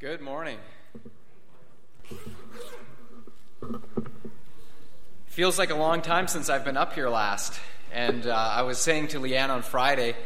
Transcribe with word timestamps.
Good 0.00 0.20
morning. 0.20 0.58
Feels 5.26 5.56
like 5.56 5.70
a 5.70 5.76
long 5.76 6.02
time 6.02 6.26
since 6.26 6.50
I've 6.50 6.64
been 6.64 6.76
up 6.76 6.94
here 6.94 7.08
last. 7.08 7.60
And 7.92 8.26
uh, 8.26 8.34
I 8.34 8.62
was 8.62 8.78
saying 8.78 9.08
to 9.08 9.20
Leanne 9.20 9.50
on 9.50 9.62
Friday, 9.62 10.16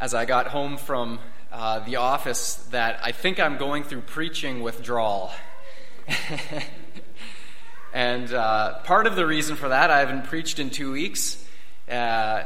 as 0.00 0.14
I 0.14 0.24
got 0.24 0.46
home 0.46 0.76
from 0.76 1.18
uh, 1.50 1.80
the 1.80 1.96
office, 1.96 2.54
that 2.70 3.00
I 3.02 3.10
think 3.10 3.40
I'm 3.40 3.58
going 3.58 3.82
through 3.82 4.02
preaching 4.02 4.62
withdrawal. 4.62 5.32
and 7.92 8.32
uh, 8.32 8.78
part 8.84 9.08
of 9.08 9.16
the 9.16 9.26
reason 9.26 9.56
for 9.56 9.70
that, 9.70 9.90
I 9.90 9.98
haven't 9.98 10.26
preached 10.26 10.60
in 10.60 10.70
two 10.70 10.92
weeks. 10.92 11.44
Uh, 11.90 12.44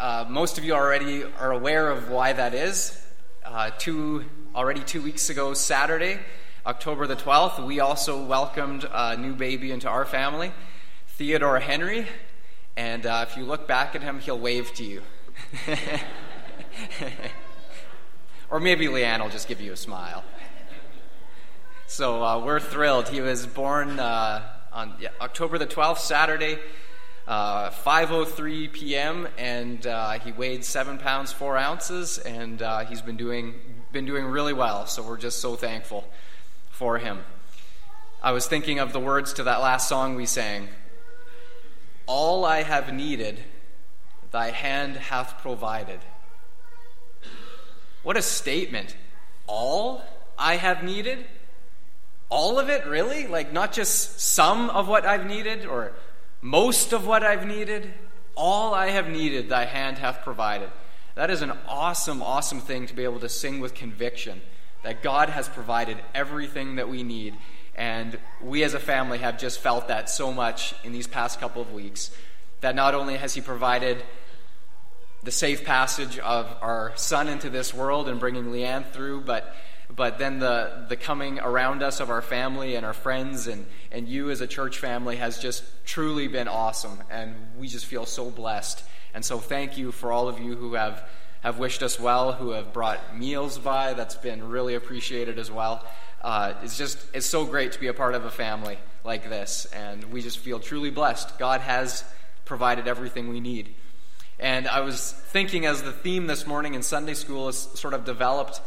uh, 0.00 0.24
most 0.26 0.56
of 0.56 0.64
you 0.64 0.72
already 0.72 1.24
are 1.38 1.52
aware 1.52 1.90
of 1.90 2.08
why 2.08 2.32
that 2.32 2.54
is. 2.54 2.98
Uh, 3.44 3.70
two 3.76 4.24
already 4.58 4.82
two 4.82 5.00
weeks 5.00 5.30
ago, 5.30 5.54
Saturday, 5.54 6.18
October 6.66 7.06
the 7.06 7.14
12th, 7.14 7.64
we 7.64 7.78
also 7.78 8.20
welcomed 8.20 8.84
a 8.92 9.16
new 9.16 9.32
baby 9.32 9.70
into 9.70 9.88
our 9.88 10.04
family, 10.04 10.50
Theodore 11.10 11.60
Henry. 11.60 12.08
And 12.76 13.06
uh, 13.06 13.24
if 13.28 13.36
you 13.36 13.44
look 13.44 13.68
back 13.68 13.94
at 13.94 14.02
him, 14.02 14.18
he'll 14.18 14.36
wave 14.36 14.74
to 14.74 14.84
you. 14.84 15.02
or 18.50 18.58
maybe 18.58 18.86
Leanne 18.86 19.20
will 19.20 19.30
just 19.30 19.46
give 19.46 19.60
you 19.60 19.72
a 19.72 19.76
smile. 19.76 20.24
So 21.86 22.24
uh, 22.24 22.44
we're 22.44 22.58
thrilled. 22.58 23.10
He 23.10 23.20
was 23.20 23.46
born 23.46 24.00
uh, 24.00 24.42
on 24.72 24.94
yeah, 25.00 25.10
October 25.20 25.58
the 25.58 25.68
12th, 25.68 25.98
Saturday, 25.98 26.58
5:03 27.28 28.66
uh, 28.66 28.70
p.m., 28.72 29.28
and 29.38 29.86
uh, 29.86 30.18
he 30.18 30.32
weighed 30.32 30.64
seven 30.64 30.98
pounds 30.98 31.30
four 31.30 31.56
ounces, 31.56 32.18
and 32.18 32.60
uh, 32.60 32.80
he's 32.80 33.02
been 33.02 33.16
doing 33.16 33.54
been 33.92 34.06
doing 34.06 34.24
really 34.26 34.52
well. 34.52 34.86
So 34.86 35.02
we're 35.02 35.18
just 35.18 35.40
so 35.40 35.56
thankful 35.56 36.08
for 36.70 36.98
him. 36.98 37.20
I 38.22 38.32
was 38.32 38.46
thinking 38.46 38.78
of 38.78 38.92
the 38.92 39.00
words 39.00 39.34
to 39.34 39.44
that 39.44 39.60
last 39.60 39.88
song 39.88 40.14
we 40.14 40.26
sang 40.26 40.68
All 42.06 42.44
I 42.44 42.62
have 42.62 42.92
needed, 42.92 43.42
thy 44.30 44.50
hand 44.50 44.96
hath 44.96 45.38
provided. 45.40 46.00
What 48.02 48.16
a 48.16 48.22
statement. 48.22 48.96
All 49.46 50.02
I 50.38 50.56
have 50.56 50.82
needed? 50.82 51.26
All 52.30 52.58
of 52.58 52.68
it, 52.68 52.86
really? 52.86 53.26
Like, 53.26 53.52
not 53.52 53.72
just 53.72 54.20
some 54.20 54.70
of 54.70 54.86
what 54.88 55.06
I've 55.06 55.26
needed 55.26 55.64
or 55.64 55.92
most 56.42 56.92
of 56.92 57.06
what 57.06 57.22
I've 57.22 57.46
needed? 57.46 57.92
All 58.34 58.74
I 58.74 58.90
have 58.90 59.08
needed, 59.08 59.48
thy 59.48 59.64
hand 59.64 59.98
hath 59.98 60.22
provided. 60.22 60.70
That 61.18 61.30
is 61.30 61.42
an 61.42 61.50
awesome, 61.66 62.22
awesome 62.22 62.60
thing 62.60 62.86
to 62.86 62.94
be 62.94 63.02
able 63.02 63.18
to 63.18 63.28
sing 63.28 63.58
with 63.58 63.74
conviction 63.74 64.40
that 64.84 65.02
God 65.02 65.28
has 65.28 65.48
provided 65.48 65.98
everything 66.14 66.76
that 66.76 66.88
we 66.88 67.02
need. 67.02 67.34
And 67.74 68.16
we 68.40 68.62
as 68.62 68.72
a 68.72 68.78
family 68.78 69.18
have 69.18 69.36
just 69.36 69.58
felt 69.58 69.88
that 69.88 70.08
so 70.08 70.32
much 70.32 70.76
in 70.84 70.92
these 70.92 71.08
past 71.08 71.40
couple 71.40 71.60
of 71.60 71.72
weeks. 71.72 72.12
That 72.60 72.76
not 72.76 72.94
only 72.94 73.16
has 73.16 73.34
He 73.34 73.40
provided 73.40 74.04
the 75.24 75.32
safe 75.32 75.64
passage 75.64 76.20
of 76.20 76.56
our 76.60 76.92
son 76.94 77.26
into 77.26 77.50
this 77.50 77.74
world 77.74 78.08
and 78.08 78.20
bringing 78.20 78.52
Leanne 78.52 78.88
through, 78.92 79.22
but 79.22 79.56
but 79.90 80.18
then 80.18 80.38
the, 80.38 80.86
the 80.88 80.96
coming 80.96 81.40
around 81.40 81.82
us 81.82 81.98
of 81.98 82.10
our 82.10 82.22
family 82.22 82.76
and 82.76 82.86
our 82.86 82.92
friends 82.92 83.48
and, 83.48 83.66
and 83.90 84.06
you 84.06 84.30
as 84.30 84.40
a 84.40 84.46
church 84.46 84.78
family 84.78 85.16
has 85.16 85.40
just 85.40 85.64
truly 85.84 86.28
been 86.28 86.46
awesome. 86.46 86.98
And 87.10 87.34
we 87.58 87.66
just 87.66 87.86
feel 87.86 88.06
so 88.06 88.30
blessed 88.30 88.84
and 89.14 89.24
so 89.24 89.38
thank 89.38 89.78
you 89.78 89.92
for 89.92 90.12
all 90.12 90.28
of 90.28 90.38
you 90.38 90.56
who 90.56 90.74
have, 90.74 91.08
have 91.40 91.58
wished 91.58 91.82
us 91.82 91.98
well, 91.98 92.32
who 92.32 92.50
have 92.50 92.72
brought 92.72 93.16
meals 93.16 93.58
by. 93.58 93.94
That's 93.94 94.16
been 94.16 94.48
really 94.48 94.74
appreciated 94.74 95.38
as 95.38 95.50
well. 95.50 95.84
Uh, 96.22 96.54
it's 96.62 96.76
just, 96.76 96.98
it's 97.14 97.26
so 97.26 97.44
great 97.44 97.72
to 97.72 97.80
be 97.80 97.86
a 97.86 97.94
part 97.94 98.14
of 98.14 98.24
a 98.24 98.30
family 98.30 98.78
like 99.04 99.28
this. 99.28 99.66
And 99.66 100.04
we 100.04 100.22
just 100.22 100.38
feel 100.38 100.60
truly 100.60 100.90
blessed. 100.90 101.38
God 101.38 101.60
has 101.60 102.04
provided 102.44 102.88
everything 102.88 103.28
we 103.28 103.40
need. 103.40 103.74
And 104.38 104.68
I 104.68 104.80
was 104.80 105.12
thinking 105.12 105.66
as 105.66 105.82
the 105.82 105.92
theme 105.92 106.26
this 106.26 106.46
morning 106.46 106.74
in 106.74 106.82
Sunday 106.82 107.14
school 107.14 107.48
is 107.48 107.58
sort 107.58 107.94
of 107.94 108.04
developed 108.04 108.60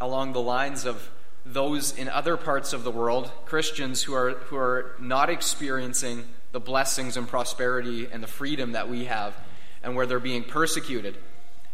along 0.00 0.32
the 0.32 0.40
lines 0.40 0.86
of 0.86 1.10
those 1.44 1.96
in 1.96 2.08
other 2.08 2.36
parts 2.36 2.72
of 2.72 2.84
the 2.84 2.90
world, 2.90 3.30
Christians 3.46 4.02
who 4.02 4.14
are, 4.14 4.30
who 4.30 4.56
are 4.56 4.94
not 5.00 5.30
experiencing 5.30 6.24
the 6.52 6.60
blessings 6.60 7.16
and 7.16 7.28
prosperity 7.28 8.08
and 8.10 8.22
the 8.22 8.28
freedom 8.28 8.72
that 8.72 8.88
we 8.88 9.04
have 9.06 9.34
and 9.82 9.94
where 9.94 10.06
they're 10.06 10.20
being 10.20 10.44
persecuted. 10.44 11.16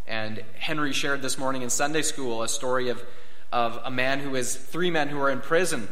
And 0.07 0.43
Henry 0.59 0.93
shared 0.93 1.23
this 1.23 1.39
morning 1.39 1.63
in 1.63 1.71
Sunday 1.71 2.03
school 2.03 2.43
a 2.43 2.49
story 2.49 2.91
of, 2.91 3.03
of 3.51 3.81
a 3.85 3.91
man 3.91 4.21
who 4.21 4.35
is 4.35 4.55
three 4.55 4.91
men 4.91 5.09
who 5.09 5.21
are 5.21 5.31
in 5.31 5.41
prison, 5.41 5.89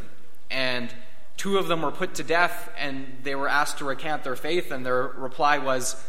and 0.51 0.93
two 1.37 1.57
of 1.57 1.67
them 1.67 1.83
were 1.83 1.91
put 1.91 2.15
to 2.17 2.23
death, 2.23 2.71
and 2.79 3.07
they 3.23 3.35
were 3.35 3.49
asked 3.49 3.79
to 3.79 3.85
recant 3.85 4.23
their 4.23 4.37
faith, 4.37 4.71
and 4.71 4.85
their 4.85 5.03
reply 5.03 5.59
was, 5.59 6.03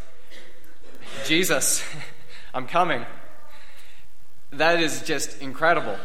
Jesus, 1.25 1.83
I'm 2.53 2.67
coming. 2.67 3.05
That 4.51 4.81
is 4.81 5.01
just 5.03 5.41
incredible. 5.41 5.97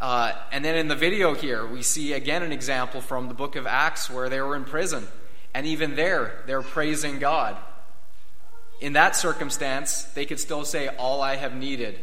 Uh, 0.00 0.32
and 0.50 0.64
then 0.64 0.76
in 0.76 0.88
the 0.88 0.96
video 0.96 1.34
here, 1.34 1.66
we 1.66 1.82
see 1.82 2.12
again 2.12 2.42
an 2.42 2.52
example 2.52 3.00
from 3.00 3.28
the 3.28 3.34
book 3.34 3.56
of 3.56 3.66
Acts 3.66 4.10
where 4.10 4.28
they 4.28 4.40
were 4.40 4.56
in 4.56 4.64
prison. 4.64 5.06
And 5.54 5.66
even 5.66 5.94
there, 5.96 6.42
they're 6.46 6.62
praising 6.62 7.18
God 7.18 7.56
in 8.82 8.94
that 8.94 9.14
circumstance, 9.14 10.02
they 10.14 10.26
could 10.26 10.40
still 10.40 10.64
say, 10.64 10.88
All 10.88 11.22
I 11.22 11.36
have 11.36 11.54
needed, 11.54 12.00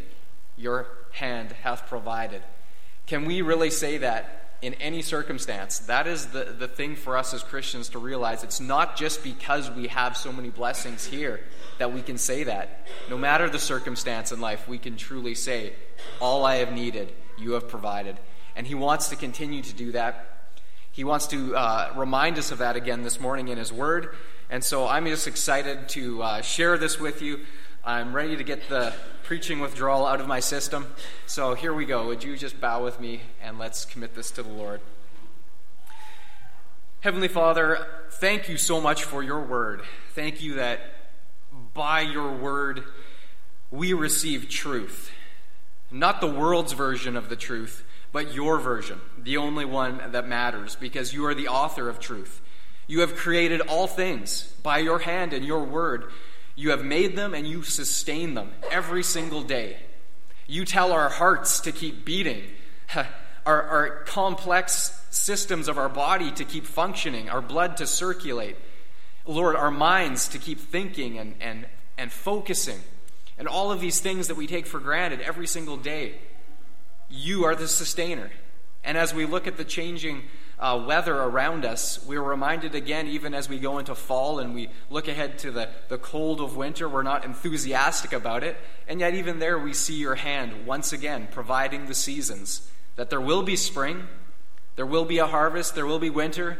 your 0.56 0.88
hand 1.12 1.51
hath 1.51 1.88
provided. 1.88 2.41
Can 3.06 3.25
we 3.25 3.41
really 3.41 3.69
say 3.69 3.97
that 3.97 4.56
in 4.62 4.75
any 4.75 5.01
circumstance? 5.01 5.79
That 5.79 6.07
is 6.07 6.28
the, 6.28 6.56
the 6.57 6.69
thing 6.69 6.95
for 6.95 7.18
us 7.18 7.34
as 7.34 7.44
Christians 7.44 7.89
to 7.89 8.00
realize. 8.00 8.45
It's 8.45 8.62
not 8.62 8.95
just 8.95 9.23
because 9.23 9.69
we 9.69 9.88
have 9.88 10.16
so 10.16 10.31
many 10.31 10.51
blessings 10.51 11.06
here 11.06 11.41
that 11.79 11.91
we 11.91 12.01
can 12.01 12.18
say 12.18 12.44
that. 12.45 12.88
No 13.09 13.18
matter 13.18 13.50
the 13.50 13.59
circumstance 13.59 14.31
in 14.31 14.39
life, 14.39 14.66
we 14.66 14.78
can 14.78 14.95
truly 14.95 15.35
say, 15.35 15.73
All 16.22 16.45
I 16.45 16.56
have 16.57 16.72
needed, 16.72 17.12
you 17.38 17.51
have 17.51 17.68
provided. 17.68 18.18
And 18.56 18.66
He 18.66 18.75
wants 18.75 19.09
to 19.09 19.18
continue 19.18 19.62
to 19.63 19.73
do 19.73 19.91
that. 19.91 20.53
He 20.94 21.03
wants 21.03 21.28
to 21.28 21.57
uh, 21.57 21.94
remind 21.97 22.38
us 22.38 22.51
of 22.51 22.59
that 22.59 22.78
again 22.78 23.03
this 23.03 23.19
morning 23.19 23.50
in 23.50 23.57
His 23.57 23.73
Word. 23.73 24.16
And 24.51 24.63
so 24.63 24.87
I'm 24.87 25.05
just 25.05 25.27
excited 25.27 25.89
to 25.89 26.23
uh, 26.23 26.41
share 26.41 26.77
this 26.79 26.99
with 26.99 27.21
you. 27.21 27.41
I'm 27.85 28.15
ready 28.15 28.35
to 28.35 28.43
get 28.43 28.67
the 28.67 28.93
preaching 29.23 29.59
withdrawal 29.59 30.07
out 30.07 30.19
of 30.19 30.27
my 30.27 30.39
system. 30.39 30.87
So 31.27 31.53
here 31.53 31.71
we 31.71 31.85
go. 31.85 32.07
Would 32.07 32.23
you 32.23 32.35
just 32.35 32.59
bow 32.59 32.83
with 32.83 32.99
me 32.99 33.21
and 33.43 33.59
let's 33.59 33.85
commit 33.85 34.15
this 34.15 34.31
to 34.31 34.43
the 34.43 34.49
Lord? 34.49 34.81
Heavenly 37.01 37.27
Father, 37.27 37.85
thank 38.13 38.49
you 38.49 38.57
so 38.57 38.81
much 38.81 39.03
for 39.03 39.21
your 39.21 39.39
word. 39.39 39.83
Thank 40.15 40.41
you 40.41 40.55
that 40.55 40.79
by 41.75 42.01
your 42.01 42.31
word 42.31 42.83
we 43.69 43.93
receive 43.93 44.49
truth. 44.49 45.11
Not 45.91 46.21
the 46.21 46.27
world's 46.27 46.73
version 46.73 47.15
of 47.15 47.29
the 47.29 47.35
truth, 47.35 47.85
but 48.11 48.33
your 48.33 48.57
version, 48.57 48.99
the 49.15 49.38
only 49.38 49.65
one 49.65 50.01
that 50.11 50.27
matters, 50.27 50.75
because 50.75 51.13
you 51.13 51.25
are 51.27 51.35
the 51.35 51.47
author 51.47 51.88
of 51.88 51.99
truth. 51.99 52.41
You 52.89 53.01
have 53.01 53.16
created 53.16 53.61
all 53.61 53.85
things 53.85 54.51
by 54.63 54.79
your 54.79 54.97
hand 54.97 55.31
and 55.31 55.45
your 55.45 55.63
word. 55.63 56.11
You 56.55 56.72
have 56.72 56.83
made 56.83 57.16
them 57.16 57.35
and 57.35 57.45
you 57.47 57.61
sustain 57.61 58.33
them 58.33 58.50
every 58.72 59.03
single 59.03 59.44
day. 59.44 59.77
You 60.47 60.66
tell 60.66 60.91
our 60.91 61.07
hearts 61.07 61.59
to 61.61 61.72
keep 61.72 62.03
beating, 62.03 62.41
our, 63.45 63.61
our 63.61 64.03
complex 64.05 65.00
systems 65.11 65.67
of 65.67 65.77
our 65.77 65.88
body 65.88 66.31
to 66.31 66.44
keep 66.44 66.66
functioning, 66.66 67.29
our 67.29 67.44
blood 67.44 67.77
to 67.77 67.85
circulate. 67.85 68.55
Lord, 69.23 69.56
our 69.56 69.69
minds 69.69 70.27
to 70.29 70.39
keep 70.39 70.59
thinking 70.59 71.19
and, 71.19 71.35
and, 71.39 71.67
and 71.95 72.11
focusing, 72.11 72.79
and 73.38 73.47
all 73.47 73.71
of 73.71 73.81
these 73.81 74.00
things 74.00 74.29
that 74.29 74.35
we 74.35 74.47
take 74.47 74.66
for 74.66 74.79
granted 74.79 75.21
every 75.21 75.45
single 75.45 75.77
day. 75.77 76.16
You 77.07 77.45
are 77.45 77.53
the 77.53 77.67
sustainer. 77.67 78.31
And 78.83 78.97
as 78.97 79.13
we 79.13 79.27
look 79.27 79.45
at 79.45 79.57
the 79.57 79.63
changing 79.63 80.24
uh, 80.59 80.83
weather 80.85 81.15
around 81.15 81.63
us, 81.63 82.03
we're 82.06 82.21
reminded 82.21 82.75
again, 82.75 83.07
even 83.07 83.33
as 83.33 83.47
we 83.47 83.59
go 83.59 83.77
into 83.77 83.95
fall 83.95 84.39
and 84.39 84.53
we 84.53 84.69
look 84.89 85.07
ahead 85.07 85.39
to 85.39 85.51
the, 85.51 85.69
the 85.88 85.97
cold 85.97 86.41
of 86.41 86.57
winter, 86.57 86.89
we're 86.89 87.03
not 87.03 87.23
enthusiastic 87.23 88.11
about 88.11 88.44
it. 88.44 88.57
And 88.88 89.00
yet, 89.00 89.13
even 89.13 89.39
there, 89.39 89.57
we 89.57 89.73
see 89.73 89.95
your 89.95 90.15
hand 90.15 90.65
once 90.65 90.91
again 90.91 91.29
providing 91.31 91.85
the 91.85 91.95
seasons. 91.95 92.69
That 92.97 93.09
there 93.09 93.21
will 93.21 93.44
be 93.44 93.56
spring, 93.56 94.07
there 94.75 94.85
will 94.85 95.06
be 95.06 95.19
a 95.19 95.27
harvest, 95.27 95.75
there 95.75 95.85
will 95.85 96.00
be 96.00 96.09
winter, 96.09 96.57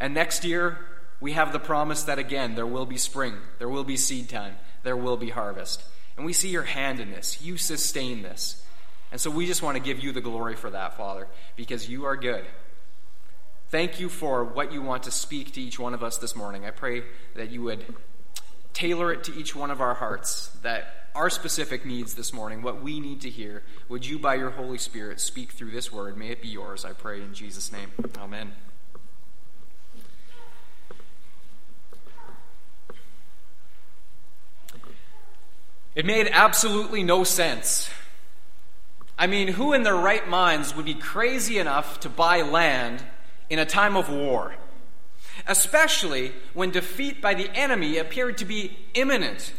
and 0.00 0.14
next 0.14 0.44
year, 0.44 0.78
we 1.20 1.32
have 1.32 1.52
the 1.52 1.60
promise 1.60 2.04
that 2.04 2.18
again, 2.18 2.54
there 2.54 2.66
will 2.66 2.86
be 2.86 2.96
spring, 2.96 3.34
there 3.58 3.68
will 3.68 3.84
be 3.84 3.96
seed 3.96 4.28
time, 4.28 4.56
there 4.82 4.96
will 4.96 5.18
be 5.18 5.28
harvest. 5.28 5.82
And 6.16 6.26
we 6.26 6.32
see 6.32 6.48
your 6.48 6.64
hand 6.64 7.00
in 7.00 7.10
this. 7.10 7.40
You 7.42 7.56
sustain 7.56 8.22
this. 8.22 8.62
And 9.10 9.20
so 9.20 9.30
we 9.30 9.46
just 9.46 9.62
want 9.62 9.76
to 9.76 9.82
give 9.82 10.02
you 10.02 10.12
the 10.12 10.20
glory 10.20 10.56
for 10.56 10.70
that, 10.70 10.96
Father, 10.96 11.28
because 11.54 11.88
you 11.88 12.06
are 12.06 12.16
good. 12.16 12.44
Thank 13.72 13.98
you 13.98 14.10
for 14.10 14.44
what 14.44 14.70
you 14.70 14.82
want 14.82 15.04
to 15.04 15.10
speak 15.10 15.54
to 15.54 15.60
each 15.62 15.78
one 15.78 15.94
of 15.94 16.02
us 16.02 16.18
this 16.18 16.36
morning. 16.36 16.66
I 16.66 16.70
pray 16.70 17.04
that 17.34 17.50
you 17.50 17.62
would 17.62 17.82
tailor 18.74 19.10
it 19.10 19.24
to 19.24 19.34
each 19.34 19.56
one 19.56 19.70
of 19.70 19.80
our 19.80 19.94
hearts, 19.94 20.48
that 20.62 21.08
our 21.14 21.30
specific 21.30 21.86
needs 21.86 22.12
this 22.12 22.34
morning, 22.34 22.60
what 22.60 22.82
we 22.82 23.00
need 23.00 23.22
to 23.22 23.30
hear, 23.30 23.62
would 23.88 24.04
you, 24.04 24.18
by 24.18 24.34
your 24.34 24.50
Holy 24.50 24.76
Spirit, 24.76 25.20
speak 25.20 25.52
through 25.52 25.70
this 25.70 25.90
word? 25.90 26.18
May 26.18 26.28
it 26.28 26.42
be 26.42 26.48
yours, 26.48 26.84
I 26.84 26.92
pray, 26.92 27.22
in 27.22 27.32
Jesus' 27.32 27.72
name. 27.72 27.90
Amen. 28.18 28.52
It 35.94 36.04
made 36.04 36.28
absolutely 36.30 37.02
no 37.02 37.24
sense. 37.24 37.88
I 39.18 39.26
mean, 39.26 39.48
who 39.48 39.72
in 39.72 39.82
their 39.82 39.96
right 39.96 40.28
minds 40.28 40.76
would 40.76 40.84
be 40.84 40.92
crazy 40.92 41.58
enough 41.58 42.00
to 42.00 42.10
buy 42.10 42.42
land 42.42 43.02
in 43.52 43.58
a 43.58 43.66
time 43.66 43.98
of 43.98 44.08
war? 44.08 44.54
Especially 45.46 46.32
when 46.54 46.70
defeat 46.70 47.20
by 47.20 47.34
the 47.34 47.50
enemy 47.54 47.98
appeared 47.98 48.38
to 48.38 48.46
be 48.46 48.78
imminent. 48.94 49.52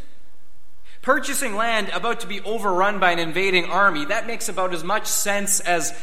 Purchasing 1.04 1.56
land 1.56 1.90
about 1.90 2.22
to 2.22 2.28
be 2.28 2.42
overrun 2.42 3.00
by 3.00 3.12
an 3.12 3.20
invading 3.20 3.66
army, 3.66 4.06
that 4.06 4.26
makes 4.26 4.50
about 4.50 4.74
as 4.74 4.84
much 4.84 5.06
sense 5.06 5.60
as 5.60 5.94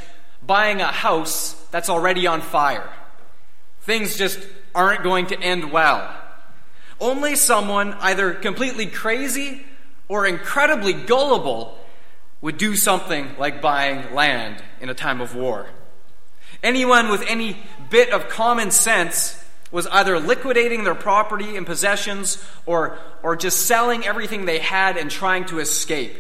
buying 0.40 0.80
a 0.80 0.86
house 0.86 1.54
that's 1.72 1.88
already 1.88 2.28
on 2.28 2.42
fire. 2.42 2.88
Things 3.80 4.16
just 4.16 4.38
aren't 4.72 5.02
going 5.02 5.26
to 5.26 5.40
end 5.40 5.72
well. 5.72 6.16
Only 7.00 7.34
someone 7.34 7.94
either 7.94 8.34
completely 8.34 8.86
crazy 8.86 9.64
or 10.06 10.26
incredibly 10.26 10.92
gullible 10.92 11.76
would 12.40 12.56
do 12.56 12.76
something 12.76 13.34
like 13.36 13.60
buying 13.60 14.14
land 14.14 14.62
in 14.80 14.90
a 14.90 14.94
time 14.94 15.20
of 15.20 15.34
war. 15.34 15.66
Anyone 16.62 17.08
with 17.08 17.22
any 17.26 17.56
bit 17.88 18.10
of 18.10 18.28
common 18.28 18.70
sense 18.70 19.42
was 19.70 19.86
either 19.86 20.18
liquidating 20.18 20.84
their 20.84 20.94
property 20.94 21.56
and 21.56 21.64
possessions 21.64 22.42
or, 22.66 22.98
or 23.22 23.36
just 23.36 23.66
selling 23.66 24.04
everything 24.04 24.44
they 24.44 24.58
had 24.58 24.96
and 24.96 25.10
trying 25.10 25.44
to 25.46 25.60
escape 25.60 26.14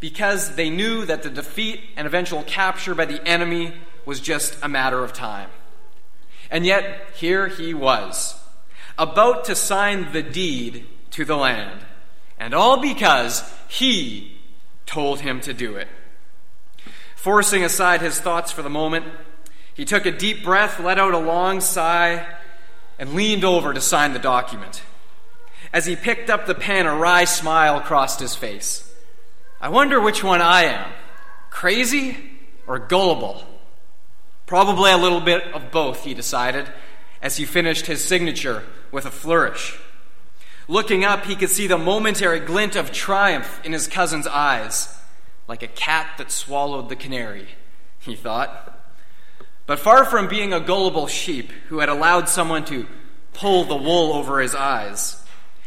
because 0.00 0.56
they 0.56 0.70
knew 0.70 1.04
that 1.04 1.22
the 1.22 1.30
defeat 1.30 1.80
and 1.96 2.06
eventual 2.06 2.42
capture 2.44 2.94
by 2.94 3.04
the 3.04 3.26
enemy 3.28 3.74
was 4.06 4.18
just 4.18 4.56
a 4.62 4.68
matter 4.68 5.04
of 5.04 5.12
time. 5.12 5.50
And 6.50 6.66
yet, 6.66 7.10
here 7.14 7.46
he 7.46 7.74
was, 7.74 8.34
about 8.98 9.44
to 9.44 9.54
sign 9.54 10.12
the 10.12 10.22
deed 10.22 10.86
to 11.10 11.24
the 11.24 11.36
land. 11.36 11.80
And 12.38 12.54
all 12.54 12.80
because 12.80 13.48
he 13.68 14.38
told 14.86 15.20
him 15.20 15.42
to 15.42 15.52
do 15.52 15.76
it. 15.76 15.86
Forcing 17.20 17.62
aside 17.62 18.00
his 18.00 18.18
thoughts 18.18 18.50
for 18.50 18.62
the 18.62 18.70
moment, 18.70 19.04
he 19.74 19.84
took 19.84 20.06
a 20.06 20.10
deep 20.10 20.42
breath, 20.42 20.80
let 20.80 20.98
out 20.98 21.12
a 21.12 21.18
long 21.18 21.60
sigh, 21.60 22.26
and 22.98 23.12
leaned 23.12 23.44
over 23.44 23.74
to 23.74 23.80
sign 23.82 24.14
the 24.14 24.18
document. 24.18 24.80
As 25.70 25.84
he 25.84 25.96
picked 25.96 26.30
up 26.30 26.46
the 26.46 26.54
pen, 26.54 26.86
a 26.86 26.96
wry 26.96 27.24
smile 27.24 27.82
crossed 27.82 28.20
his 28.20 28.34
face. 28.34 28.90
I 29.60 29.68
wonder 29.68 30.00
which 30.00 30.24
one 30.24 30.40
I 30.40 30.62
am 30.62 30.90
crazy 31.50 32.16
or 32.66 32.78
gullible? 32.78 33.44
Probably 34.46 34.90
a 34.90 34.96
little 34.96 35.20
bit 35.20 35.42
of 35.52 35.70
both, 35.70 36.04
he 36.04 36.14
decided, 36.14 36.72
as 37.20 37.36
he 37.36 37.44
finished 37.44 37.84
his 37.84 38.02
signature 38.02 38.62
with 38.90 39.04
a 39.04 39.10
flourish. 39.10 39.78
Looking 40.68 41.04
up, 41.04 41.26
he 41.26 41.36
could 41.36 41.50
see 41.50 41.66
the 41.66 41.76
momentary 41.76 42.40
glint 42.40 42.76
of 42.76 42.92
triumph 42.92 43.60
in 43.62 43.74
his 43.74 43.88
cousin's 43.88 44.26
eyes, 44.26 44.96
like 45.50 45.64
a 45.64 45.66
cat 45.66 46.06
that 46.16 46.30
swallowed 46.30 46.88
the 46.88 46.94
canary, 46.94 47.48
he 47.98 48.14
thought. 48.14 48.72
But 49.66 49.80
far 49.80 50.04
from 50.04 50.28
being 50.28 50.52
a 50.52 50.60
gullible 50.60 51.08
sheep 51.08 51.50
who 51.68 51.80
had 51.80 51.88
allowed 51.88 52.28
someone 52.28 52.64
to 52.66 52.86
pull 53.32 53.64
the 53.64 53.74
wool 53.74 54.12
over 54.12 54.38
his 54.38 54.54
eyes, 54.54 55.20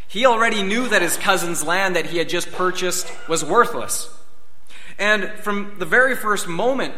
he 0.08 0.26
already 0.26 0.64
knew 0.64 0.88
that 0.88 1.02
his 1.02 1.18
cousin's 1.18 1.66
land 1.66 1.98
that 1.98 2.06
he 2.06 2.18
had 2.18 2.30
just 2.30 2.54
purchased 2.54 3.12
was 3.28 3.44
worthless. 3.44 4.10
And 4.98 5.30
from 5.40 5.76
the 5.80 5.86
very 5.86 6.16
first 6.16 6.48
moment, 6.48 6.94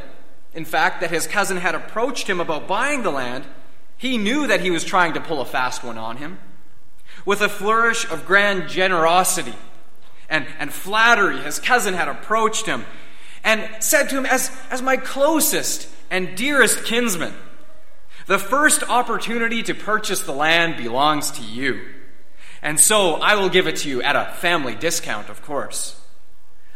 in 0.54 0.64
fact, 0.64 1.02
that 1.02 1.10
his 1.10 1.26
cousin 1.26 1.58
had 1.58 1.74
approached 1.74 2.30
him 2.30 2.40
about 2.40 2.68
buying 2.68 3.02
the 3.02 3.10
land, 3.10 3.46
he 3.98 4.20
knew 4.20 4.46
that 4.46 4.62
he 4.62 4.70
was 4.70 4.84
trying 4.84 5.14
to 5.14 5.22
pull 5.22 5.42
a 5.42 5.46
fast 5.46 5.84
one 5.84 5.98
on 5.98 6.18
him. 6.18 6.38
With 7.26 7.42
a 7.42 7.50
flourish 7.50 8.08
of 8.12 8.28
grand 8.28 8.70
generosity 8.70 9.56
and, 10.36 10.46
and 10.60 10.74
flattery, 10.74 11.40
his 11.40 11.60
cousin 11.60 11.94
had 11.94 12.10
approached 12.10 12.66
him 12.66 12.84
and 13.44 13.70
said 13.80 14.10
to 14.10 14.18
him, 14.18 14.26
as, 14.26 14.52
as 14.70 14.82
my 14.82 14.98
closest 14.98 15.88
and 16.12 16.36
dearest 16.36 16.84
kinsman, 16.84 17.34
the 18.28 18.38
first 18.38 18.84
opportunity 18.84 19.64
to 19.64 19.74
purchase 19.74 20.22
the 20.22 20.34
land 20.34 20.76
belongs 20.76 21.32
to 21.32 21.42
you. 21.42 21.80
And 22.62 22.80
so 22.80 23.16
I 23.16 23.36
will 23.36 23.50
give 23.50 23.66
it 23.68 23.78
to 23.78 23.90
you 23.90 24.02
at 24.02 24.16
a 24.16 24.34
family 24.36 24.76
discount, 24.76 25.30
of 25.30 25.42
course. 25.42 26.02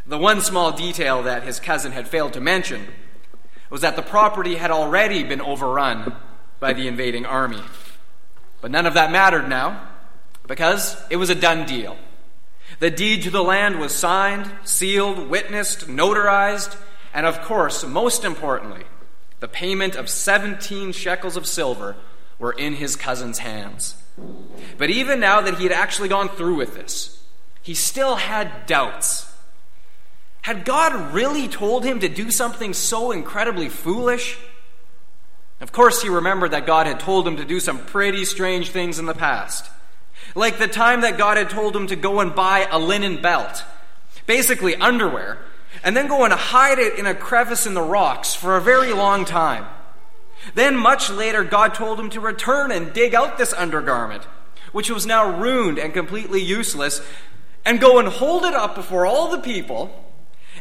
The 0.05 0.17
one 0.17 0.39
small 0.41 0.71
detail 0.71 1.23
that 1.23 1.43
his 1.43 1.59
cousin 1.59 1.91
had 1.91 2.07
failed 2.07 2.33
to 2.33 2.41
mention 2.41 2.87
was 3.69 3.81
that 3.81 3.97
the 3.97 4.01
property 4.01 4.55
had 4.55 4.71
already 4.71 5.23
been 5.23 5.41
overrun 5.41 6.15
by 6.61 6.73
the 6.73 6.87
invading 6.87 7.25
army. 7.25 7.61
But 8.61 8.71
none 8.71 8.85
of 8.85 8.93
that 8.93 9.11
mattered 9.11 9.49
now 9.49 9.89
because 10.47 10.95
it 11.09 11.17
was 11.17 11.29
a 11.29 11.35
done 11.35 11.65
deal. 11.65 11.97
The 12.79 12.89
deed 12.89 13.23
to 13.23 13.29
the 13.29 13.43
land 13.43 13.79
was 13.79 13.93
signed, 13.93 14.49
sealed, 14.63 15.29
witnessed, 15.29 15.87
notarized, 15.87 16.77
and 17.13 17.25
of 17.25 17.41
course, 17.41 17.85
most 17.85 18.23
importantly, 18.23 18.85
the 19.39 19.47
payment 19.47 19.95
of 19.95 20.09
17 20.09 20.93
shekels 20.93 21.35
of 21.35 21.45
silver 21.45 21.97
were 22.37 22.53
in 22.53 22.75
his 22.75 22.95
cousin's 22.95 23.39
hands. 23.39 23.95
But 24.77 24.89
even 24.89 25.19
now 25.19 25.41
that 25.41 25.55
he 25.55 25.63
had 25.63 25.73
actually 25.73 26.09
gone 26.09 26.29
through 26.29 26.55
with 26.55 26.73
this, 26.73 27.21
he 27.61 27.73
still 27.73 28.15
had 28.15 28.65
doubts. 28.65 29.29
Had 30.41 30.63
God 30.63 31.13
really 31.13 31.47
told 31.47 31.83
him 31.83 31.99
to 31.99 32.09
do 32.09 32.31
something 32.31 32.73
so 32.73 33.11
incredibly 33.11 33.67
foolish? 33.67 34.37
Of 35.59 35.73
course, 35.73 36.01
he 36.01 36.09
remembered 36.09 36.51
that 36.51 36.65
God 36.65 36.87
had 36.87 37.01
told 37.01 37.27
him 37.27 37.37
to 37.37 37.45
do 37.45 37.59
some 37.59 37.79
pretty 37.79 38.23
strange 38.23 38.69
things 38.71 38.99
in 38.99 39.05
the 39.05 39.13
past. 39.13 39.69
Like 40.39 40.57
the 40.57 40.69
time 40.69 41.01
that 41.01 41.17
God 41.17 41.35
had 41.35 41.49
told 41.49 41.75
him 41.75 41.87
to 41.87 41.97
go 41.97 42.21
and 42.21 42.33
buy 42.33 42.65
a 42.71 42.79
linen 42.79 43.21
belt, 43.21 43.65
basically 44.25 44.73
underwear, 44.73 45.37
and 45.83 45.97
then 45.97 46.07
go 46.07 46.23
and 46.23 46.33
hide 46.33 46.79
it 46.79 46.97
in 46.97 47.05
a 47.05 47.13
crevice 47.13 47.65
in 47.65 47.73
the 47.73 47.81
rocks 47.81 48.35
for 48.35 48.55
a 48.55 48.61
very 48.61 48.93
long 48.93 49.25
time. 49.25 49.65
Then, 50.55 50.77
much 50.77 51.09
later, 51.09 51.43
God 51.43 51.73
told 51.73 51.99
him 51.99 52.09
to 52.11 52.21
return 52.21 52.71
and 52.71 52.93
dig 52.93 53.13
out 53.13 53.37
this 53.37 53.51
undergarment, 53.51 54.23
which 54.71 54.89
was 54.89 55.05
now 55.05 55.29
ruined 55.41 55.77
and 55.77 55.93
completely 55.93 56.41
useless, 56.41 57.01
and 57.65 57.81
go 57.81 57.99
and 57.99 58.07
hold 58.07 58.45
it 58.45 58.53
up 58.53 58.75
before 58.75 59.05
all 59.05 59.31
the 59.31 59.41
people 59.41 59.91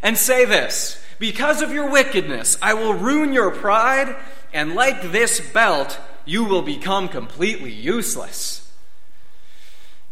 and 0.02 0.18
say 0.18 0.44
this 0.44 1.00
Because 1.20 1.62
of 1.62 1.70
your 1.70 1.88
wickedness, 1.88 2.58
I 2.60 2.74
will 2.74 2.94
ruin 2.94 3.32
your 3.32 3.52
pride, 3.52 4.16
and 4.52 4.74
like 4.74 5.12
this 5.12 5.38
belt, 5.38 6.00
you 6.24 6.42
will 6.42 6.62
become 6.62 7.08
completely 7.08 7.70
useless. 7.70 8.67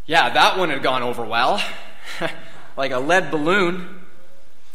Yeah, 0.06 0.30
that 0.30 0.56
one 0.56 0.70
had 0.70 0.82
gone 0.82 1.02
over 1.02 1.24
well, 1.24 1.60
like 2.76 2.92
a 2.92 2.98
lead 2.98 3.30
balloon. 3.30 4.00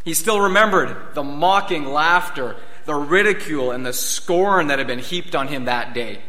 He 0.04 0.14
still 0.14 0.42
remembered 0.42 1.14
the 1.14 1.24
mocking 1.24 1.86
laughter, 1.86 2.58
the 2.86 2.96
ridicule, 2.96 3.72
and 3.72 3.86
the 3.86 3.94
scorn 3.94 4.68
that 4.68 4.80
had 4.80 4.88
been 4.88 5.00
heaped 5.00 5.34
on 5.34 5.48
him 5.48 5.66
that 5.66 5.94
day. 5.94 6.22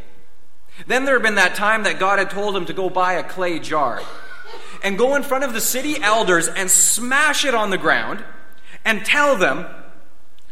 Then 0.87 1.05
there 1.05 1.15
had 1.15 1.23
been 1.23 1.35
that 1.35 1.57
time 1.57 1.83
that 1.83 1.99
God 1.99 2.19
had 2.19 2.31
told 2.31 2.57
him 2.57 2.67
to 2.67 2.73
go 2.73 2.89
buy 2.89 3.15
a 3.15 3.25
clay 3.25 3.59
jar 3.59 4.01
and 4.85 4.97
go 4.97 5.17
in 5.17 5.23
front 5.23 5.45
of 5.45 5.53
the 5.53 5.61
city 5.61 6.01
elders 6.01 6.49
and 6.49 6.71
smash 6.71 7.45
it 7.45 7.55
on 7.55 7.71
the 7.71 7.79
ground 7.79 8.25
and 8.85 9.05
tell 9.05 9.37
them, 9.37 9.67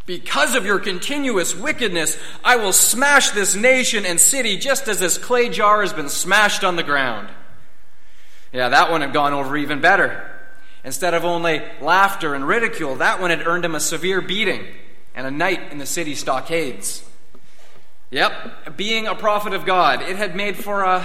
because 0.07 0.57
of 0.57 0.67
your 0.67 0.81
continuous 0.81 1.55
wickedness, 1.55 2.19
I 2.43 2.57
will 2.57 2.73
smash 2.73 3.31
this 3.31 3.55
nation 3.55 4.05
and 4.05 4.19
city 4.19 4.57
just 4.57 4.89
as 4.89 4.99
this 4.99 5.19
clay 5.19 5.49
jar 5.49 5.83
has 5.83 5.93
been 5.93 6.09
smashed 6.09 6.65
on 6.65 6.77
the 6.77 6.83
ground. 6.83 7.29
Yeah, 8.53 8.69
that 8.71 8.91
one 8.91 9.01
had 9.01 9.13
gone 9.13 9.33
over 9.33 9.57
even 9.57 9.81
better. 9.81 10.31
Instead 10.83 11.15
of 11.15 11.25
only 11.25 11.63
laughter 11.81 12.35
and 12.35 12.47
ridicule, 12.47 12.97
that 12.97 13.21
one 13.21 13.31
had 13.31 13.47
earned 13.47 13.65
him 13.65 13.75
a 13.75 13.81
severe 13.81 14.21
beating 14.21 14.67
and 15.15 15.27
a 15.27 15.31
night 15.31 15.71
in 15.73 15.79
the 15.79 15.87
city 15.87 16.15
stockades. 16.15 17.05
Yep, 18.11 18.77
being 18.77 19.07
a 19.07 19.15
prophet 19.15 19.53
of 19.53 19.65
God, 19.65 20.03
it 20.03 20.17
had 20.17 20.35
made 20.35 20.57
for 20.57 20.83
a 20.83 21.05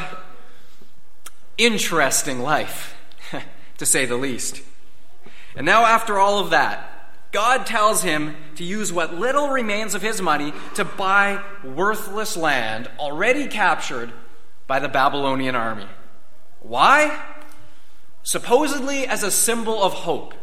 interesting 1.58 2.40
life, 2.40 2.98
to 3.78 3.86
say 3.86 4.06
the 4.06 4.16
least. 4.16 4.62
And 5.56 5.66
now, 5.66 5.86
after 5.86 6.18
all 6.18 6.40
of 6.40 6.50
that, 6.50 6.92
God 7.32 7.66
tells 7.66 8.02
him 8.02 8.36
to 8.56 8.64
use 8.64 8.92
what 8.92 9.14
little 9.14 9.50
remains 9.50 9.94
of 9.94 10.02
his 10.02 10.22
money 10.22 10.54
to 10.76 10.86
buy 10.86 11.44
worthless 11.64 12.36
land 12.36 12.90
already 12.98 13.48
captured 13.48 14.12
by 14.68 14.80
the 14.80 14.88
Babylonian 14.88 15.56
army. 15.56 15.88
Why? 16.62 17.18
Supposedly 18.26 19.08
as 19.08 19.24
a 19.24 19.32
symbol 19.32 19.82
of 19.82 19.94
hope. 19.94 20.34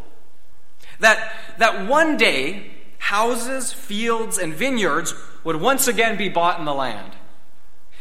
That, 1.00 1.34
that 1.58 1.86
one 1.88 2.16
day, 2.16 2.70
houses, 2.98 3.72
fields, 3.72 4.38
and 4.38 4.54
vineyards 4.54 5.12
would 5.42 5.56
once 5.56 5.88
again 5.88 6.16
be 6.16 6.30
bought 6.30 6.60
in 6.60 6.64
the 6.64 6.72
land. 6.72 7.12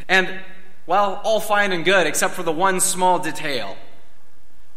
And, 0.08 0.40
well, 0.86 1.20
all 1.24 1.40
fine 1.40 1.72
and 1.72 1.84
good, 1.84 2.06
except 2.06 2.36
for 2.36 2.44
the 2.44 2.52
one 2.52 2.80
small 2.80 3.18
detail. 3.20 3.76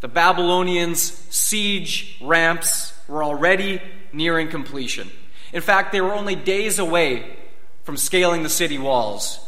the 0.05 0.07
Babylonians' 0.09 1.01
siege 1.33 2.17
ramps 2.21 2.93
were 3.07 3.23
already 3.23 3.81
nearing 4.13 4.49
completion. 4.49 5.09
In 5.51 5.61
fact, 5.61 5.91
they 5.91 5.99
were 5.99 6.13
only 6.13 6.35
days 6.35 6.77
away 6.77 7.37
from 7.83 7.97
scaling 7.97 8.43
the 8.43 8.49
city 8.49 8.77
walls 8.77 9.39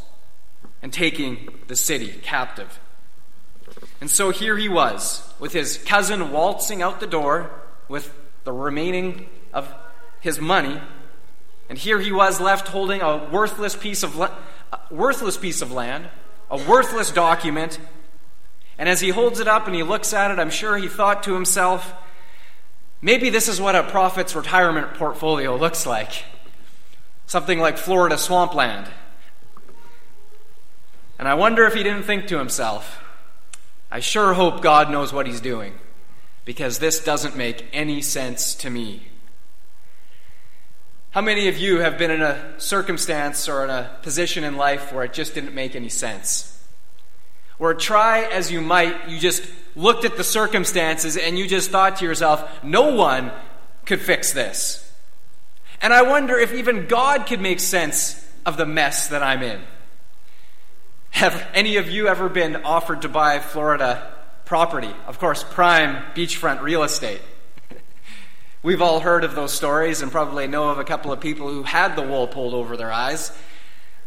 and 0.81 0.91
taking 0.91 1.49
the 1.67 1.75
city 1.75 2.11
captive. 2.23 2.79
And 3.99 4.09
so 4.09 4.29
here 4.29 4.57
he 4.57 4.69
was, 4.69 5.27
with 5.39 5.53
his 5.53 5.77
cousin 5.77 6.31
waltzing 6.31 6.81
out 6.81 6.99
the 6.99 7.07
door 7.07 7.51
with 7.87 8.13
the 8.43 8.53
remaining 8.53 9.29
of 9.53 9.73
his 10.19 10.39
money, 10.39 10.79
and 11.69 11.77
here 11.77 11.99
he 11.99 12.11
was 12.11 12.39
left 12.39 12.69
holding 12.69 13.01
a 13.01 13.27
worthless 13.29 13.75
piece 13.75 14.03
of 14.03 14.15
la- 14.15 14.33
worthless 14.89 15.37
piece 15.37 15.61
of 15.61 15.71
land, 15.71 16.09
a 16.49 16.57
worthless 16.57 17.11
document. 17.11 17.79
And 18.77 18.87
as 18.87 19.01
he 19.01 19.09
holds 19.09 19.39
it 19.39 19.47
up 19.47 19.67
and 19.67 19.75
he 19.75 19.83
looks 19.83 20.13
at 20.13 20.31
it, 20.31 20.39
I'm 20.39 20.49
sure 20.49 20.77
he 20.77 20.87
thought 20.87 21.23
to 21.23 21.33
himself, 21.33 21.93
maybe 23.01 23.29
this 23.29 23.47
is 23.47 23.59
what 23.59 23.75
a 23.75 23.83
prophet's 23.83 24.35
retirement 24.35 24.93
portfolio 24.93 25.57
looks 25.57 25.85
like. 25.85 26.23
Something 27.25 27.59
like 27.59 27.77
Florida 27.77 28.17
swampland. 28.17 28.87
And 31.19 31.27
I 31.27 31.33
wonder 31.33 31.65
if 31.65 31.73
he 31.73 31.83
didn't 31.83 32.03
think 32.03 32.27
to 32.27 32.37
himself, 32.37 33.03
I 33.97 33.99
sure 33.99 34.35
hope 34.35 34.61
God 34.61 34.91
knows 34.91 35.11
what 35.11 35.25
he's 35.25 35.41
doing, 35.41 35.73
because 36.45 36.77
this 36.77 37.03
doesn't 37.03 37.35
make 37.35 37.65
any 37.73 38.03
sense 38.03 38.53
to 38.53 38.69
me. 38.69 39.07
How 41.09 41.21
many 41.21 41.47
of 41.47 41.57
you 41.57 41.79
have 41.79 41.97
been 41.97 42.11
in 42.11 42.21
a 42.21 42.53
circumstance 42.59 43.49
or 43.49 43.63
in 43.63 43.71
a 43.71 43.97
position 44.03 44.43
in 44.43 44.55
life 44.55 44.93
where 44.93 45.03
it 45.03 45.13
just 45.13 45.33
didn't 45.33 45.55
make 45.55 45.75
any 45.75 45.89
sense? 45.89 46.63
Where 47.57 47.73
try 47.73 48.25
as 48.25 48.51
you 48.51 48.61
might, 48.61 49.09
you 49.09 49.17
just 49.17 49.41
looked 49.75 50.05
at 50.05 50.15
the 50.15 50.23
circumstances 50.23 51.17
and 51.17 51.35
you 51.35 51.47
just 51.47 51.71
thought 51.71 51.95
to 51.95 52.05
yourself, 52.05 52.47
no 52.63 52.93
one 52.93 53.31
could 53.85 53.99
fix 53.99 54.31
this. 54.31 54.93
And 55.81 55.91
I 55.91 56.03
wonder 56.03 56.37
if 56.37 56.53
even 56.53 56.85
God 56.85 57.25
could 57.25 57.41
make 57.41 57.59
sense 57.59 58.23
of 58.45 58.57
the 58.57 58.65
mess 58.67 59.07
that 59.07 59.23
I'm 59.23 59.41
in. 59.41 59.59
Have 61.11 61.47
any 61.53 61.77
of 61.77 61.89
you 61.89 62.07
ever 62.07 62.29
been 62.29 62.57
offered 62.57 63.01
to 63.01 63.09
buy 63.09 63.39
Florida 63.39 64.13
property? 64.45 64.93
Of 65.07 65.19
course, 65.19 65.43
prime 65.43 66.03
beachfront 66.13 66.61
real 66.61 66.83
estate. 66.83 67.21
We've 68.63 68.81
all 68.81 68.99
heard 68.99 69.23
of 69.23 69.35
those 69.35 69.53
stories 69.53 70.01
and 70.01 70.11
probably 70.11 70.47
know 70.47 70.69
of 70.69 70.77
a 70.77 70.83
couple 70.83 71.11
of 71.11 71.19
people 71.19 71.49
who 71.49 71.63
had 71.63 71.95
the 71.95 72.01
wool 72.01 72.27
pulled 72.27 72.53
over 72.53 72.75
their 72.75 72.91
eyes. 72.91 73.31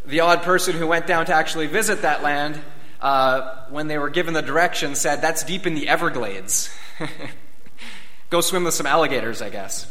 The 0.04 0.21
odd 0.21 0.42
person 0.42 0.76
who 0.76 0.87
went 0.87 1.07
down 1.07 1.26
to 1.26 1.35
actually 1.35 1.66
visit 1.66 2.02
that 2.02 2.23
land, 2.23 2.61
uh, 3.00 3.66
when 3.71 3.87
they 3.87 3.97
were 3.97 4.11
given 4.11 4.35
the 4.35 4.42
direction, 4.42 4.95
said, 4.95 5.23
That's 5.23 5.45
deep 5.45 5.66
in 5.66 5.75
the 5.75 5.88
Everglades. 5.88 6.71
Go 8.30 8.40
swim 8.40 8.64
with 8.64 8.75
some 8.75 8.87
alligators, 8.87 9.40
I 9.40 9.50
guess. 9.50 9.90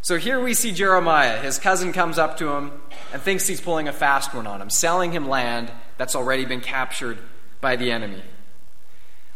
So 0.00 0.16
here 0.16 0.40
we 0.40 0.54
see 0.54 0.72
Jeremiah. 0.72 1.40
His 1.40 1.58
cousin 1.58 1.92
comes 1.92 2.18
up 2.18 2.38
to 2.38 2.48
him 2.48 2.72
and 3.12 3.22
thinks 3.22 3.46
he's 3.46 3.60
pulling 3.60 3.88
a 3.88 3.92
fast 3.92 4.34
one 4.34 4.46
on 4.46 4.60
him, 4.60 4.70
selling 4.70 5.12
him 5.12 5.28
land 5.28 5.70
that's 5.98 6.16
already 6.16 6.44
been 6.44 6.60
captured 6.60 7.18
by 7.60 7.76
the 7.76 7.90
enemy. 7.90 8.22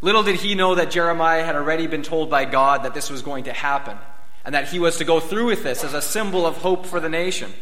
Little 0.00 0.22
did 0.22 0.36
he 0.36 0.54
know 0.54 0.74
that 0.74 0.90
Jeremiah 0.90 1.44
had 1.44 1.56
already 1.56 1.86
been 1.86 2.02
told 2.02 2.28
by 2.28 2.44
God 2.44 2.84
that 2.84 2.94
this 2.94 3.10
was 3.10 3.22
going 3.22 3.44
to 3.44 3.52
happen 3.52 3.96
and 4.44 4.54
that 4.54 4.68
he 4.68 4.78
was 4.78 4.98
to 4.98 5.04
go 5.04 5.18
through 5.20 5.46
with 5.46 5.62
this 5.62 5.82
as 5.82 5.94
a 5.94 6.02
symbol 6.02 6.46
of 6.46 6.58
hope 6.58 6.86
for 6.86 7.00
the 7.00 7.08
nation. 7.08 7.52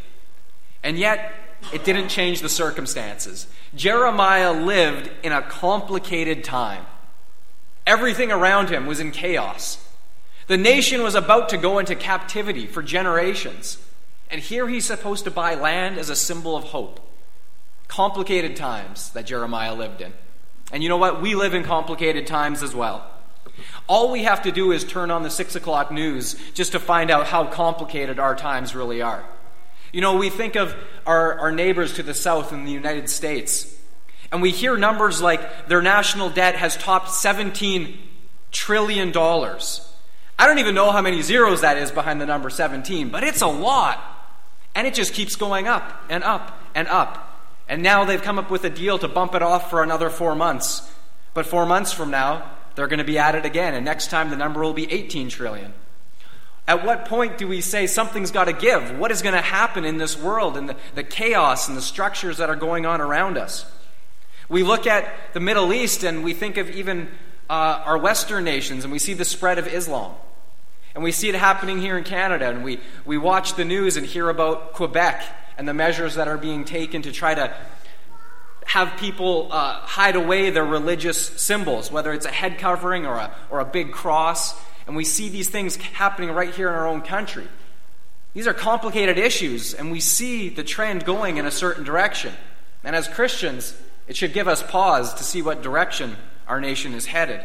And 0.83 0.99
yet, 0.99 1.33
it 1.73 1.85
didn't 1.85 2.09
change 2.09 2.41
the 2.41 2.49
circumstances. 2.49 3.47
Jeremiah 3.75 4.53
lived 4.53 5.11
in 5.23 5.33
a 5.33 5.41
complicated 5.41 6.45
time. 6.45 6.85
Everything 7.87 8.31
around 8.31 8.69
him 8.69 8.87
was 8.87 9.01
in 9.01 9.13
chaos. 9.13 9.79
The 10.47 10.57
nation 10.59 11.03
was 11.03 11.15
about 11.15 11.49
to 11.51 11.57
go 11.57 11.79
into 11.79 11.95
captivity 11.95 12.67
for 12.67 12.83
generations. 12.83 13.79
And 14.31 14.41
here 14.41 14.69
he's 14.69 14.85
supposed 14.85 15.25
to 15.25 15.31
buy 15.31 15.55
land 15.55 15.97
as 15.97 16.11
a 16.11 16.17
symbol 16.17 16.57
of 16.57 16.65
hope. 16.65 17.01
Complicated 17.89 18.57
times 18.57 19.11
that 19.11 19.27
Jeremiah 19.27 19.75
lived 19.75 20.01
in. 20.01 20.13
And 20.73 20.83
you 20.83 20.89
know 20.89 20.97
what? 20.97 21.21
We 21.21 21.35
live 21.35 21.55
in 21.55 21.63
complicated 21.63 22.27
times 22.27 22.63
as 22.63 22.75
well. 22.75 23.09
All 23.87 24.11
we 24.11 24.25
have 24.25 24.43
to 24.43 24.53
do 24.53 24.73
is 24.73 24.85
turn 24.85 25.11
on 25.11 25.23
the 25.23 25.31
6 25.31 25.55
o'clock 25.55 25.93
news 25.93 26.37
just 26.55 26.73
to 26.73 26.81
find 26.81 27.11
out 27.11 27.27
how 27.27 27.45
complicated 27.45 28.19
our 28.19 28.35
times 28.35 28.75
really 28.75 29.03
are. 29.03 29.25
You 29.93 30.01
know, 30.01 30.17
we 30.17 30.31
think 30.31 30.57
of 30.57 30.75
our, 31.07 31.39
our 31.39 31.53
neighbors 31.53 31.95
to 31.95 32.03
the 32.03 32.15
south 32.15 32.53
in 32.53 32.65
the 32.65 32.73
United 32.73 33.09
States, 33.09 33.73
and 34.33 34.43
we 34.43 34.51
hear 34.51 34.77
numbers 34.77 35.23
like 35.23 35.69
their 35.69 35.83
national 35.83 36.31
debt 36.31 36.57
has 36.57 36.77
topped 36.77 37.09
$17 37.09 37.97
trillion. 38.51 39.17
I 39.17 40.47
don't 40.47 40.59
even 40.59 40.75
know 40.75 40.91
how 40.91 41.01
many 41.01 41.23
zeros 41.23 41.61
that 41.61 41.77
is 41.77 41.93
behind 41.93 42.21
the 42.21 42.27
number 42.27 42.51
17, 42.51 43.11
but 43.11 43.23
it's 43.23 43.43
a 43.43 43.47
lot. 43.47 44.03
And 44.75 44.89
it 44.89 44.95
just 44.95 45.15
keeps 45.15 45.37
going 45.37 45.69
up 45.69 46.03
and 46.09 46.25
up 46.25 46.61
and 46.75 46.89
up. 46.89 47.24
And 47.69 47.83
now 47.83 48.05
they've 48.05 48.23
come 48.23 48.39
up 48.39 48.51
with 48.51 48.65
a 48.65 48.71
deal 48.71 48.99
to 48.99 49.09
bump 49.09 49.35
it 49.35 49.43
off 49.43 49.71
for 49.71 49.83
another 49.83 50.11
four 50.11 50.35
months. 50.35 50.89
But 51.33 51.47
four 51.47 51.67
months 51.67 51.93
from 51.93 52.11
now, 52.11 52.51
they're 52.75 52.89
going 52.89 52.99
to 52.99 53.05
be 53.05 53.19
at 53.19 53.35
it 53.35 53.47
again, 53.47 53.75
and 53.75 53.85
next 53.85 54.09
time 54.09 54.31
the 54.31 54.37
number 54.37 54.61
will 54.61 54.75
be 54.75 54.91
18 54.91 55.29
trillion. 55.29 55.73
At 56.67 56.85
what 56.85 57.05
point 57.05 57.39
do 57.39 57.47
we 57.47 57.61
say 57.61 57.87
something's 57.87 58.31
got 58.31 58.45
to 58.45 58.53
give? 58.53 58.99
What 58.99 59.11
is 59.11 59.21
going 59.21 59.35
to 59.35 59.41
happen 59.41 59.85
in 59.85 59.99
this 59.99 60.19
world 60.19 60.57
and 60.57 60.69
the, 60.69 60.77
the 60.95 61.03
chaos 61.03 61.69
and 61.69 61.77
the 61.77 61.83
structures 61.83 62.39
that 62.39 62.49
are 62.49 62.57
going 62.57 62.87
on 62.87 63.01
around 63.01 63.37
us? 63.37 63.71
We 64.49 64.63
look 64.63 64.87
at 64.87 65.13
the 65.35 65.41
Middle 65.41 65.73
East 65.73 66.05
and 66.05 66.25
we 66.25 66.33
think 66.33 66.57
of 66.57 66.71
even 66.71 67.09
uh, 67.51 67.83
our 67.85 67.99
Western 67.99 68.45
nations 68.45 68.85
and 68.85 68.93
we 68.93 68.99
see 68.99 69.13
the 69.13 69.27
spread 69.27 69.59
of 69.59 69.67
Islam. 69.67 70.15
And 70.95 71.03
we 71.03 71.13
see 71.13 71.29
it 71.29 71.35
happening 71.35 71.81
here 71.81 71.99
in 71.99 72.05
Canada, 72.05 72.49
and 72.49 72.63
we, 72.63 72.79
we 73.05 73.19
watch 73.19 73.55
the 73.55 73.65
news 73.65 73.97
and 73.97 74.07
hear 74.07 74.29
about 74.29 74.75
Quebec 74.75 75.25
and 75.57 75.69
the 75.69 75.75
measures 75.75 76.17
that 76.17 76.29
are 76.29 76.39
being 76.39 76.65
taken 76.65 77.03
to 77.03 77.13
try 77.13 77.35
to 77.35 77.55
have 78.67 78.97
people 78.99 79.49
uh, 79.53 79.75
hide 79.81 80.17
away 80.17 80.51
their 80.51 80.65
religious 80.65 81.19
symbols, 81.41 81.93
whether 81.93 82.13
it's 82.13 82.27
a 82.27 82.31
head 82.31 82.59
covering 82.59 83.07
or 83.07 83.17
a, 83.17 83.35
or 83.51 83.61
a 83.61 83.65
big 83.65 83.93
cross. 83.93 84.55
And 84.87 84.97
we 84.97 85.05
see 85.05 85.29
these 85.29 85.49
things 85.49 85.77
happening 85.77 86.31
right 86.31 86.53
here 86.53 86.69
in 86.69 86.75
our 86.75 86.87
own 86.87 87.03
country. 87.03 87.47
These 88.33 88.47
are 88.49 88.55
complicated 88.55 89.17
issues, 89.17 89.75
and 89.75 89.93
we 89.93 90.01
see 90.01 90.49
the 90.49 90.65
trend 90.65 91.05
going 91.05 91.37
in 91.37 91.47
a 91.47 91.51
certain 91.51 91.85
direction. 91.85 92.35
And 92.83 92.97
as 92.97 93.07
Christians, 93.07 93.77
it 94.09 94.17
should 94.17 94.33
give 94.33 94.49
us 94.49 94.63
pause 94.63 95.15
to 95.15 95.25
see 95.25 95.41
what 95.41 95.63
direction 95.63 96.17
our 96.49 96.61
nation 96.61 96.95
is 96.95 97.07
headed. 97.07 97.45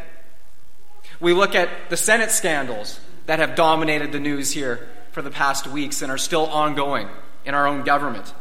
We 1.19 1.33
look 1.33 1.53
at 1.53 1.69
the 1.89 1.97
Senate 1.97 2.31
scandals 2.31 2.99
that 3.27 3.39
have 3.39 3.55
dominated 3.55 4.11
the 4.11 4.19
news 4.19 4.51
here 4.51 4.87
for 5.11 5.21
the 5.21 5.29
past 5.29 5.67
weeks 5.67 6.01
and 6.01 6.11
are 6.11 6.17
still 6.17 6.47
ongoing 6.47 7.07
in 7.50 7.56
our 7.56 7.65
own 7.65 7.84
government. 7.84 8.32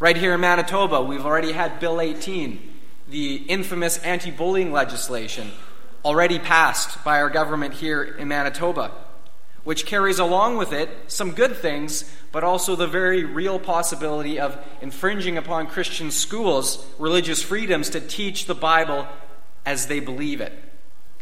Right 0.00 0.16
here 0.16 0.34
in 0.34 0.40
Manitoba, 0.40 1.00
we've 1.00 1.24
already 1.24 1.52
had 1.52 1.78
Bill 1.78 2.00
18, 2.00 2.60
the 3.08 3.36
infamous 3.36 3.98
anti 3.98 4.32
bullying 4.32 4.72
legislation, 4.72 5.52
already 6.04 6.40
passed 6.40 7.04
by 7.04 7.20
our 7.20 7.30
government 7.30 7.74
here 7.74 8.02
in 8.02 8.26
Manitoba, 8.26 8.90
which 9.62 9.86
carries 9.86 10.18
along 10.18 10.56
with 10.56 10.72
it 10.72 10.90
some 11.06 11.30
good 11.30 11.54
things, 11.54 12.12
but 12.32 12.42
also 12.42 12.74
the 12.74 12.88
very 12.88 13.22
real 13.22 13.60
possibility 13.60 14.40
of 14.40 14.58
infringing 14.80 15.38
upon 15.38 15.68
Christian 15.68 16.10
schools' 16.10 16.84
religious 16.98 17.44
freedoms 17.44 17.90
to 17.90 18.00
teach 18.00 18.46
the 18.46 18.56
Bible 18.56 19.06
as 19.64 19.86
they 19.86 20.00
believe 20.00 20.40
it. 20.40 20.52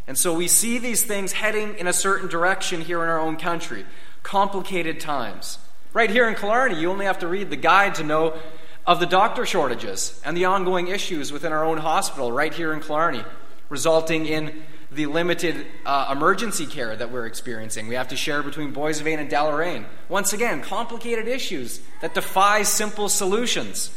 And 0.06 0.16
so 0.16 0.32
we 0.32 0.48
see 0.48 0.78
these 0.78 1.04
things 1.04 1.32
heading 1.32 1.74
in 1.74 1.86
a 1.86 1.92
certain 1.92 2.30
direction 2.30 2.80
here 2.80 3.02
in 3.02 3.10
our 3.10 3.20
own 3.20 3.36
country. 3.36 3.84
Complicated 4.22 5.00
times. 5.00 5.58
Right 5.92 6.10
here 6.10 6.28
in 6.28 6.36
Killarney, 6.36 6.80
you 6.80 6.88
only 6.88 7.06
have 7.06 7.18
to 7.18 7.26
read 7.26 7.50
the 7.50 7.56
guide 7.56 7.96
to 7.96 8.04
know 8.04 8.38
of 8.86 9.00
the 9.00 9.06
doctor 9.06 9.44
shortages 9.44 10.20
and 10.24 10.36
the 10.36 10.44
ongoing 10.44 10.86
issues 10.86 11.32
within 11.32 11.52
our 11.52 11.64
own 11.64 11.78
hospital 11.78 12.30
right 12.30 12.54
here 12.54 12.72
in 12.72 12.80
Killarney, 12.80 13.24
resulting 13.68 14.26
in 14.26 14.62
the 14.92 15.06
limited 15.06 15.66
uh, 15.84 16.08
emergency 16.12 16.66
care 16.66 16.94
that 16.94 17.10
we're 17.10 17.26
experiencing. 17.26 17.88
We 17.88 17.96
have 17.96 18.08
to 18.08 18.16
share 18.16 18.42
between 18.42 18.72
Boissevain 18.72 19.18
and 19.18 19.28
Deloraine. 19.28 19.84
Once 20.08 20.32
again, 20.32 20.62
complicated 20.62 21.26
issues 21.26 21.80
that 22.02 22.14
defy 22.14 22.62
simple 22.62 23.08
solutions. 23.08 23.90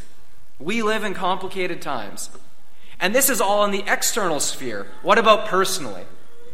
We 0.60 0.82
live 0.82 1.04
in 1.04 1.14
complicated 1.14 1.82
times. 1.82 2.32
And 3.00 3.14
this 3.14 3.30
is 3.30 3.40
all 3.40 3.66
in 3.66 3.72
the 3.72 3.84
external 3.86 4.40
sphere. 4.40 4.88
What 5.04 5.20
about 5.20 5.46
personally? 5.46 6.06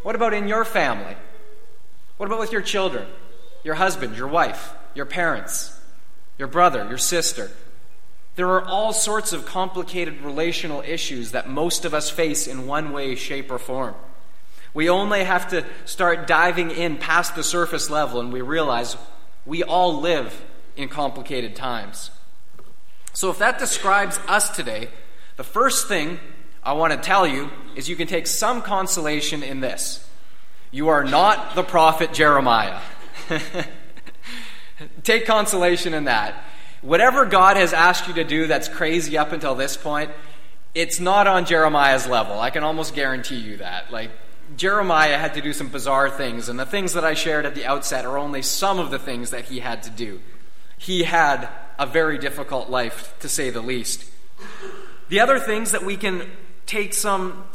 What 0.04 0.16
about 0.16 0.34
in 0.34 0.50
your 0.50 0.66
family? 0.66 1.16
What 2.18 2.26
about 2.26 2.40
with 2.40 2.52
your 2.52 2.62
children, 2.62 3.08
your 3.64 3.76
husband, 3.76 4.18
your 4.18 4.28
wife, 4.28 4.74
your 5.00 5.06
parents, 5.06 5.80
your 6.38 6.50
brother, 6.50 6.86
your 6.90 6.98
sister? 6.98 7.50
There 8.36 8.50
are 8.50 8.66
all 8.66 8.92
sorts 8.92 9.32
of 9.32 9.46
complicated 9.46 10.22
relational 10.24 10.82
issues 10.82 11.32
that 11.32 11.50
most 11.50 11.86
of 11.86 11.94
us 11.94 12.10
face 12.10 12.48
in 12.48 12.68
one 12.68 12.92
way, 12.92 13.16
shape, 13.16 13.50
or 13.50 13.60
form. 13.60 13.96
We 14.74 14.90
only 14.90 15.24
have 15.24 15.50
to 15.52 15.66
start 15.86 16.28
diving 16.28 16.72
in 16.72 16.98
past 16.98 17.34
the 17.34 17.46
surface 17.46 17.90
level 17.90 18.20
and 18.20 18.34
we 18.34 18.42
realize 18.42 18.98
we 19.46 19.64
all 19.64 20.02
live 20.02 20.44
in 20.76 20.90
complicated 20.90 21.56
times. 21.56 22.12
So, 23.14 23.30
if 23.30 23.40
that 23.40 23.58
describes 23.58 24.20
us 24.28 24.50
today, 24.50 24.90
the 25.38 25.46
first 25.46 25.88
thing 25.88 26.20
I 26.62 26.74
want 26.74 26.92
to 26.92 27.00
tell 27.00 27.26
you 27.26 27.52
is 27.78 27.88
you 27.88 27.96
can 27.96 28.08
take 28.08 28.28
some 28.28 28.62
consolation 28.62 29.44
in 29.44 29.62
this 29.62 30.06
You 30.72 30.90
are 30.90 31.06
not 31.06 31.56
the 31.56 31.64
prophet 31.64 32.12
Jeremiah. 32.12 32.82
Take 35.04 35.26
consolation 35.26 35.94
in 35.94 36.06
that. 36.06 36.44
Whatever 36.82 37.26
God 37.26 37.58
has 37.58 37.74
asked 37.74 38.08
you 38.08 38.14
to 38.16 38.24
do 38.24 38.48
that's 38.48 38.70
crazy 38.70 39.18
up 39.18 39.32
until 39.32 39.56
this 39.56 39.76
point, 39.76 40.12
it's 40.74 41.00
not 41.00 41.28
on 41.28 41.46
Jeremiah's 41.46 42.08
level. 42.08 42.40
I 42.40 42.50
can 42.50 42.64
almost 42.64 42.96
guarantee 42.96 43.40
you 43.40 43.58
that. 43.58 43.92
Like, 43.92 44.12
Jeremiah 44.56 45.18
had 45.18 45.34
to 45.36 45.42
do 45.42 45.54
some 45.54 45.68
bizarre 45.68 46.10
things, 46.10 46.50
and 46.50 46.60
the 46.60 46.66
things 46.66 46.94
that 46.94 47.04
I 47.04 47.14
shared 47.14 47.46
at 47.46 47.56
the 47.56 47.66
outset 47.66 48.06
are 48.06 48.18
only 48.18 48.42
some 48.42 48.80
of 48.80 48.92
the 48.92 49.00
things 49.00 49.32
that 49.32 49.46
he 49.46 49.60
had 49.60 49.84
to 49.84 49.90
do. 49.90 50.22
He 50.78 51.04
had 51.04 51.50
a 51.78 51.86
very 51.86 52.18
difficult 52.18 52.70
life, 52.70 53.14
to 53.20 53.30
say 53.30 53.50
the 53.50 53.62
least. 53.62 54.06
The 55.10 55.20
other 55.20 55.40
things 55.40 55.72
that 55.72 55.84
we 55.84 55.98
can 55.98 56.30
take 56.66 56.94
some 56.94 57.46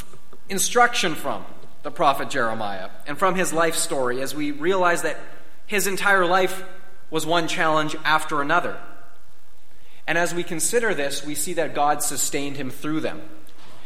instruction 0.48 1.14
from 1.14 1.44
the 1.82 1.90
prophet 1.90 2.30
Jeremiah 2.30 2.90
and 3.06 3.18
from 3.18 3.34
his 3.34 3.52
life 3.52 3.76
story 3.76 4.20
as 4.20 4.34
we 4.34 4.50
realize 4.50 5.02
that 5.02 5.18
his 5.66 5.86
entire 5.86 6.26
life 6.26 6.64
was 7.14 7.25
one 7.25 7.47
challenge 7.47 7.94
after 8.04 8.42
another. 8.42 8.76
And 10.04 10.18
as 10.18 10.35
we 10.35 10.42
consider 10.42 10.94
this, 10.94 11.25
we 11.25 11.37
see 11.37 11.52
that 11.52 11.73
God 11.73 12.02
sustained 12.02 12.56
him 12.56 12.71
through 12.71 13.02
them. 13.02 13.23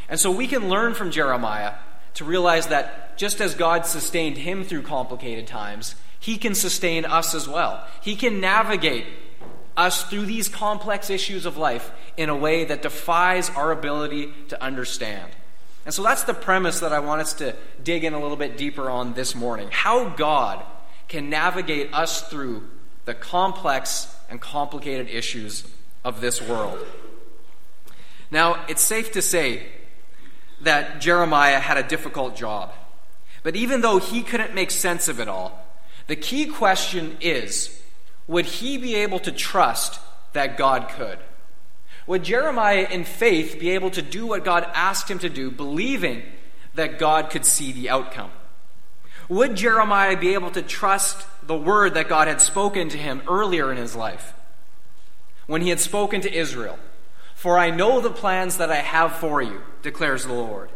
And 0.09 0.19
so 0.19 0.31
we 0.31 0.47
can 0.47 0.71
learn 0.71 0.95
from 0.95 1.11
Jeremiah 1.11 1.75
to 2.15 2.25
realize 2.25 2.69
that 2.69 3.19
just 3.19 3.43
as 3.43 3.55
God 3.55 3.85
sustained 3.85 4.39
him 4.39 4.65
through 4.65 4.81
complicated 4.81 5.47
times, 5.47 5.95
he 6.19 6.39
can 6.39 6.55
sustain 6.55 7.05
us 7.05 7.35
as 7.35 7.47
well. 7.47 7.87
He 8.01 8.17
can 8.17 8.41
navigate 8.41 9.05
us 9.77 10.05
through 10.05 10.25
these 10.25 10.49
complex 10.49 11.11
issues 11.11 11.45
of 11.45 11.59
life 11.59 11.91
in 12.17 12.31
a 12.31 12.35
way 12.35 12.65
that 12.65 12.81
defies 12.81 13.51
our 13.51 13.73
ability 13.73 14.33
to 14.49 14.63
understand. 14.65 15.31
And 15.85 15.93
so 15.93 16.03
that's 16.03 16.23
the 16.23 16.33
premise 16.33 16.81
that 16.81 16.95
I 16.95 17.01
want 17.01 17.21
us 17.21 17.35
to 17.35 17.55
dig 17.85 18.05
in 18.05 18.15
a 18.15 18.23
little 18.23 18.39
bit 18.39 18.57
deeper 18.57 18.89
on 18.89 19.13
this 19.13 19.35
morning. 19.35 19.69
How 19.71 20.09
God 20.09 20.65
can 21.09 21.29
navigate 21.29 21.93
us 21.93 22.27
through 22.31 22.67
the 23.09 23.15
complex 23.15 24.15
and 24.29 24.39
complicated 24.39 25.09
issues 25.09 25.67
of 26.05 26.21
this 26.21 26.43
world. 26.43 26.79
Now, 28.31 28.67
it's 28.69 28.83
safe 28.83 29.13
to 29.13 29.23
say 29.23 29.63
that 30.61 31.01
Jeremiah 31.01 31.59
had 31.59 31.79
a 31.79 31.83
difficult 31.83 32.37
job. 32.37 32.71
But 33.43 33.57
even 33.57 33.81
though 33.81 33.97
he 33.97 34.23
couldn't 34.23 34.55
make 34.55 34.71
sense 34.71 35.09
of 35.09 35.21
it 35.21 35.27
all, 35.27 35.59
the 36.07 36.17
key 36.17 36.49
question 36.49 37.17
is 37.23 37.81
would 38.27 38.45
he 38.45 38.77
be 38.77 38.97
able 38.97 39.21
to 39.21 39.33
trust 39.33 40.01
that 40.35 40.59
God 40.59 40.91
could? 40.91 41.19
Would 42.07 42.25
Jeremiah, 42.25 42.87
in 42.91 43.05
faith, 43.05 43.59
be 43.59 43.71
able 43.71 43.91
to 43.93 44.03
do 44.03 44.27
what 44.27 44.45
God 44.45 44.69
asked 44.75 45.11
him 45.11 45.21
to 45.21 45.31
do, 45.31 45.51
believing 45.51 46.25
that 46.75 46.99
God 46.99 47.31
could 47.31 47.47
see 47.47 47.73
the 47.73 47.89
outcome? 47.89 48.33
Would 49.31 49.57
Jeremiah 49.57 50.19
be 50.19 50.35
able 50.35 50.51
to 50.51 50.61
trust 50.61 51.27
the 51.49 51.57
word 51.57 51.95
that 51.95 52.09
God 52.09 52.29
had 52.29 52.41
spoken 52.41 52.89
to 52.91 52.99
him 52.99 53.23
earlier 53.27 53.73
in 53.73 53.79
his 53.79 53.97
life? 53.97 54.35
When 55.47 55.63
he 55.63 55.71
had 55.71 55.81
spoken 55.81 56.21
to 56.21 56.33
Israel, 56.33 56.79
For 57.35 57.59
I 57.59 57.71
know 57.71 58.01
the 58.01 58.11
plans 58.11 58.59
that 58.59 58.71
I 58.71 58.77
have 58.77 59.17
for 59.17 59.43
you, 59.43 59.63
declares 59.83 60.25
the 60.25 60.35
Lord 60.35 60.71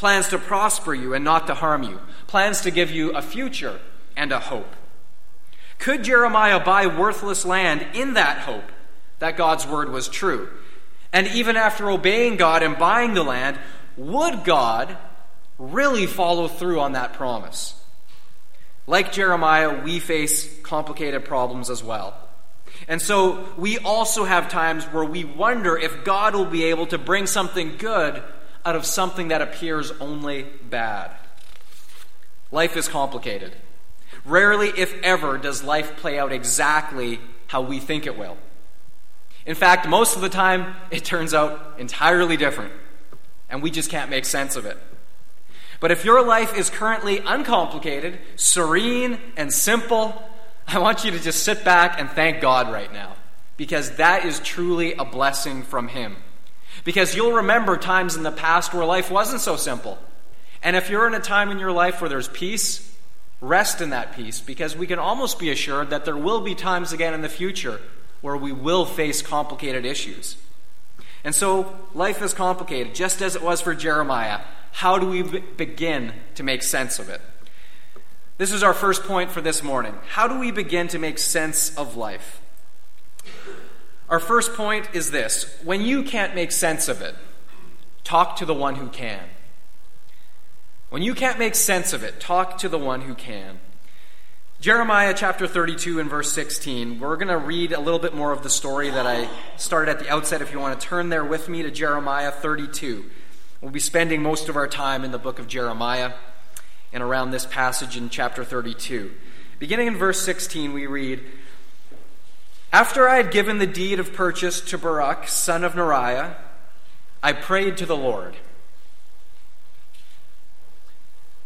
plans 0.00 0.28
to 0.28 0.38
prosper 0.38 0.94
you 0.94 1.12
and 1.12 1.22
not 1.22 1.46
to 1.46 1.54
harm 1.54 1.82
you, 1.82 2.00
plans 2.26 2.62
to 2.62 2.70
give 2.70 2.90
you 2.90 3.10
a 3.10 3.20
future 3.20 3.78
and 4.16 4.32
a 4.32 4.40
hope. 4.40 4.74
Could 5.78 6.04
Jeremiah 6.04 6.58
buy 6.58 6.86
worthless 6.86 7.44
land 7.44 7.86
in 7.92 8.14
that 8.14 8.38
hope 8.38 8.64
that 9.18 9.36
God's 9.36 9.66
word 9.66 9.90
was 9.90 10.08
true? 10.08 10.48
And 11.12 11.26
even 11.28 11.56
after 11.56 11.90
obeying 11.90 12.36
God 12.36 12.62
and 12.62 12.78
buying 12.78 13.12
the 13.12 13.22
land, 13.22 13.58
would 13.98 14.42
God 14.42 14.96
really 15.58 16.06
follow 16.06 16.48
through 16.48 16.80
on 16.80 16.92
that 16.92 17.12
promise? 17.12 17.74
Like 18.86 19.12
Jeremiah, 19.12 19.82
we 19.82 19.98
face 20.00 20.60
complicated 20.62 21.24
problems 21.24 21.70
as 21.70 21.82
well. 21.82 22.16
And 22.88 23.00
so 23.00 23.46
we 23.56 23.78
also 23.78 24.24
have 24.24 24.48
times 24.48 24.84
where 24.86 25.04
we 25.04 25.24
wonder 25.24 25.76
if 25.76 26.04
God 26.04 26.34
will 26.34 26.46
be 26.46 26.64
able 26.64 26.86
to 26.86 26.98
bring 26.98 27.26
something 27.26 27.76
good 27.76 28.22
out 28.64 28.76
of 28.76 28.84
something 28.84 29.28
that 29.28 29.42
appears 29.42 29.90
only 30.00 30.46
bad. 30.68 31.10
Life 32.50 32.76
is 32.76 32.88
complicated. 32.88 33.54
Rarely, 34.24 34.68
if 34.68 34.94
ever, 35.02 35.38
does 35.38 35.62
life 35.62 35.96
play 35.96 36.18
out 36.18 36.32
exactly 36.32 37.20
how 37.46 37.62
we 37.62 37.80
think 37.80 38.06
it 38.06 38.18
will. 38.18 38.36
In 39.46 39.54
fact, 39.54 39.88
most 39.88 40.16
of 40.16 40.22
the 40.22 40.28
time, 40.28 40.74
it 40.90 41.04
turns 41.04 41.32
out 41.32 41.76
entirely 41.78 42.36
different, 42.36 42.72
and 43.48 43.62
we 43.62 43.70
just 43.70 43.90
can't 43.90 44.10
make 44.10 44.24
sense 44.24 44.56
of 44.56 44.66
it. 44.66 44.76
But 45.80 45.90
if 45.90 46.04
your 46.04 46.22
life 46.22 46.56
is 46.56 46.68
currently 46.68 47.18
uncomplicated, 47.18 48.18
serene, 48.36 49.18
and 49.36 49.52
simple, 49.52 50.22
I 50.68 50.78
want 50.78 51.04
you 51.04 51.10
to 51.10 51.18
just 51.18 51.42
sit 51.42 51.64
back 51.64 51.98
and 51.98 52.08
thank 52.10 52.40
God 52.40 52.70
right 52.70 52.92
now, 52.92 53.16
because 53.56 53.96
that 53.96 54.26
is 54.26 54.40
truly 54.40 54.92
a 54.92 55.04
blessing 55.04 55.62
from 55.62 55.88
Him. 55.88 56.16
Because 56.84 57.16
you'll 57.16 57.32
remember 57.32 57.76
times 57.76 58.14
in 58.14 58.22
the 58.22 58.30
past 58.30 58.72
where 58.72 58.84
life 58.84 59.10
wasn't 59.10 59.40
so 59.40 59.56
simple. 59.56 59.98
And 60.62 60.76
if 60.76 60.90
you're 60.90 61.06
in 61.06 61.14
a 61.14 61.20
time 61.20 61.50
in 61.50 61.58
your 61.58 61.72
life 61.72 62.00
where 62.00 62.10
there's 62.10 62.28
peace, 62.28 62.94
rest 63.40 63.80
in 63.80 63.90
that 63.90 64.14
peace, 64.14 64.40
because 64.40 64.76
we 64.76 64.86
can 64.86 64.98
almost 64.98 65.38
be 65.38 65.50
assured 65.50 65.90
that 65.90 66.04
there 66.04 66.16
will 66.16 66.42
be 66.42 66.54
times 66.54 66.92
again 66.92 67.14
in 67.14 67.22
the 67.22 67.28
future 67.28 67.80
where 68.20 68.36
we 68.36 68.52
will 68.52 68.84
face 68.84 69.22
complicated 69.22 69.86
issues. 69.86 70.36
And 71.24 71.34
so 71.34 71.74
life 71.94 72.20
is 72.22 72.34
complicated, 72.34 72.94
just 72.94 73.22
as 73.22 73.34
it 73.34 73.42
was 73.42 73.62
for 73.62 73.74
Jeremiah. 73.74 74.40
How 74.72 74.98
do 74.98 75.06
we 75.08 75.22
begin 75.22 76.12
to 76.34 76.42
make 76.42 76.62
sense 76.62 76.98
of 76.98 77.08
it? 77.08 77.20
This 78.38 78.52
is 78.52 78.62
our 78.62 78.72
first 78.72 79.04
point 79.04 79.30
for 79.30 79.40
this 79.40 79.62
morning. 79.62 79.94
How 80.08 80.26
do 80.26 80.38
we 80.38 80.50
begin 80.50 80.88
to 80.88 80.98
make 80.98 81.18
sense 81.18 81.76
of 81.76 81.96
life? 81.96 82.40
Our 84.08 84.18
first 84.18 84.54
point 84.54 84.88
is 84.92 85.10
this 85.10 85.60
when 85.62 85.82
you 85.82 86.02
can't 86.02 86.34
make 86.34 86.50
sense 86.50 86.88
of 86.88 87.02
it, 87.02 87.14
talk 88.02 88.36
to 88.36 88.46
the 88.46 88.54
one 88.54 88.76
who 88.76 88.88
can. 88.88 89.20
When 90.88 91.02
you 91.02 91.14
can't 91.14 91.38
make 91.38 91.54
sense 91.54 91.92
of 91.92 92.02
it, 92.02 92.18
talk 92.18 92.58
to 92.58 92.68
the 92.68 92.78
one 92.78 93.02
who 93.02 93.14
can. 93.14 93.60
Jeremiah 94.60 95.14
chapter 95.14 95.46
32 95.46 96.00
and 96.00 96.10
verse 96.10 96.32
16. 96.32 96.98
We're 96.98 97.16
going 97.16 97.28
to 97.28 97.38
read 97.38 97.72
a 97.72 97.80
little 97.80 98.00
bit 98.00 98.14
more 98.14 98.32
of 98.32 98.42
the 98.42 98.50
story 98.50 98.90
that 98.90 99.06
I 99.06 99.28
started 99.56 99.92
at 99.92 100.00
the 100.00 100.10
outset. 100.10 100.42
If 100.42 100.52
you 100.52 100.58
want 100.58 100.78
to 100.78 100.86
turn 100.86 101.08
there 101.08 101.24
with 101.24 101.48
me 101.48 101.62
to 101.62 101.70
Jeremiah 101.70 102.30
32. 102.30 103.04
We'll 103.60 103.70
be 103.70 103.80
spending 103.80 104.22
most 104.22 104.48
of 104.48 104.56
our 104.56 104.66
time 104.66 105.04
in 105.04 105.12
the 105.12 105.18
book 105.18 105.38
of 105.38 105.46
Jeremiah 105.46 106.12
and 106.92 107.02
around 107.02 107.30
this 107.30 107.44
passage 107.44 107.96
in 107.96 108.08
chapter 108.08 108.44
32. 108.44 109.12
Beginning 109.58 109.88
in 109.88 109.96
verse 109.96 110.22
16, 110.22 110.72
we 110.72 110.86
read 110.86 111.22
after 112.72 113.08
I 113.08 113.16
had 113.16 113.32
given 113.32 113.58
the 113.58 113.66
deed 113.66 113.98
of 113.98 114.12
purchase 114.12 114.60
to 114.62 114.78
Baruch, 114.78 115.28
son 115.28 115.64
of 115.64 115.74
Neriah, 115.74 116.36
I 117.22 117.32
prayed 117.32 117.76
to 117.78 117.86
the 117.86 117.96
Lord. 117.96 118.36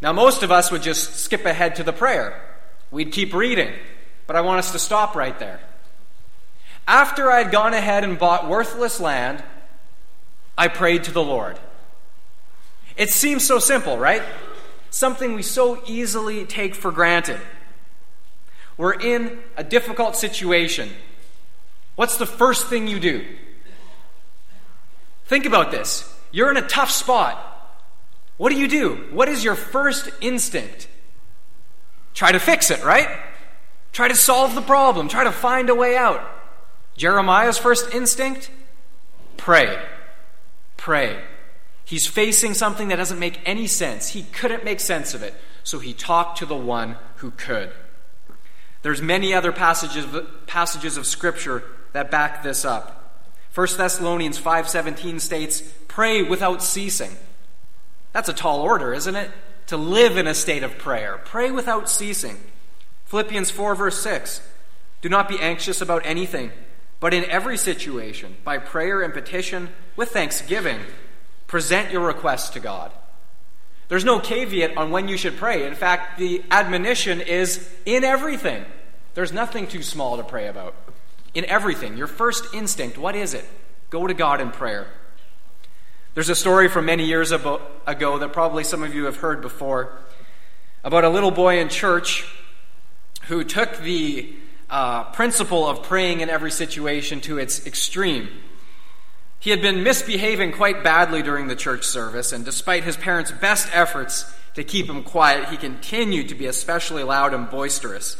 Now, 0.02 0.12
most 0.12 0.42
of 0.42 0.52
us 0.52 0.70
would 0.70 0.82
just 0.82 1.16
skip 1.16 1.46
ahead 1.46 1.76
to 1.76 1.82
the 1.82 1.92
prayer. 1.92 2.42
We'd 2.90 3.10
keep 3.10 3.32
reading, 3.32 3.72
but 4.26 4.36
I 4.36 4.42
want 4.42 4.58
us 4.58 4.72
to 4.72 4.78
stop 4.78 5.16
right 5.16 5.38
there. 5.38 5.60
After 6.86 7.30
I 7.30 7.42
had 7.42 7.50
gone 7.50 7.72
ahead 7.72 8.04
and 8.04 8.18
bought 8.18 8.46
worthless 8.46 9.00
land, 9.00 9.42
I 10.58 10.68
prayed 10.68 11.04
to 11.04 11.10
the 11.10 11.22
Lord. 11.22 11.58
It 12.96 13.10
seems 13.10 13.44
so 13.44 13.58
simple, 13.58 13.98
right? 13.98 14.22
Something 14.90 15.34
we 15.34 15.42
so 15.42 15.82
easily 15.86 16.44
take 16.44 16.74
for 16.74 16.92
granted. 16.92 17.40
We're 18.76 18.94
in 18.94 19.38
a 19.56 19.64
difficult 19.64 20.16
situation. 20.16 20.90
What's 21.96 22.16
the 22.16 22.26
first 22.26 22.68
thing 22.68 22.88
you 22.88 23.00
do? 23.00 23.24
Think 25.26 25.46
about 25.46 25.70
this. 25.70 26.12
You're 26.32 26.50
in 26.50 26.56
a 26.56 26.66
tough 26.66 26.90
spot. 26.90 27.50
What 28.36 28.50
do 28.50 28.58
you 28.58 28.68
do? 28.68 29.06
What 29.12 29.28
is 29.28 29.44
your 29.44 29.54
first 29.54 30.10
instinct? 30.20 30.88
Try 32.14 32.32
to 32.32 32.38
fix 32.38 32.70
it, 32.70 32.84
right? 32.84 33.08
Try 33.92 34.08
to 34.08 34.16
solve 34.16 34.54
the 34.54 34.62
problem. 34.62 35.08
Try 35.08 35.24
to 35.24 35.32
find 35.32 35.70
a 35.70 35.74
way 35.74 35.96
out. 35.96 36.20
Jeremiah's 36.96 37.58
first 37.58 37.94
instinct? 37.94 38.50
Pray. 39.36 39.80
Pray. 40.76 41.20
He's 41.84 42.06
facing 42.06 42.54
something 42.54 42.88
that 42.88 42.96
doesn't 42.96 43.18
make 43.18 43.40
any 43.44 43.66
sense. 43.66 44.08
He 44.08 44.22
couldn't 44.22 44.64
make 44.64 44.80
sense 44.80 45.14
of 45.14 45.22
it, 45.22 45.34
so 45.62 45.78
he 45.78 45.92
talked 45.92 46.38
to 46.38 46.46
the 46.46 46.56
one 46.56 46.96
who 47.16 47.30
could. 47.32 47.72
There's 48.82 49.02
many 49.02 49.32
other 49.34 49.52
passages, 49.52 50.06
passages 50.46 50.96
of 50.96 51.06
Scripture 51.06 51.62
that 51.92 52.10
back 52.10 52.42
this 52.42 52.64
up. 52.64 53.22
1 53.54 53.78
Thessalonians 53.78 54.38
5:17 54.38 55.20
states, 55.20 55.62
"Pray 55.88 56.22
without 56.22 56.62
ceasing." 56.62 57.16
That's 58.12 58.28
a 58.28 58.34
tall 58.34 58.60
order, 58.60 58.92
isn't 58.92 59.16
it? 59.16 59.30
To 59.68 59.76
live 59.76 60.16
in 60.16 60.26
a 60.26 60.34
state 60.34 60.62
of 60.62 60.76
prayer. 60.76 61.20
Pray 61.24 61.50
without 61.50 61.88
ceasing. 61.88 62.38
Philippians 63.06 63.50
4 63.50 63.74
verse 63.74 64.00
6. 64.02 64.40
Do 65.00 65.08
not 65.08 65.28
be 65.28 65.38
anxious 65.38 65.80
about 65.80 66.02
anything, 66.04 66.50
but 66.98 67.14
in 67.14 67.24
every 67.26 67.56
situation, 67.56 68.36
by 68.44 68.58
prayer 68.58 69.02
and 69.02 69.12
petition, 69.12 69.72
with 69.96 70.10
thanksgiving, 70.10 70.80
present 71.54 71.92
your 71.92 72.04
requests 72.04 72.50
to 72.50 72.58
God. 72.58 72.90
There's 73.86 74.04
no 74.04 74.18
caveat 74.18 74.76
on 74.76 74.90
when 74.90 75.06
you 75.06 75.16
should 75.16 75.36
pray. 75.36 75.68
In 75.68 75.76
fact, 75.76 76.18
the 76.18 76.42
admonition 76.50 77.20
is 77.20 77.70
in 77.86 78.02
everything. 78.02 78.64
There's 79.14 79.32
nothing 79.32 79.68
too 79.68 79.84
small 79.84 80.16
to 80.16 80.24
pray 80.24 80.48
about. 80.48 80.74
In 81.32 81.44
everything. 81.44 81.96
Your 81.96 82.08
first 82.08 82.52
instinct, 82.54 82.98
what 82.98 83.14
is 83.14 83.34
it? 83.34 83.44
Go 83.88 84.04
to 84.08 84.14
God 84.14 84.40
in 84.40 84.50
prayer. 84.50 84.88
There's 86.14 86.28
a 86.28 86.34
story 86.34 86.66
from 86.66 86.86
many 86.86 87.06
years 87.06 87.30
ago 87.30 87.60
that 87.86 88.32
probably 88.32 88.64
some 88.64 88.82
of 88.82 88.92
you 88.92 89.04
have 89.04 89.18
heard 89.18 89.40
before 89.40 89.96
about 90.82 91.04
a 91.04 91.08
little 91.08 91.30
boy 91.30 91.60
in 91.60 91.68
church 91.68 92.26
who 93.28 93.44
took 93.44 93.78
the 93.78 94.34
uh, 94.68 95.04
principle 95.12 95.68
of 95.68 95.84
praying 95.84 96.18
in 96.18 96.28
every 96.28 96.50
situation 96.50 97.20
to 97.20 97.38
its 97.38 97.64
extreme. 97.64 98.28
He 99.44 99.50
had 99.50 99.60
been 99.60 99.82
misbehaving 99.82 100.52
quite 100.52 100.82
badly 100.82 101.20
during 101.20 101.48
the 101.48 101.54
church 101.54 101.84
service, 101.84 102.32
and 102.32 102.46
despite 102.46 102.82
his 102.82 102.96
parents' 102.96 103.30
best 103.30 103.68
efforts 103.74 104.24
to 104.54 104.64
keep 104.64 104.86
him 104.86 105.02
quiet, 105.02 105.50
he 105.50 105.58
continued 105.58 106.30
to 106.30 106.34
be 106.34 106.46
especially 106.46 107.02
loud 107.02 107.34
and 107.34 107.50
boisterous. 107.50 108.16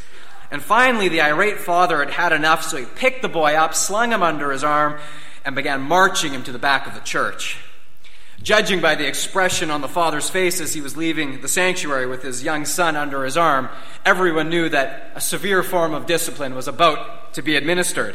And 0.50 0.62
finally, 0.62 1.08
the 1.08 1.22
irate 1.22 1.60
father 1.60 2.00
had 2.00 2.10
had 2.10 2.32
enough, 2.34 2.62
so 2.62 2.76
he 2.76 2.84
picked 2.84 3.22
the 3.22 3.30
boy 3.30 3.54
up, 3.54 3.74
slung 3.74 4.12
him 4.12 4.22
under 4.22 4.52
his 4.52 4.62
arm, 4.62 4.98
and 5.46 5.56
began 5.56 5.80
marching 5.80 6.34
him 6.34 6.42
to 6.42 6.52
the 6.52 6.58
back 6.58 6.87
of 6.87 6.92
the 6.92 7.00
church. 7.00 7.56
Judging 8.42 8.82
by 8.82 8.94
the 8.94 9.06
expression 9.08 9.70
on 9.70 9.80
the 9.80 9.88
father's 9.88 10.28
face 10.28 10.60
as 10.60 10.74
he 10.74 10.82
was 10.82 10.94
leaving 10.94 11.40
the 11.40 11.48
sanctuary 11.48 12.06
with 12.06 12.22
his 12.22 12.44
young 12.44 12.66
son 12.66 12.96
under 12.96 13.24
his 13.24 13.38
arm, 13.38 13.70
everyone 14.04 14.50
knew 14.50 14.68
that 14.68 15.12
a 15.14 15.22
severe 15.22 15.62
form 15.62 15.94
of 15.94 16.04
discipline 16.04 16.54
was 16.54 16.68
about 16.68 17.32
to 17.32 17.40
be 17.40 17.56
administered. 17.56 18.14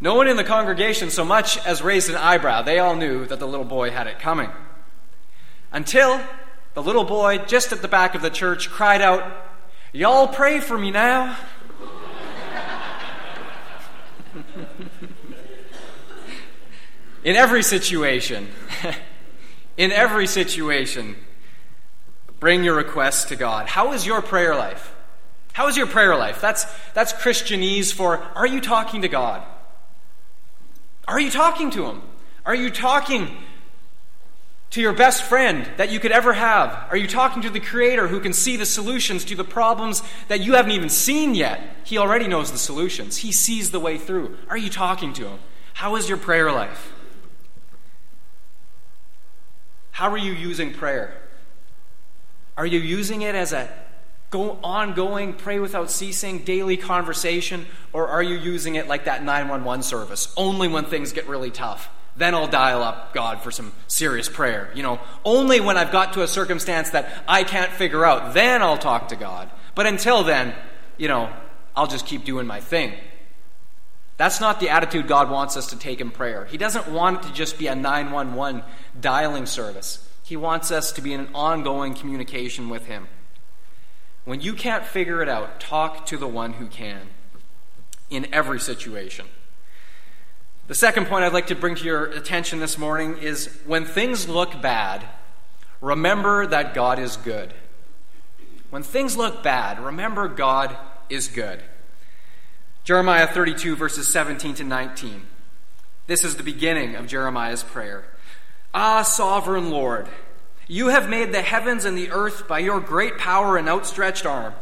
No 0.00 0.14
one 0.14 0.28
in 0.28 0.36
the 0.36 0.44
congregation 0.44 1.10
so 1.10 1.24
much 1.24 1.58
as 1.66 1.82
raised 1.82 2.08
an 2.08 2.16
eyebrow. 2.16 2.62
They 2.62 2.78
all 2.78 2.96
knew 2.96 3.26
that 3.26 3.38
the 3.38 3.46
little 3.46 3.66
boy 3.66 3.90
had 3.90 4.06
it 4.06 4.18
coming. 4.18 4.50
Until 5.72 6.20
the 6.74 6.82
little 6.82 7.04
boy, 7.04 7.38
just 7.38 7.70
at 7.72 7.82
the 7.82 7.88
back 7.88 8.14
of 8.14 8.22
the 8.22 8.30
church, 8.30 8.70
cried 8.70 9.02
out, 9.02 9.30
Y'all 9.92 10.28
pray 10.28 10.60
for 10.60 10.78
me 10.78 10.90
now. 10.90 11.36
in 17.24 17.36
every 17.36 17.62
situation, 17.62 18.48
in 19.76 19.92
every 19.92 20.26
situation, 20.26 21.16
bring 22.38 22.64
your 22.64 22.76
requests 22.76 23.24
to 23.26 23.36
God. 23.36 23.66
How 23.66 23.92
is 23.92 24.06
your 24.06 24.22
prayer 24.22 24.54
life? 24.54 24.94
How 25.52 25.68
is 25.68 25.76
your 25.76 25.88
prayer 25.88 26.16
life? 26.16 26.40
That's, 26.40 26.64
that's 26.94 27.12
Christianese 27.12 27.92
for 27.92 28.18
are 28.34 28.46
you 28.46 28.60
talking 28.60 29.02
to 29.02 29.08
God? 29.08 29.42
Are 31.10 31.18
you 31.18 31.30
talking 31.30 31.72
to 31.72 31.86
Him? 31.86 32.02
Are 32.46 32.54
you 32.54 32.70
talking 32.70 33.36
to 34.70 34.80
your 34.80 34.92
best 34.92 35.24
friend 35.24 35.68
that 35.76 35.90
you 35.90 35.98
could 35.98 36.12
ever 36.12 36.32
have? 36.32 36.86
Are 36.88 36.96
you 36.96 37.08
talking 37.08 37.42
to 37.42 37.50
the 37.50 37.58
Creator 37.58 38.06
who 38.06 38.20
can 38.20 38.32
see 38.32 38.56
the 38.56 38.64
solutions 38.64 39.24
to 39.24 39.34
the 39.34 39.42
problems 39.42 40.04
that 40.28 40.40
you 40.40 40.54
haven't 40.54 40.70
even 40.70 40.88
seen 40.88 41.34
yet? 41.34 41.60
He 41.82 41.98
already 41.98 42.28
knows 42.28 42.52
the 42.52 42.58
solutions, 42.58 43.16
He 43.16 43.32
sees 43.32 43.72
the 43.72 43.80
way 43.80 43.98
through. 43.98 44.38
Are 44.48 44.56
you 44.56 44.70
talking 44.70 45.12
to 45.14 45.26
Him? 45.26 45.38
How 45.74 45.96
is 45.96 46.08
your 46.08 46.16
prayer 46.16 46.52
life? 46.52 46.92
How 49.90 50.12
are 50.12 50.18
you 50.18 50.32
using 50.32 50.72
prayer? 50.72 51.20
Are 52.56 52.66
you 52.66 52.78
using 52.78 53.22
it 53.22 53.34
as 53.34 53.52
a 53.52 53.68
go 54.30 54.58
ongoing, 54.62 55.34
pray 55.34 55.58
without 55.58 55.90
ceasing, 55.90 56.38
daily 56.38 56.76
conversation, 56.76 57.66
or 57.92 58.08
are 58.08 58.22
you 58.22 58.36
using 58.36 58.76
it 58.76 58.88
like 58.88 59.04
that 59.04 59.24
911 59.24 59.82
service, 59.82 60.32
only 60.36 60.68
when 60.68 60.84
things 60.84 61.12
get 61.12 61.28
really 61.28 61.50
tough? 61.50 61.90
Then 62.16 62.34
I'll 62.34 62.48
dial 62.48 62.82
up 62.82 63.12
God 63.14 63.40
for 63.40 63.50
some 63.50 63.72
serious 63.86 64.28
prayer. 64.28 64.70
You 64.74 64.82
know, 64.82 65.00
only 65.24 65.60
when 65.60 65.76
I've 65.76 65.92
got 65.92 66.12
to 66.14 66.22
a 66.22 66.28
circumstance 66.28 66.90
that 66.90 67.08
I 67.26 67.44
can't 67.44 67.72
figure 67.72 68.04
out, 68.04 68.34
then 68.34 68.62
I'll 68.62 68.78
talk 68.78 69.08
to 69.08 69.16
God. 69.16 69.50
But 69.74 69.86
until 69.86 70.22
then, 70.22 70.54
you 70.96 71.08
know, 71.08 71.32
I'll 71.74 71.86
just 71.86 72.06
keep 72.06 72.24
doing 72.24 72.46
my 72.46 72.60
thing. 72.60 72.94
That's 74.16 74.40
not 74.40 74.60
the 74.60 74.68
attitude 74.68 75.08
God 75.08 75.30
wants 75.30 75.56
us 75.56 75.68
to 75.68 75.78
take 75.78 76.00
in 76.00 76.10
prayer. 76.10 76.44
He 76.44 76.58
doesn't 76.58 76.88
want 76.88 77.24
it 77.24 77.28
to 77.28 77.32
just 77.32 77.58
be 77.58 77.68
a 77.68 77.74
911 77.74 78.62
dialing 79.00 79.46
service. 79.46 80.06
He 80.24 80.36
wants 80.36 80.70
us 80.70 80.92
to 80.92 81.00
be 81.00 81.14
in 81.14 81.20
an 81.20 81.28
ongoing 81.34 81.94
communication 81.94 82.68
with 82.68 82.84
Him. 82.84 83.08
When 84.30 84.40
you 84.40 84.52
can't 84.52 84.86
figure 84.86 85.22
it 85.22 85.28
out, 85.28 85.58
talk 85.58 86.06
to 86.06 86.16
the 86.16 86.28
one 86.28 86.52
who 86.52 86.68
can 86.68 87.08
in 88.10 88.32
every 88.32 88.60
situation. 88.60 89.26
The 90.68 90.74
second 90.76 91.06
point 91.08 91.24
I'd 91.24 91.32
like 91.32 91.48
to 91.48 91.56
bring 91.56 91.74
to 91.74 91.84
your 91.84 92.04
attention 92.04 92.60
this 92.60 92.78
morning 92.78 93.18
is 93.18 93.52
when 93.66 93.84
things 93.84 94.28
look 94.28 94.62
bad, 94.62 95.04
remember 95.80 96.46
that 96.46 96.74
God 96.74 97.00
is 97.00 97.16
good. 97.16 97.52
When 98.70 98.84
things 98.84 99.16
look 99.16 99.42
bad, 99.42 99.80
remember 99.80 100.28
God 100.28 100.76
is 101.08 101.26
good. 101.26 101.60
Jeremiah 102.84 103.26
32, 103.26 103.74
verses 103.74 104.06
17 104.06 104.54
to 104.54 104.62
19. 104.62 105.22
This 106.06 106.22
is 106.22 106.36
the 106.36 106.44
beginning 106.44 106.94
of 106.94 107.08
Jeremiah's 107.08 107.64
prayer. 107.64 108.04
Ah, 108.72 109.02
sovereign 109.02 109.70
Lord, 109.70 110.06
you 110.70 110.86
have 110.86 111.10
made 111.10 111.32
the 111.32 111.42
heavens 111.42 111.84
and 111.84 111.98
the 111.98 112.12
earth 112.12 112.46
by 112.46 112.60
your 112.60 112.78
great 112.78 113.18
power 113.18 113.56
and 113.56 113.68
outstretched 113.68 114.24
arm. 114.24 114.54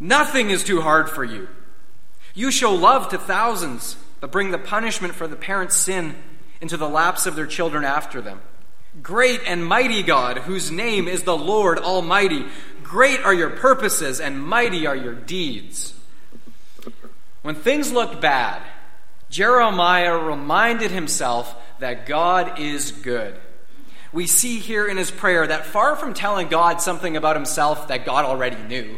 Nothing 0.00 0.48
is 0.48 0.64
too 0.64 0.80
hard 0.80 1.10
for 1.10 1.22
you. 1.22 1.48
You 2.32 2.50
show 2.50 2.72
love 2.74 3.10
to 3.10 3.18
thousands, 3.18 3.98
but 4.20 4.32
bring 4.32 4.52
the 4.52 4.58
punishment 4.58 5.14
for 5.14 5.28
the 5.28 5.36
parents' 5.36 5.76
sin 5.76 6.14
into 6.62 6.78
the 6.78 6.88
laps 6.88 7.26
of 7.26 7.36
their 7.36 7.46
children 7.46 7.84
after 7.84 8.22
them. 8.22 8.40
Great 9.02 9.42
and 9.44 9.66
mighty 9.66 10.02
God, 10.02 10.38
whose 10.38 10.70
name 10.70 11.08
is 11.08 11.24
the 11.24 11.36
Lord 11.36 11.78
Almighty, 11.78 12.46
great 12.82 13.20
are 13.20 13.34
your 13.34 13.50
purposes 13.50 14.20
and 14.20 14.42
mighty 14.42 14.86
are 14.86 14.96
your 14.96 15.14
deeds. 15.14 15.92
When 17.42 17.54
things 17.54 17.92
looked 17.92 18.18
bad, 18.22 18.62
Jeremiah 19.28 20.16
reminded 20.16 20.90
himself 20.90 21.54
that 21.80 22.06
God 22.06 22.58
is 22.58 22.92
good 22.92 23.38
we 24.14 24.28
see 24.28 24.60
here 24.60 24.86
in 24.86 24.96
his 24.96 25.10
prayer 25.10 25.44
that 25.44 25.66
far 25.66 25.96
from 25.96 26.14
telling 26.14 26.48
God 26.48 26.80
something 26.80 27.16
about 27.16 27.34
himself 27.34 27.88
that 27.88 28.06
God 28.06 28.24
already 28.24 28.62
knew, 28.62 28.96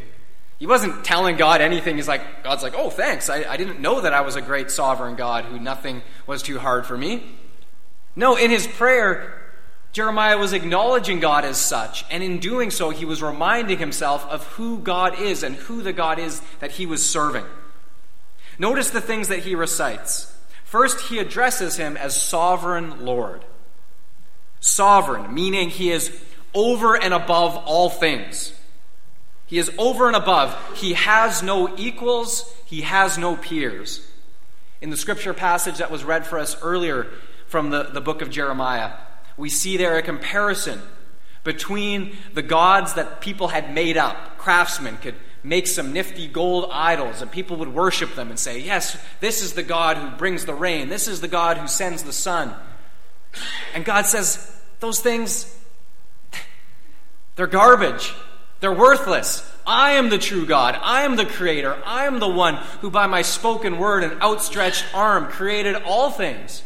he 0.59 0.66
wasn't 0.66 1.05
telling 1.05 1.37
God 1.37 1.62
anything. 1.62 1.96
He's 1.96 2.07
like, 2.07 2.44
God's 2.44 2.62
like, 2.62 2.74
oh, 2.76 2.90
thanks. 2.90 3.31
I, 3.31 3.44
I 3.44 3.57
didn't 3.57 3.81
know 3.81 4.02
that 4.02 4.12
I 4.12 4.20
was 4.20 4.37
a 4.37 4.42
great 4.42 4.70
sovereign 4.70 5.16
God 5.16 5.46
who 5.46 5.59
nothing 5.59 6.02
was 6.26 6.42
too 6.42 6.59
hard 6.59 6.87
for 6.87 6.96
me. 6.96 7.24
No, 8.14 8.37
in 8.37 8.50
his 8.50 8.66
prayer, 8.66 9.42
Jeremiah 9.92 10.37
was 10.37 10.52
acknowledging 10.52 11.18
God 11.20 11.46
as 11.46 11.57
such, 11.57 12.05
and 12.11 12.22
in 12.22 12.38
doing 12.38 12.70
so, 12.70 12.90
he 12.90 13.07
was 13.07 13.22
reminding 13.22 13.79
himself 13.79 14.24
of 14.26 14.44
who 14.48 14.79
God 14.79 15.18
is 15.18 15.42
and 15.42 15.57
who 15.57 15.83
the 15.83 15.92
God 15.94 16.18
is 16.18 16.40
that 16.61 16.72
he 16.72 16.85
was 16.85 17.09
serving. 17.09 17.44
Notice 18.59 18.90
the 18.90 19.00
things 19.00 19.29
that 19.29 19.40
he 19.40 19.55
recites. 19.55 20.35
First, 20.64 21.00
he 21.09 21.18
addresses 21.18 21.76
him 21.76 21.96
as 21.96 22.20
sovereign 22.20 23.05
Lord 23.05 23.44
sovereign, 24.66 25.33
meaning 25.33 25.70
he 25.70 25.90
is 25.90 26.12
over 26.52 27.00
and 27.00 27.14
above 27.14 27.57
all 27.57 27.88
things. 27.88 28.52
He 29.46 29.59
is 29.59 29.70
over 29.79 30.09
and 30.09 30.16
above. 30.16 30.57
He 30.76 30.94
has 30.94 31.42
no 31.42 31.74
equals, 31.76 32.52
he 32.64 32.81
has 32.81 33.16
no 33.16 33.37
peers. 33.37 34.05
In 34.81 34.90
the 34.90 34.96
scripture 34.96 35.33
passage 35.33 35.79
that 35.79 35.90
was 35.90 36.05
read 36.05 36.26
for 36.26 36.38
us 36.38 36.61
earlier 36.62 37.07
from 37.46 37.70
the, 37.70 37.85
the 37.85 38.00
book 38.00 38.22
of 38.22 38.31
Jeremiah, 38.31 38.92
we 39.37 39.48
see 39.48 39.76
there 39.76 39.96
a 39.96 40.02
comparison 40.02 40.83
between 41.44 42.16
the 42.35 42.42
gods 42.42 42.94
that 42.94 43.20
people 43.20 43.48
had 43.48 43.72
made 43.72 43.96
up. 43.96 44.37
Craftsmen 44.37 44.96
could 44.96 45.14
make 45.44 45.68
some 45.68 45.92
nifty 45.92 46.26
gold 46.26 46.68
idols, 46.72 47.22
and 47.22 47.31
people 47.31 47.57
would 47.59 47.72
worship 47.72 48.16
them 48.16 48.31
and 48.31 48.38
say, 48.38 48.59
Yes, 48.59 48.98
this 49.20 49.42
is 49.42 49.52
the 49.52 49.62
God 49.62 49.96
who 49.96 50.11
brings 50.16 50.44
the 50.44 50.55
rain, 50.55 50.88
this 50.88 51.07
is 51.07 51.20
the 51.20 51.29
God 51.29 51.57
who 51.57 51.68
sends 51.68 52.02
the 52.02 52.12
sun. 52.12 52.52
And 53.74 53.85
God 53.85 54.07
says, 54.07 54.56
those 54.81 55.01
things, 55.01 55.55
they're 57.37 57.47
garbage. 57.47 58.15
They're 58.61 58.73
worthless. 58.73 59.49
I 59.67 59.93
am 59.93 60.09
the 60.09 60.19
true 60.19 60.47
God. 60.47 60.79
I 60.81 61.03
am 61.03 61.17
the 61.17 61.27
creator. 61.27 61.77
I 61.85 62.07
am 62.07 62.21
the 62.21 62.29
one 62.29 62.57
who, 62.81 62.91
by 62.91 63.07
my 63.07 63.23
spoken 63.23 63.79
word 63.79 64.05
and 64.05 64.23
outstretched 64.23 64.85
arm, 64.95 65.27
created 65.27 65.77
all 65.85 66.11
things. 66.11 66.62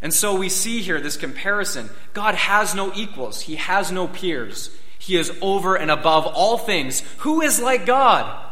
And 0.00 0.14
so 0.14 0.36
we 0.36 0.48
see 0.48 0.80
here 0.80 1.00
this 1.00 1.16
comparison. 1.16 1.90
God 2.12 2.36
has 2.36 2.74
no 2.74 2.92
equals, 2.94 3.40
He 3.40 3.56
has 3.56 3.90
no 3.90 4.06
peers. 4.06 4.70
He 5.00 5.16
is 5.16 5.32
over 5.40 5.76
and 5.76 5.90
above 5.90 6.26
all 6.26 6.58
things. 6.58 7.02
Who 7.18 7.40
is 7.40 7.60
like 7.60 7.86
God? 7.86 8.46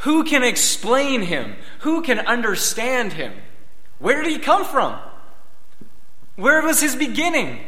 Who 0.00 0.24
can 0.24 0.42
explain 0.42 1.22
Him? 1.22 1.56
Who 1.80 2.02
can 2.02 2.18
understand 2.18 3.12
Him? 3.12 3.32
Where 3.98 4.22
did 4.22 4.30
He 4.30 4.38
come 4.38 4.64
from? 4.64 4.98
Where 6.36 6.62
was 6.62 6.80
His 6.80 6.96
beginning? 6.96 7.60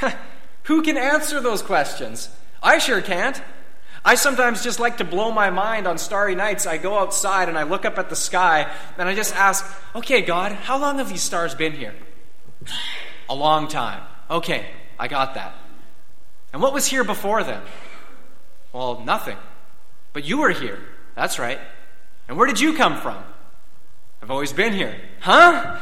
Who 0.64 0.82
can 0.82 0.96
answer 0.96 1.40
those 1.40 1.62
questions? 1.62 2.28
I 2.62 2.78
sure 2.78 3.00
can't. 3.00 3.40
I 4.04 4.14
sometimes 4.14 4.62
just 4.62 4.78
like 4.80 4.98
to 4.98 5.04
blow 5.04 5.30
my 5.30 5.50
mind 5.50 5.86
on 5.86 5.98
starry 5.98 6.34
nights. 6.34 6.66
I 6.66 6.78
go 6.78 6.98
outside 6.98 7.48
and 7.48 7.58
I 7.58 7.64
look 7.64 7.84
up 7.84 7.98
at 7.98 8.08
the 8.08 8.16
sky 8.16 8.70
and 8.96 9.08
I 9.08 9.14
just 9.14 9.34
ask, 9.34 9.64
okay, 9.94 10.22
God, 10.22 10.52
how 10.52 10.78
long 10.78 10.98
have 10.98 11.08
these 11.08 11.22
stars 11.22 11.54
been 11.54 11.72
here? 11.72 11.94
A 13.28 13.34
long 13.34 13.68
time. 13.68 14.02
Okay, 14.30 14.66
I 14.98 15.08
got 15.08 15.34
that. 15.34 15.54
And 16.52 16.62
what 16.62 16.72
was 16.72 16.86
here 16.86 17.04
before 17.04 17.42
then? 17.44 17.60
Well, 18.72 19.02
nothing. 19.04 19.36
But 20.12 20.24
you 20.24 20.38
were 20.38 20.50
here. 20.50 20.80
That's 21.14 21.38
right. 21.38 21.58
And 22.28 22.36
where 22.36 22.46
did 22.46 22.60
you 22.60 22.74
come 22.74 23.00
from? 23.00 23.22
I've 24.22 24.30
always 24.30 24.52
been 24.52 24.72
here. 24.72 24.96
Huh? 25.20 25.78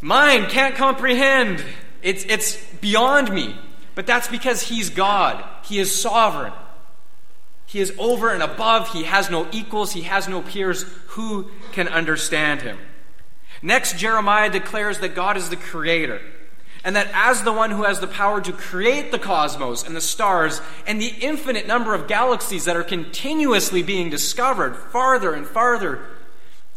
Mind 0.00 0.48
can't 0.48 0.74
comprehend. 0.74 1.64
It's, 2.02 2.24
it's 2.24 2.56
beyond 2.80 3.32
me. 3.32 3.56
But 3.94 4.06
that's 4.06 4.28
because 4.28 4.62
He's 4.62 4.90
God. 4.90 5.44
He 5.64 5.78
is 5.78 5.94
sovereign. 5.94 6.52
He 7.66 7.80
is 7.80 7.92
over 7.98 8.30
and 8.30 8.42
above. 8.42 8.92
He 8.92 9.04
has 9.04 9.30
no 9.30 9.46
equals. 9.52 9.92
He 9.92 10.02
has 10.02 10.28
no 10.28 10.42
peers. 10.42 10.82
Who 11.08 11.50
can 11.72 11.88
understand 11.88 12.62
Him? 12.62 12.78
Next, 13.62 13.96
Jeremiah 13.96 14.50
declares 14.50 14.98
that 14.98 15.14
God 15.14 15.36
is 15.36 15.48
the 15.48 15.56
creator. 15.56 16.20
And 16.84 16.96
that 16.96 17.08
as 17.14 17.44
the 17.44 17.52
one 17.52 17.70
who 17.70 17.84
has 17.84 18.00
the 18.00 18.08
power 18.08 18.40
to 18.40 18.52
create 18.52 19.12
the 19.12 19.18
cosmos 19.18 19.84
and 19.84 19.94
the 19.94 20.00
stars 20.00 20.60
and 20.84 21.00
the 21.00 21.14
infinite 21.20 21.66
number 21.66 21.94
of 21.94 22.08
galaxies 22.08 22.64
that 22.64 22.76
are 22.76 22.82
continuously 22.82 23.84
being 23.84 24.10
discovered 24.10 24.74
farther 24.74 25.32
and 25.32 25.46
farther, 25.46 26.00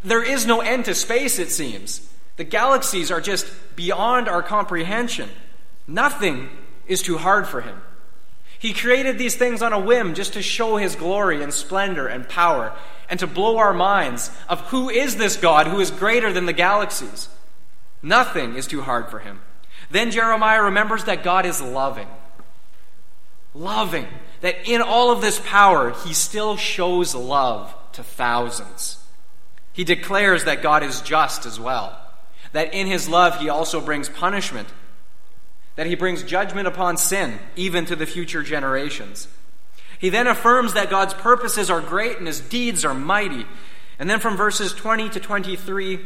there 0.04 0.24
is 0.24 0.46
no 0.46 0.62
end 0.62 0.86
to 0.86 0.94
space, 0.94 1.40
it 1.40 1.52
seems. 1.52 2.08
The 2.38 2.44
galaxies 2.44 3.12
are 3.12 3.22
just 3.22 3.48
beyond 3.76 4.28
our 4.28 4.44
comprehension. 4.44 5.30
Nothing 5.88 6.50
is 6.88 7.02
too 7.02 7.18
hard 7.18 7.48
for 7.48 7.62
him. 7.62 7.82
He 8.60 8.74
created 8.74 9.18
these 9.18 9.36
things 9.36 9.62
on 9.62 9.74
a 9.74 9.80
whim 9.80 10.16
just 10.16 10.34
to 10.34 10.42
show 10.42 10.78
his 10.78 10.96
glory 10.96 11.44
and 11.44 11.54
splendor 11.54 12.08
and 12.08 12.28
power 12.28 12.76
and 13.10 13.20
to 13.20 13.28
blow 13.28 13.58
our 13.58 13.74
minds 13.74 14.32
of 14.50 14.62
who 14.62 14.90
is 14.90 15.18
this 15.18 15.38
God 15.38 15.68
who 15.68 15.80
is 15.80 15.92
greater 15.92 16.34
than 16.34 16.46
the 16.46 16.54
galaxies. 16.54 17.30
Nothing 18.02 18.56
is 18.56 18.68
too 18.68 18.82
hard 18.82 19.10
for 19.10 19.20
him. 19.20 19.42
Then 19.92 20.12
Jeremiah 20.12 20.64
remembers 20.64 21.04
that 21.06 21.24
God 21.24 21.46
is 21.46 21.62
loving. 21.62 22.08
Loving. 23.54 24.08
That 24.42 24.68
in 24.68 24.82
all 24.82 25.12
of 25.12 25.22
this 25.22 25.40
power, 25.46 25.92
he 25.92 26.14
still 26.14 26.58
shows 26.58 27.14
love 27.14 27.74
to 27.94 28.04
thousands. 28.04 28.98
He 29.74 29.84
declares 29.84 30.46
that 30.46 30.62
God 30.62 30.84
is 30.84 31.02
just 31.02 31.46
as 31.46 31.60
well. 31.60 31.98
That 32.56 32.74
in 32.74 32.88
his 32.88 33.10
love, 33.10 33.42
he 33.42 33.50
also 33.50 33.82
brings 33.82 34.08
punishment. 34.08 34.70
That 35.76 35.88
he 35.88 35.96
brings 35.96 36.24
judgment 36.24 36.70
upon 36.70 36.96
sin, 36.96 37.40
even 37.58 37.84
to 37.88 37.98
the 37.98 38.06
future 38.06 38.44
generations. 38.44 39.28
He 40.00 40.08
then 40.08 40.26
affirms 40.26 40.72
that 40.72 40.90
God's 40.90 41.14
purposes 41.14 41.70
are 41.70 41.82
great 41.82 42.18
and 42.18 42.28
his 42.28 42.40
deeds 42.40 42.86
are 42.86 42.94
mighty. 42.94 43.46
And 44.00 44.10
then 44.10 44.22
from 44.22 44.38
verses 44.38 44.72
20 44.72 45.10
to 45.10 45.20
23, 45.20 46.00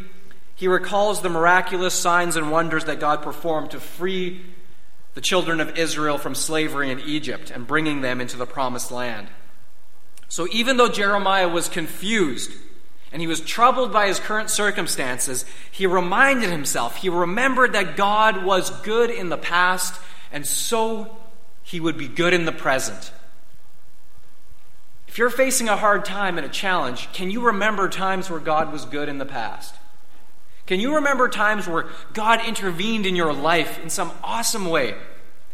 he 0.55 0.67
recalls 0.67 1.21
the 1.21 1.29
miraculous 1.29 1.93
signs 1.93 2.35
and 2.35 2.49
wonders 2.49 2.85
that 2.85 2.99
God 2.99 3.21
performed 3.21 3.69
to 3.69 3.79
free 3.79 4.41
the 5.13 5.21
children 5.21 5.59
of 5.59 5.77
Israel 5.77 6.17
from 6.17 6.33
slavery 6.33 6.89
in 6.89 6.99
Egypt 7.01 7.51
and 7.51 7.67
bringing 7.67 8.01
them 8.01 8.19
into 8.19 8.37
the 8.37 8.47
promised 8.47 8.91
land. 8.91 9.27
So 10.29 10.47
even 10.51 10.77
though 10.77 10.89
Jeremiah 10.89 11.47
was 11.47 11.69
confused 11.69 12.53
and 13.11 13.21
he 13.21 13.27
was 13.27 13.41
troubled 13.41 13.91
by 13.91 14.07
his 14.07 14.19
current 14.19 14.49
circumstances, 14.49 15.45
he 15.71 15.87
reminded 15.87 16.49
himself, 16.49 16.97
he 16.97 17.09
remembered 17.09 17.73
that 17.73 17.97
God 17.97 18.43
was 18.43 18.69
good 18.81 19.09
in 19.09 19.29
the 19.29 19.37
past, 19.37 19.99
and 20.31 20.45
so 20.45 21.17
he 21.63 21.79
would 21.79 21.97
be 21.97 22.07
good 22.07 22.33
in 22.33 22.45
the 22.45 22.51
present. 22.51 23.11
If 25.07 25.17
you're 25.17 25.31
facing 25.31 25.69
a 25.69 25.75
hard 25.75 26.05
time 26.05 26.37
and 26.37 26.45
a 26.45 26.49
challenge, 26.49 27.11
can 27.13 27.31
you 27.31 27.41
remember 27.41 27.89
times 27.89 28.29
where 28.29 28.39
God 28.39 28.71
was 28.71 28.85
good 28.85 29.09
in 29.09 29.17
the 29.17 29.25
past? 29.25 29.75
Can 30.67 30.79
you 30.79 30.95
remember 30.95 31.27
times 31.27 31.67
where 31.67 31.87
God 32.13 32.45
intervened 32.45 33.07
in 33.07 33.15
your 33.15 33.33
life 33.33 33.81
in 33.81 33.89
some 33.89 34.11
awesome 34.23 34.65
way? 34.65 34.91
And 34.91 34.99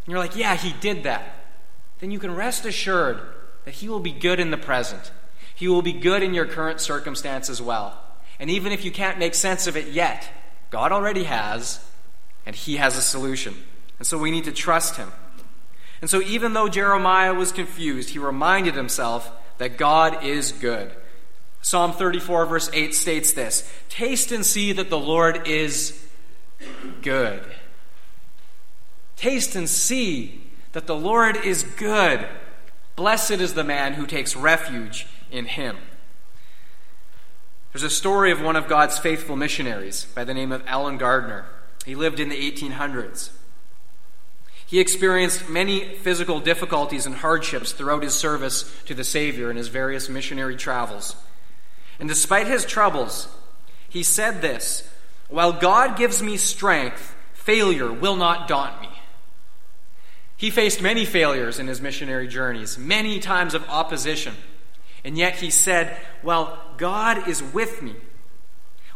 you're 0.08 0.20
like, 0.20 0.36
yeah, 0.36 0.58
He 0.58 0.74
did 0.82 1.04
that. 1.04 1.24
Then 2.00 2.12
you 2.12 2.20
can 2.20 2.36
rest 2.36 2.65
assured 2.65 3.22
that 3.63 3.76
He 3.76 3.88
will 3.88 4.02
be 4.02 4.12
good 4.12 4.41
in 4.41 4.52
the 4.52 4.58
present. 4.58 5.12
He 5.56 5.68
will 5.68 5.82
be 5.82 5.94
good 5.94 6.22
in 6.22 6.34
your 6.34 6.46
current 6.46 6.80
circumstance 6.80 7.50
as 7.50 7.62
well. 7.62 8.00
And 8.39 8.50
even 8.50 8.72
if 8.72 8.86
you 8.86 8.91
can't 8.91 9.18
make 9.18 9.34
sense 9.34 9.65
of 9.65 9.76
it 9.76 9.88
yet, 9.88 10.28
God 10.70 10.91
already 10.91 11.24
has, 11.24 11.84
and 12.46 12.56
He 12.56 12.76
has 12.76 12.98
a 12.98 13.02
solution. 13.02 13.56
And 13.98 14.06
so 14.06 14.18
we 14.18 14.30
need 14.30 14.44
to 14.44 14.52
trust 14.52 14.98
Him. 14.98 15.12
And 16.02 16.10
so 16.10 16.22
even 16.22 16.54
though 16.54 16.68
Jeremiah 16.68 17.34
was 17.34 17.52
confused, 17.52 18.10
he 18.10 18.20
reminded 18.20 18.76
himself 18.76 19.32
that 19.58 19.78
God 19.78 20.24
is 20.24 20.52
good. 20.52 20.91
Psalm 21.62 21.94
34, 21.94 22.46
verse 22.46 22.70
8 22.74 22.94
states 22.94 23.34
this 23.34 23.68
Taste 23.89 24.32
and 24.32 24.46
see 24.46 24.72
that 24.74 24.89
the 24.89 25.00
Lord 25.00 25.48
is 25.48 26.00
good. 27.02 27.41
Taste 29.15 29.56
and 29.56 29.68
see 29.68 30.44
that 30.74 30.86
the 30.86 30.96
Lord 30.96 31.38
is 31.38 31.63
good. 31.63 32.28
Blessed 32.96 33.32
is 33.32 33.54
the 33.54 33.63
man 33.63 33.94
who 33.94 34.06
takes 34.06 34.36
refuge 34.36 35.08
in 35.32 35.46
him. 35.46 35.78
There's 37.72 37.84
a 37.84 37.90
story 37.90 38.32
of 38.32 38.42
one 38.42 38.56
of 38.56 38.70
God's 38.70 38.98
faithful 38.98 39.36
missionaries 39.36 40.06
by 40.16 40.24
the 40.24 40.34
name 40.34 40.52
of 40.52 40.64
Allen 40.66 40.98
Gardiner. 40.98 41.46
He 41.86 41.96
lived 41.96 42.20
in 42.20 42.30
the 42.30 42.52
1800s. 42.52 43.32
He 44.66 44.80
experienced 44.80 45.50
many 45.50 45.96
physical 45.96 46.40
difficulties 46.40 47.06
and 47.06 47.16
hardships 47.16 47.72
throughout 47.72 48.02
his 48.02 48.16
service 48.16 48.74
to 48.86 48.94
the 48.94 49.04
Savior 49.04 49.52
in 49.52 49.58
his 49.58 49.68
various 49.68 50.10
missionary 50.10 50.56
travels. 50.56 51.16
And 52.00 52.10
despite 52.10 52.48
his 52.48 52.66
troubles, 52.66 53.28
he 53.90 54.04
said 54.04 54.42
this 54.42 54.90
While 55.30 55.54
God 55.54 55.98
gives 55.98 56.24
me 56.24 56.38
strength, 56.38 57.16
failure 57.34 57.92
will 57.92 58.16
not 58.16 58.48
daunt 58.48 58.82
me. 58.82 58.90
He 60.38 60.50
faced 60.50 60.82
many 60.82 61.06
failures 61.06 61.60
in 61.60 61.68
his 61.68 61.82
missionary 61.82 62.28
journeys, 62.28 62.78
many 62.78 63.20
times 63.20 63.54
of 63.54 63.68
opposition. 63.70 64.36
And 65.06 65.20
yet 65.20 65.36
he 65.36 65.52
said, 65.52 65.96
Well, 66.24 66.60
God 66.78 67.30
is 67.30 67.41
with 67.41 67.84
me. 67.84 67.96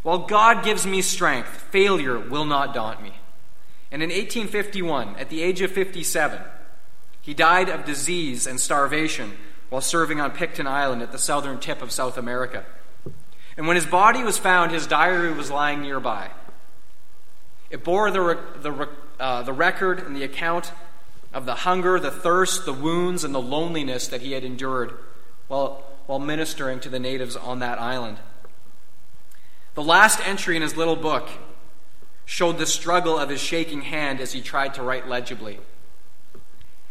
While 0.02 0.26
God 0.26 0.64
gives 0.64 0.84
me 0.84 1.02
strength, 1.02 1.48
failure 1.48 2.18
will 2.18 2.44
not 2.44 2.74
daunt 2.74 3.00
me. 3.00 3.12
And 3.92 4.02
in 4.02 4.08
1851, 4.10 5.16
at 5.16 5.28
the 5.28 5.40
age 5.40 5.60
of 5.60 5.70
57, 5.70 6.40
he 7.20 7.32
died 7.32 7.68
of 7.68 7.84
disease 7.84 8.46
and 8.48 8.60
starvation 8.60 9.36
while 9.68 9.80
serving 9.80 10.20
on 10.20 10.32
Picton 10.32 10.66
Island 10.66 11.00
at 11.00 11.12
the 11.12 11.18
southern 11.18 11.60
tip 11.60 11.80
of 11.80 11.92
South 11.92 12.18
America. 12.18 12.64
And 13.56 13.68
when 13.68 13.76
his 13.76 13.86
body 13.86 14.24
was 14.24 14.36
found, 14.36 14.72
his 14.72 14.88
diary 14.88 15.32
was 15.32 15.50
lying 15.50 15.80
nearby. 15.80 16.30
It 17.70 17.84
bore 17.84 18.10
the, 18.10 18.40
the, 18.60 18.88
uh, 19.20 19.42
the 19.42 19.52
record 19.52 20.00
and 20.00 20.16
the 20.16 20.24
account 20.24 20.72
of 21.32 21.46
the 21.46 21.54
hunger, 21.54 22.00
the 22.00 22.10
thirst, 22.10 22.64
the 22.64 22.72
wounds, 22.72 23.22
and 23.22 23.32
the 23.32 23.40
loneliness 23.40 24.08
that 24.08 24.22
he 24.22 24.32
had 24.32 24.42
endured 24.42 24.94
while, 25.46 25.84
while 26.10 26.18
ministering 26.18 26.80
to 26.80 26.88
the 26.88 26.98
natives 26.98 27.36
on 27.36 27.60
that 27.60 27.80
island. 27.80 28.18
The 29.74 29.82
last 29.84 30.18
entry 30.26 30.56
in 30.56 30.62
his 30.62 30.76
little 30.76 30.96
book 30.96 31.28
showed 32.24 32.58
the 32.58 32.66
struggle 32.66 33.16
of 33.16 33.28
his 33.28 33.40
shaking 33.40 33.82
hand 33.82 34.18
as 34.18 34.32
he 34.32 34.40
tried 34.40 34.74
to 34.74 34.82
write 34.82 35.06
legibly. 35.06 35.60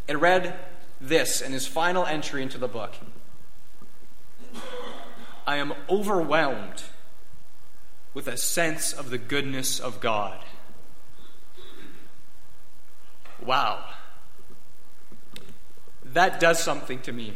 It 0.07 0.17
read 0.17 0.57
this 1.01 1.41
in 1.41 1.51
his 1.51 1.67
final 1.67 2.05
entry 2.05 2.41
into 2.41 2.57
the 2.57 2.69
book 2.69 2.93
I 5.45 5.57
am 5.57 5.73
overwhelmed 5.89 6.83
with 8.13 8.25
a 8.29 8.37
sense 8.37 8.93
of 8.93 9.09
the 9.09 9.17
goodness 9.17 9.81
of 9.81 9.99
God. 9.99 10.39
Wow. 13.45 13.83
That 16.05 16.39
does 16.39 16.63
something 16.63 17.01
to 17.01 17.11
me. 17.11 17.33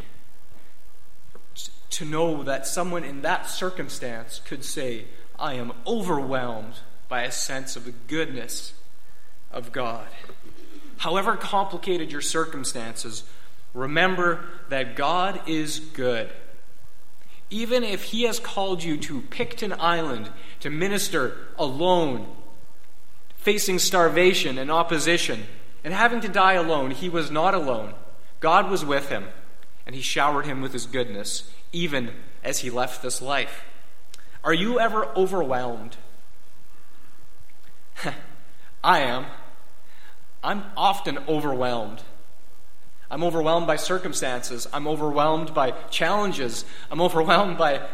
To 1.93 2.06
know 2.06 2.43
that 2.43 2.65
someone 2.65 3.03
in 3.03 3.21
that 3.21 3.49
circumstance 3.49 4.41
could 4.45 4.65
say, 4.65 5.06
I 5.38 5.53
am 5.56 5.73
overwhelmed 5.86 6.75
by 7.08 7.23
a 7.23 7.32
sense 7.32 7.75
of 7.75 7.86
the 7.86 7.93
goodness 8.08 8.73
of 9.51 9.71
God. 9.71 10.08
However 10.97 11.36
complicated 11.36 12.12
your 12.12 12.21
circumstances, 12.21 13.23
remember 13.73 14.45
that 14.69 14.95
God 14.95 15.41
is 15.47 15.79
good 15.79 16.32
even 17.53 17.84
if 17.84 18.06
He 18.06 18.23
has 18.23 18.39
called 18.39 18.84
you 18.84 18.97
to 18.97 19.21
Picton 19.21 19.73
Island 19.73 20.29
to 20.62 20.71
minister 20.71 21.38
alone, 21.58 22.25
facing 23.36 23.77
starvation 23.77 24.58
and 24.58 24.71
opposition, 24.71 25.43
and 25.84 25.93
having 25.93 26.21
to 26.21 26.27
die 26.27 26.53
alone, 26.53 26.91
He 26.91 27.10
was 27.10 27.29
not 27.29 27.53
alone. 27.53 27.93
God 28.39 28.71
was 28.71 28.84
with 28.84 29.08
him, 29.10 29.25
and 29.86 29.96
He 29.96 30.02
showered 30.02 30.46
him 30.46 30.62
with 30.62 30.74
His 30.74 30.86
goodness, 30.86 31.52
even 31.72 32.12
as 32.43 32.60
He 32.60 32.69
left 32.69 33.02
this 33.02 33.22
life. 33.22 33.65
Are 34.43 34.54
you 34.54 34.80
ever 34.80 35.08
overwhelmed? 35.15 35.98
I 38.84 39.00
am. 39.00 39.26
I'm 40.43 40.65
often 40.76 41.19
overwhelmed. 41.28 42.02
I'm 43.10 43.24
overwhelmed 43.24 43.67
by 43.67 43.76
circumstances. 43.78 44.67
I'm 44.74 44.88
overwhelmed 44.88 45.54
by 45.54 45.72
challenges. 45.89 46.65
I'm 46.91 47.00
overwhelmed 47.00 47.58
by 47.58 47.88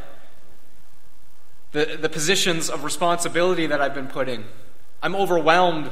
the, 1.72 1.98
the 2.00 2.10
positions 2.10 2.70
of 2.70 2.84
responsibility 2.84 3.68
that 3.68 3.82
I've 3.82 3.94
been 3.94 4.08
put 4.08 4.28
in. 4.28 4.46
I'm 5.04 5.16
overwhelmed 5.16 5.92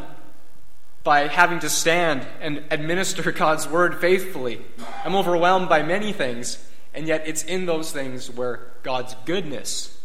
by 1.08 1.30
having 1.30 1.58
to 1.60 1.70
stand 1.70 2.28
and 2.41 2.65
administer 2.70 3.32
God's 3.32 3.65
word 3.65 4.02
faithfully. 4.02 4.60
I'm 5.06 5.15
overwhelmed 5.15 5.70
by 5.70 5.82
many 5.82 6.12
things, 6.12 6.62
and 6.93 7.08
yet 7.08 7.24
it's 7.26 7.43
in 7.43 7.65
those 7.65 7.93
things 7.93 8.30
where 8.30 8.60
God's 8.84 9.15
goodness, 9.24 9.98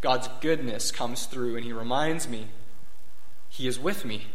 God's 0.00 0.28
goodness 0.40 0.92
comes 0.92 1.26
through, 1.26 1.56
and 1.56 1.64
He 1.64 1.72
reminds 1.72 2.28
me 2.28 2.46
He 3.48 3.66
is 3.66 3.80
with 3.80 4.04
me. 4.04 4.28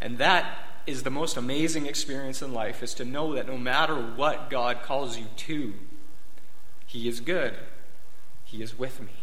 And 0.00 0.18
that 0.18 0.58
is 0.86 1.02
the 1.02 1.10
most 1.10 1.36
amazing 1.36 1.86
experience 1.86 2.40
in 2.40 2.52
life, 2.54 2.80
is 2.80 2.94
to 2.94 3.04
know 3.04 3.34
that 3.34 3.48
no 3.48 3.58
matter 3.58 3.96
what 3.96 4.48
God 4.48 4.82
calls 4.82 5.18
you 5.18 5.26
to, 5.38 5.74
He 6.86 7.08
is 7.08 7.18
good. 7.18 7.56
He 8.44 8.62
is 8.62 8.78
with 8.78 9.00
me. 9.00 9.14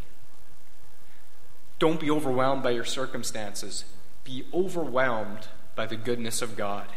Don't 1.80 2.02
be 2.02 2.12
overwhelmed 2.12 2.62
by 2.62 2.72
your 2.72 2.84
circumstances. 2.84 3.86
Be 4.26 4.44
overwhelmed 4.54 5.48
by 5.76 5.86
the 5.86 5.96
goodness 5.96 6.42
of 6.42 6.58
God. 6.58 6.88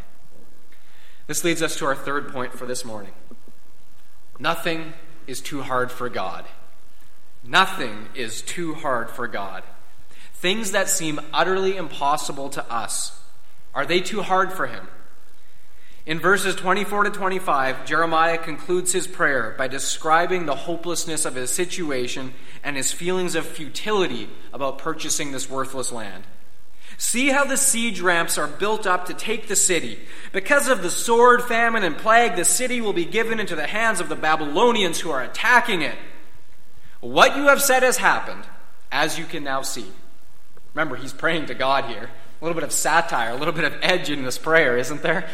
This 1.27 1.45
leads 1.45 1.63
us 1.63 1.77
to 1.79 1.87
our 1.87 1.95
third 1.95 2.29
point 2.29 2.53
for 2.53 2.67
this 2.67 2.85
morning. 2.85 3.13
Nothing 4.39 4.93
is 5.27 5.41
too 5.41 5.63
hard 5.63 5.91
for 5.91 6.09
God. 6.09 6.45
Nothing 7.43 8.09
is 8.15 8.43
too 8.43 8.75
hard 8.75 9.11
for 9.11 9.27
God. 9.27 9.63
Things 10.35 10.73
that 10.73 10.89
seem 10.89 11.21
utterly 11.33 11.77
impossible 11.77 12.51
to 12.51 12.73
us, 12.73 13.19
are 13.75 13.87
they 13.87 14.01
too 14.01 14.23
hard 14.23 14.53
for 14.53 14.67
Him? 14.67 14.89
In 16.07 16.21
verses 16.21 16.55
24 16.55 17.05
to 17.05 17.11
25, 17.11 17.87
Jeremiah 17.87 18.37
concludes 18.37 18.93
his 18.93 19.07
prayer 19.07 19.55
by 19.57 19.69
describing 19.69 20.45
the 20.45 20.55
hopelessness 20.55 21.25
of 21.25 21.35
his 21.35 21.51
situation 21.51 22.35
and 22.63 22.77
his 22.77 22.93
feelings 22.93 23.35
of 23.35 23.47
futility 23.47 24.29
about 24.53 24.77
purchasing 24.77 25.33
this 25.33 25.49
worthless 25.49 25.91
land. 25.91 26.25
See 26.97 27.29
how 27.29 27.45
the 27.45 27.57
siege 27.57 28.01
ramps 28.01 28.39
are 28.39 28.47
built 28.47 28.87
up 28.87 29.07
to 29.07 29.15
take 29.15 29.49
the 29.49 29.57
city. 29.57 29.99
Because 30.33 30.69
of 30.69 30.83
the 30.83 30.91
sword, 30.91 31.43
famine, 31.43 31.83
and 31.85 31.97
plague, 31.97 32.37
the 32.37 32.45
city 32.45 32.81
will 32.81 32.93
be 32.93 33.05
given 33.05 33.41
into 33.41 33.57
the 33.57 33.67
hands 33.67 34.01
of 34.01 34.09
the 34.09 34.17
Babylonians 34.17 35.01
who 35.01 35.11
are 35.11 35.23
attacking 35.23 35.83
it. 35.83 35.97
What 37.01 37.37
you 37.37 37.49
have 37.49 37.61
said 37.61 37.83
has 37.83 37.97
happened, 37.97 38.45
as 38.91 39.19
you 39.19 39.25
can 39.25 39.45
now 39.45 39.63
see. 39.63 39.87
Remember, 40.73 40.97
he's 40.97 41.13
praying 41.13 41.47
to 41.47 41.55
God 41.55 41.85
here. 41.85 42.11
A 42.41 42.45
little 42.45 42.55
bit 42.55 42.65
of 42.65 42.73
satire, 42.73 43.31
a 43.31 43.37
little 43.37 43.55
bit 43.55 43.65
of 43.65 43.77
edge 43.83 44.11
in 44.11 44.25
this 44.25 44.39
prayer, 44.39 44.77
isn't 44.77 45.03
there? 45.03 45.29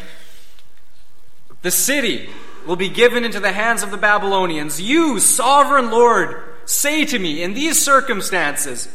The 1.61 1.71
city 1.71 2.29
will 2.65 2.75
be 2.75 2.89
given 2.89 3.23
into 3.23 3.39
the 3.39 3.51
hands 3.51 3.83
of 3.83 3.91
the 3.91 3.97
Babylonians. 3.97 4.81
You, 4.81 5.19
sovereign 5.19 5.91
Lord, 5.91 6.43
say 6.65 7.05
to 7.05 7.19
me 7.19 7.43
in 7.43 7.53
these 7.53 7.83
circumstances, 7.83 8.87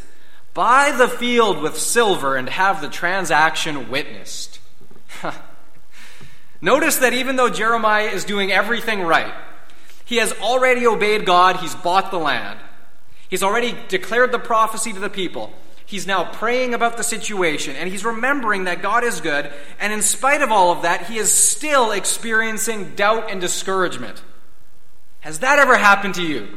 Buy 0.57 0.91
the 0.97 1.07
field 1.07 1.61
with 1.61 1.77
silver 1.77 2.35
and 2.35 2.49
have 2.49 2.81
the 2.81 2.89
transaction 2.89 3.91
witnessed. 3.91 4.59
Notice 6.63 6.97
that 6.97 7.13
even 7.13 7.37
though 7.37 7.51
Jeremiah 7.51 8.07
is 8.07 8.25
doing 8.25 8.51
everything 8.51 9.03
right, 9.03 9.35
he 10.07 10.17
has 10.17 10.33
already 10.41 10.87
obeyed 10.87 11.27
God, 11.27 11.57
he's 11.57 11.75
bought 11.75 12.11
the 12.11 12.19
land. 12.19 12.59
He's 13.29 13.43
already 13.43 13.77
declared 13.89 14.33
the 14.33 14.39
prophecy 14.39 14.95
to 14.95 14.99
the 14.99 15.11
people. 15.11 15.53
He's 15.85 16.07
now 16.07 16.25
praying 16.25 16.73
about 16.73 16.97
the 16.97 17.05
situation 17.05 17.77
and 17.77 17.91
he's 17.91 18.03
remembering 18.03 18.65
that 18.65 18.81
God 18.81 19.05
is 19.05 19.21
good, 19.21 19.53
and 19.79 19.93
in 19.93 20.01
spite 20.01 20.41
of 20.41 20.51
all 20.51 20.73
of 20.73 20.83
that, 20.83 21.05
he 21.05 21.19
is 21.19 21.31
still 21.31 21.93
experiencing 21.93 22.95
doubt 22.95 23.31
and 23.31 23.43
discouragement. 23.43 24.23
Has 25.21 25.41
that 25.41 25.59
ever 25.59 25.77
happened 25.77 26.15
to 26.15 26.23
you? 26.23 26.49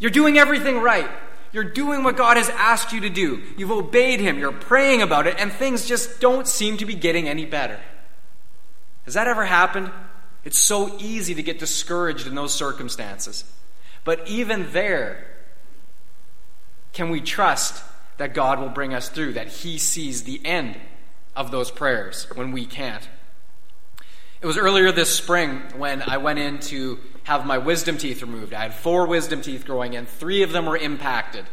You're 0.00 0.10
doing 0.10 0.36
everything 0.36 0.80
right. 0.80 1.08
You're 1.54 1.62
doing 1.62 2.02
what 2.02 2.16
God 2.16 2.36
has 2.36 2.50
asked 2.50 2.92
you 2.92 3.02
to 3.02 3.08
do. 3.08 3.40
You've 3.56 3.70
obeyed 3.70 4.18
Him. 4.18 4.40
You're 4.40 4.50
praying 4.50 5.02
about 5.02 5.28
it, 5.28 5.36
and 5.38 5.52
things 5.52 5.86
just 5.86 6.20
don't 6.20 6.48
seem 6.48 6.78
to 6.78 6.84
be 6.84 6.94
getting 6.94 7.28
any 7.28 7.46
better. 7.46 7.78
Has 9.04 9.14
that 9.14 9.28
ever 9.28 9.44
happened? 9.44 9.92
It's 10.42 10.58
so 10.58 10.98
easy 10.98 11.32
to 11.36 11.44
get 11.44 11.60
discouraged 11.60 12.26
in 12.26 12.34
those 12.34 12.52
circumstances. 12.52 13.44
But 14.02 14.26
even 14.26 14.72
there, 14.72 15.28
can 16.92 17.10
we 17.10 17.20
trust 17.20 17.84
that 18.16 18.34
God 18.34 18.58
will 18.58 18.68
bring 18.68 18.92
us 18.92 19.08
through, 19.08 19.34
that 19.34 19.46
He 19.46 19.78
sees 19.78 20.24
the 20.24 20.44
end 20.44 20.76
of 21.36 21.52
those 21.52 21.70
prayers 21.70 22.26
when 22.34 22.50
we 22.50 22.66
can't? 22.66 23.08
It 24.42 24.46
was 24.46 24.58
earlier 24.58 24.90
this 24.90 25.14
spring 25.14 25.62
when 25.76 26.02
I 26.02 26.16
went 26.16 26.40
in 26.40 26.58
to 26.58 26.98
have 27.24 27.44
my 27.44 27.58
wisdom 27.58 27.98
teeth 27.98 28.22
removed. 28.22 28.54
I 28.54 28.62
had 28.62 28.74
four 28.74 29.06
wisdom 29.06 29.42
teeth 29.42 29.64
growing 29.66 29.94
in, 29.94 30.06
three 30.06 30.42
of 30.42 30.52
them 30.52 30.66
were 30.66 30.76
impacted. 30.76 31.44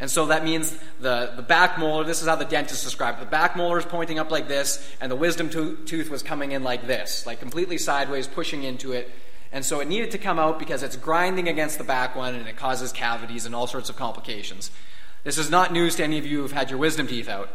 And 0.00 0.10
so 0.10 0.26
that 0.26 0.44
means 0.44 0.76
the, 1.00 1.32
the 1.36 1.42
back 1.42 1.78
molar, 1.78 2.04
this 2.04 2.22
is 2.22 2.28
how 2.28 2.36
the 2.36 2.46
dentist 2.46 2.84
described 2.84 3.18
it. 3.18 3.24
The 3.26 3.30
back 3.30 3.54
molar 3.54 3.78
is 3.78 3.84
pointing 3.84 4.18
up 4.18 4.30
like 4.30 4.48
this, 4.48 4.86
and 4.98 5.12
the 5.12 5.16
wisdom 5.16 5.50
to- 5.50 5.76
tooth 5.84 6.08
was 6.08 6.22
coming 6.22 6.52
in 6.52 6.62
like 6.62 6.86
this, 6.86 7.26
like 7.26 7.38
completely 7.38 7.76
sideways, 7.76 8.26
pushing 8.26 8.62
into 8.62 8.92
it. 8.92 9.10
And 9.52 9.64
so 9.64 9.80
it 9.80 9.88
needed 9.88 10.12
to 10.12 10.18
come 10.18 10.38
out 10.38 10.58
because 10.58 10.82
it's 10.82 10.96
grinding 10.96 11.48
against 11.48 11.76
the 11.76 11.84
back 11.84 12.16
one 12.16 12.34
and 12.34 12.48
it 12.48 12.56
causes 12.56 12.92
cavities 12.92 13.46
and 13.46 13.54
all 13.54 13.66
sorts 13.66 13.90
of 13.90 13.96
complications. 13.96 14.70
This 15.22 15.36
is 15.36 15.50
not 15.50 15.72
news 15.72 15.96
to 15.96 16.04
any 16.04 16.18
of 16.18 16.24
you 16.24 16.38
who've 16.40 16.52
had 16.52 16.70
your 16.70 16.78
wisdom 16.78 17.06
teeth 17.06 17.28
out. 17.28 17.50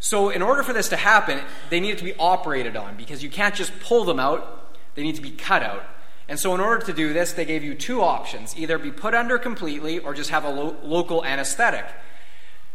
So, 0.00 0.30
in 0.30 0.42
order 0.42 0.62
for 0.62 0.72
this 0.72 0.88
to 0.90 0.96
happen, 0.96 1.40
they 1.70 1.80
needed 1.80 1.98
to 1.98 2.04
be 2.04 2.14
operated 2.18 2.76
on 2.76 2.96
because 2.96 3.22
you 3.22 3.28
can't 3.28 3.54
just 3.54 3.78
pull 3.80 4.04
them 4.04 4.20
out, 4.20 4.74
they 4.94 5.02
need 5.02 5.16
to 5.16 5.20
be 5.20 5.32
cut 5.32 5.62
out. 5.62 5.84
And 6.28 6.38
so, 6.38 6.54
in 6.54 6.60
order 6.60 6.84
to 6.84 6.92
do 6.92 7.12
this, 7.12 7.32
they 7.32 7.46
gave 7.46 7.64
you 7.64 7.74
two 7.74 8.02
options 8.02 8.56
either 8.58 8.78
be 8.78 8.90
put 8.90 9.14
under 9.14 9.38
completely 9.38 9.98
or 9.98 10.12
just 10.12 10.30
have 10.30 10.44
a 10.44 10.50
lo- 10.50 10.76
local 10.82 11.24
anesthetic. 11.24 11.86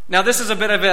Now, 0.09 0.21
this 0.23 0.39
is 0.39 0.49
a 0.49 0.55
bit 0.55 0.71
of 0.71 0.83
a, 0.83 0.87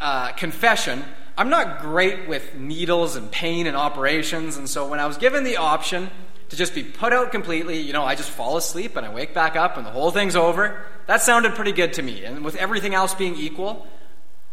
a, 0.00 0.04
a 0.04 0.32
confession. 0.36 1.04
I'm 1.38 1.48
not 1.48 1.80
great 1.80 2.28
with 2.28 2.54
needles 2.56 3.16
and 3.16 3.30
pain 3.30 3.66
and 3.66 3.76
operations, 3.76 4.56
and 4.56 4.68
so 4.68 4.86
when 4.88 5.00
I 5.00 5.06
was 5.06 5.16
given 5.16 5.44
the 5.44 5.56
option 5.56 6.10
to 6.50 6.56
just 6.56 6.74
be 6.74 6.82
put 6.82 7.14
out 7.14 7.32
completely, 7.32 7.80
you 7.80 7.94
know, 7.94 8.04
I 8.04 8.14
just 8.14 8.28
fall 8.28 8.58
asleep 8.58 8.96
and 8.96 9.06
I 9.06 9.14
wake 9.14 9.32
back 9.32 9.56
up 9.56 9.78
and 9.78 9.86
the 9.86 9.90
whole 9.90 10.10
thing's 10.10 10.36
over. 10.36 10.84
That 11.06 11.22
sounded 11.22 11.54
pretty 11.54 11.72
good 11.72 11.94
to 11.94 12.02
me. 12.02 12.24
And 12.24 12.44
with 12.44 12.56
everything 12.56 12.94
else 12.94 13.14
being 13.14 13.36
equal, 13.36 13.86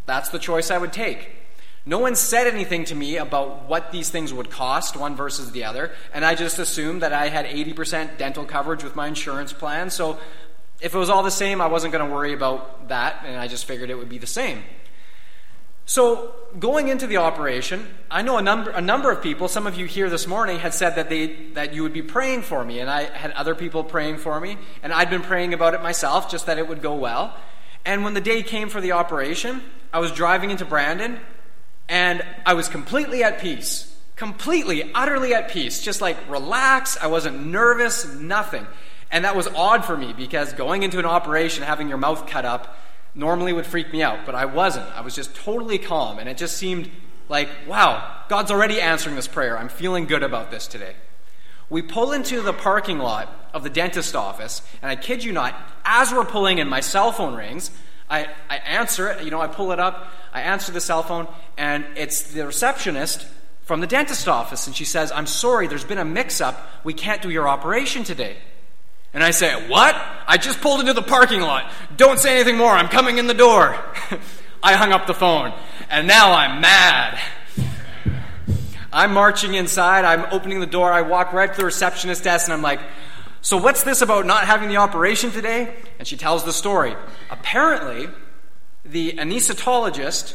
that's 0.06 0.30
the 0.30 0.38
choice 0.38 0.70
I 0.70 0.78
would 0.78 0.94
take. 0.94 1.39
No 1.86 1.98
one 1.98 2.14
said 2.14 2.46
anything 2.46 2.84
to 2.86 2.94
me 2.94 3.16
about 3.16 3.66
what 3.66 3.90
these 3.90 4.10
things 4.10 4.34
would 4.34 4.50
cost, 4.50 4.96
one 4.96 5.16
versus 5.16 5.50
the 5.52 5.64
other, 5.64 5.92
and 6.12 6.24
I 6.24 6.34
just 6.34 6.58
assumed 6.58 7.02
that 7.02 7.12
I 7.12 7.28
had 7.28 7.46
80% 7.46 8.18
dental 8.18 8.44
coverage 8.44 8.84
with 8.84 8.94
my 8.94 9.08
insurance 9.08 9.52
plan, 9.52 9.90
so 9.90 10.18
if 10.80 10.94
it 10.94 10.98
was 10.98 11.10
all 11.10 11.22
the 11.22 11.30
same, 11.30 11.60
I 11.60 11.66
wasn't 11.66 11.92
going 11.92 12.06
to 12.06 12.12
worry 12.12 12.32
about 12.32 12.88
that, 12.88 13.22
and 13.24 13.36
I 13.36 13.48
just 13.48 13.64
figured 13.64 13.90
it 13.90 13.96
would 13.96 14.08
be 14.08 14.18
the 14.18 14.26
same. 14.26 14.62
So, 15.86 16.34
going 16.58 16.88
into 16.88 17.06
the 17.06 17.16
operation, 17.16 17.86
I 18.10 18.22
know 18.22 18.38
a 18.38 18.42
number, 18.42 18.70
a 18.70 18.80
number 18.80 19.10
of 19.10 19.22
people, 19.22 19.48
some 19.48 19.66
of 19.66 19.76
you 19.76 19.86
here 19.86 20.08
this 20.08 20.26
morning, 20.26 20.60
had 20.60 20.72
said 20.72 20.94
that, 20.94 21.08
they, 21.08 21.26
that 21.54 21.74
you 21.74 21.82
would 21.82 21.92
be 21.92 22.02
praying 22.02 22.42
for 22.42 22.64
me, 22.64 22.78
and 22.78 22.88
I 22.88 23.04
had 23.04 23.32
other 23.32 23.54
people 23.54 23.82
praying 23.82 24.18
for 24.18 24.40
me, 24.40 24.56
and 24.82 24.92
I'd 24.92 25.10
been 25.10 25.22
praying 25.22 25.52
about 25.52 25.74
it 25.74 25.82
myself, 25.82 26.30
just 26.30 26.46
that 26.46 26.58
it 26.58 26.68
would 26.68 26.80
go 26.80 26.94
well. 26.94 27.36
And 27.84 28.04
when 28.04 28.14
the 28.14 28.20
day 28.20 28.42
came 28.42 28.68
for 28.68 28.80
the 28.80 28.92
operation, 28.92 29.62
I 29.92 29.98
was 29.98 30.12
driving 30.12 30.50
into 30.50 30.64
Brandon, 30.64 31.18
and 31.90 32.24
I 32.46 32.54
was 32.54 32.68
completely 32.68 33.22
at 33.24 33.40
peace. 33.40 33.86
Completely, 34.14 34.92
utterly 34.94 35.34
at 35.34 35.50
peace. 35.50 35.82
Just 35.82 36.00
like 36.00 36.16
relaxed. 36.30 37.02
I 37.02 37.08
wasn't 37.08 37.46
nervous, 37.46 38.06
nothing. 38.14 38.66
And 39.10 39.24
that 39.24 39.34
was 39.34 39.48
odd 39.48 39.84
for 39.84 39.96
me 39.96 40.12
because 40.12 40.52
going 40.52 40.84
into 40.84 41.00
an 41.00 41.04
operation, 41.04 41.64
having 41.64 41.88
your 41.88 41.98
mouth 41.98 42.28
cut 42.28 42.44
up, 42.44 42.78
normally 43.14 43.52
would 43.52 43.66
freak 43.66 43.92
me 43.92 44.02
out. 44.02 44.24
But 44.24 44.36
I 44.36 44.44
wasn't. 44.44 44.86
I 44.96 45.00
was 45.00 45.16
just 45.16 45.34
totally 45.34 45.78
calm. 45.78 46.20
And 46.20 46.28
it 46.28 46.36
just 46.36 46.56
seemed 46.56 46.88
like, 47.28 47.48
wow, 47.66 48.22
God's 48.28 48.52
already 48.52 48.80
answering 48.80 49.16
this 49.16 49.26
prayer. 49.28 49.58
I'm 49.58 49.68
feeling 49.68 50.06
good 50.06 50.22
about 50.22 50.52
this 50.52 50.68
today. 50.68 50.94
We 51.68 51.82
pull 51.82 52.12
into 52.12 52.40
the 52.40 52.52
parking 52.52 52.98
lot 52.98 53.50
of 53.52 53.62
the 53.62 53.70
dentist 53.70 54.16
office, 54.16 54.60
and 54.82 54.90
I 54.90 54.96
kid 54.96 55.22
you 55.22 55.32
not, 55.32 55.54
as 55.84 56.12
we're 56.12 56.24
pulling 56.24 56.58
in, 56.58 56.68
my 56.68 56.80
cell 56.80 57.12
phone 57.12 57.34
rings. 57.34 57.70
I, 58.08 58.28
I 58.48 58.49
answer 58.70 59.08
it, 59.08 59.24
you 59.24 59.30
know, 59.30 59.40
I 59.40 59.46
pull 59.46 59.72
it 59.72 59.80
up, 59.80 60.08
I 60.32 60.42
answer 60.42 60.72
the 60.72 60.80
cell 60.80 61.02
phone, 61.02 61.28
and 61.56 61.84
it's 61.96 62.22
the 62.32 62.46
receptionist 62.46 63.26
from 63.62 63.80
the 63.80 63.86
dentist 63.86 64.28
office, 64.28 64.66
and 64.66 64.74
she 64.74 64.84
says, 64.84 65.12
I'm 65.12 65.26
sorry, 65.26 65.66
there's 65.66 65.84
been 65.84 65.98
a 65.98 66.04
mix 66.04 66.40
up. 66.40 66.66
We 66.82 66.94
can't 66.94 67.22
do 67.22 67.30
your 67.30 67.48
operation 67.48 68.04
today. 68.04 68.36
And 69.12 69.22
I 69.22 69.32
say, 69.32 69.68
What? 69.68 69.94
I 70.26 70.36
just 70.36 70.60
pulled 70.60 70.80
into 70.80 70.92
the 70.92 71.02
parking 71.02 71.40
lot. 71.40 71.70
Don't 71.96 72.18
say 72.18 72.34
anything 72.34 72.56
more. 72.56 72.72
I'm 72.72 72.88
coming 72.88 73.18
in 73.18 73.26
the 73.26 73.34
door. 73.34 73.76
I 74.62 74.74
hung 74.74 74.92
up 74.92 75.06
the 75.06 75.14
phone, 75.14 75.52
and 75.88 76.06
now 76.06 76.32
I'm 76.32 76.60
mad. 76.60 77.18
I'm 78.92 79.12
marching 79.12 79.54
inside. 79.54 80.04
I'm 80.04 80.26
opening 80.32 80.60
the 80.60 80.66
door. 80.66 80.92
I 80.92 81.02
walk 81.02 81.32
right 81.32 81.50
to 81.50 81.56
the 81.56 81.64
receptionist 81.64 82.24
desk, 82.24 82.46
and 82.46 82.52
I'm 82.52 82.62
like, 82.62 82.80
so, 83.42 83.56
what's 83.56 83.84
this 83.84 84.02
about 84.02 84.26
not 84.26 84.44
having 84.44 84.68
the 84.68 84.76
operation 84.76 85.30
today? 85.30 85.74
And 85.98 86.06
she 86.06 86.16
tells 86.16 86.44
the 86.44 86.52
story. 86.52 86.94
Apparently, 87.30 88.08
the 88.84 89.12
anesthetologist 89.12 90.34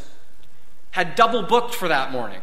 had 0.92 1.16
double 1.16 1.44
booked 1.44 1.76
for 1.76 1.88
that 1.88 2.12
morning, 2.12 2.42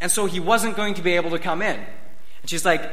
and 0.00 0.10
so 0.10 0.26
he 0.26 0.40
wasn't 0.40 0.76
going 0.76 0.94
to 0.94 1.02
be 1.02 1.12
able 1.12 1.30
to 1.30 1.38
come 1.38 1.62
in. 1.62 1.76
And 1.76 2.50
she's 2.50 2.64
like, 2.64 2.90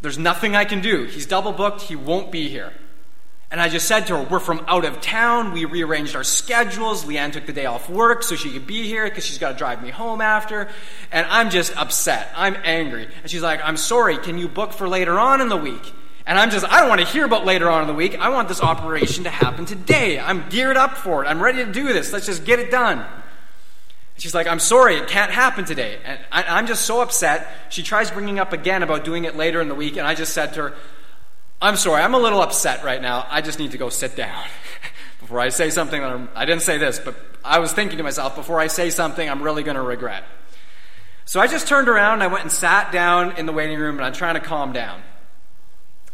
There's 0.00 0.18
nothing 0.18 0.56
I 0.56 0.64
can 0.64 0.80
do. 0.80 1.04
He's 1.04 1.26
double 1.26 1.52
booked, 1.52 1.82
he 1.82 1.96
won't 1.96 2.30
be 2.32 2.48
here. 2.48 2.72
And 3.50 3.60
I 3.60 3.68
just 3.68 3.88
said 3.88 4.06
to 4.06 4.16
her, 4.16 4.22
We're 4.22 4.38
from 4.38 4.64
out 4.68 4.84
of 4.84 5.00
town. 5.00 5.52
We 5.52 5.64
rearranged 5.64 6.14
our 6.14 6.22
schedules. 6.22 7.04
Leanne 7.04 7.32
took 7.32 7.46
the 7.46 7.52
day 7.52 7.66
off 7.66 7.90
work 7.90 8.22
so 8.22 8.36
she 8.36 8.50
could 8.52 8.66
be 8.66 8.84
here 8.84 9.04
because 9.04 9.24
she's 9.24 9.38
got 9.38 9.52
to 9.52 9.58
drive 9.58 9.82
me 9.82 9.90
home 9.90 10.20
after. 10.20 10.68
And 11.10 11.26
I'm 11.26 11.50
just 11.50 11.76
upset. 11.76 12.30
I'm 12.36 12.56
angry. 12.62 13.08
And 13.22 13.30
she's 13.30 13.42
like, 13.42 13.60
I'm 13.64 13.76
sorry. 13.76 14.18
Can 14.18 14.38
you 14.38 14.46
book 14.46 14.72
for 14.72 14.88
later 14.88 15.18
on 15.18 15.40
in 15.40 15.48
the 15.48 15.56
week? 15.56 15.92
And 16.26 16.38
I'm 16.38 16.50
just, 16.50 16.64
I 16.66 16.80
don't 16.80 16.88
want 16.88 17.00
to 17.00 17.06
hear 17.06 17.24
about 17.24 17.44
later 17.44 17.68
on 17.68 17.82
in 17.82 17.88
the 17.88 17.94
week. 17.94 18.18
I 18.18 18.28
want 18.28 18.48
this 18.48 18.60
operation 18.60 19.24
to 19.24 19.30
happen 19.30 19.66
today. 19.66 20.18
I'm 20.18 20.48
geared 20.48 20.76
up 20.76 20.96
for 20.96 21.24
it. 21.24 21.26
I'm 21.26 21.40
ready 21.40 21.64
to 21.64 21.72
do 21.72 21.92
this. 21.92 22.12
Let's 22.12 22.26
just 22.26 22.44
get 22.44 22.58
it 22.58 22.70
done. 22.70 22.98
And 22.98 23.08
She's 24.18 24.34
like, 24.34 24.46
I'm 24.46 24.60
sorry, 24.60 24.96
it 24.96 25.08
can't 25.08 25.30
happen 25.30 25.64
today. 25.64 25.98
And 26.04 26.20
I, 26.30 26.58
am 26.58 26.66
just 26.66 26.84
so 26.84 27.00
upset. 27.00 27.48
She 27.70 27.82
tries 27.82 28.10
bringing 28.10 28.38
up 28.38 28.52
again 28.52 28.82
about 28.82 29.04
doing 29.04 29.24
it 29.24 29.36
later 29.36 29.60
in 29.60 29.68
the 29.68 29.74
week, 29.74 29.96
and 29.96 30.06
I 30.06 30.14
just 30.14 30.34
said 30.34 30.54
to 30.54 30.62
her, 30.62 30.74
I'm 31.62 31.76
sorry, 31.76 32.02
I'm 32.02 32.14
a 32.14 32.18
little 32.18 32.40
upset 32.40 32.84
right 32.84 33.00
now. 33.00 33.26
I 33.28 33.40
just 33.40 33.58
need 33.58 33.72
to 33.72 33.78
go 33.78 33.88
sit 33.88 34.16
down. 34.16 34.44
before 35.20 35.40
I 35.40 35.50
say 35.50 35.70
something 35.70 36.00
that 36.00 36.10
I'm, 36.10 36.28
I 36.34 36.44
didn't 36.44 36.62
say 36.62 36.78
this, 36.78 36.98
but 36.98 37.14
I 37.44 37.60
was 37.60 37.72
thinking 37.72 37.98
to 37.98 38.02
myself, 38.02 38.34
before 38.34 38.58
I 38.58 38.66
say 38.66 38.90
something 38.90 39.28
I'm 39.28 39.42
really 39.42 39.62
going 39.62 39.76
to 39.76 39.82
regret. 39.82 40.24
So 41.24 41.38
I 41.40 41.46
just 41.46 41.68
turned 41.68 41.88
around 41.88 42.14
and 42.14 42.22
I 42.24 42.26
went 42.26 42.42
and 42.42 42.50
sat 42.50 42.90
down 42.90 43.36
in 43.36 43.46
the 43.46 43.52
waiting 43.52 43.78
room 43.78 43.96
and 43.96 44.04
I'm 44.04 44.12
trying 44.12 44.34
to 44.34 44.40
calm 44.40 44.72
down. 44.72 45.00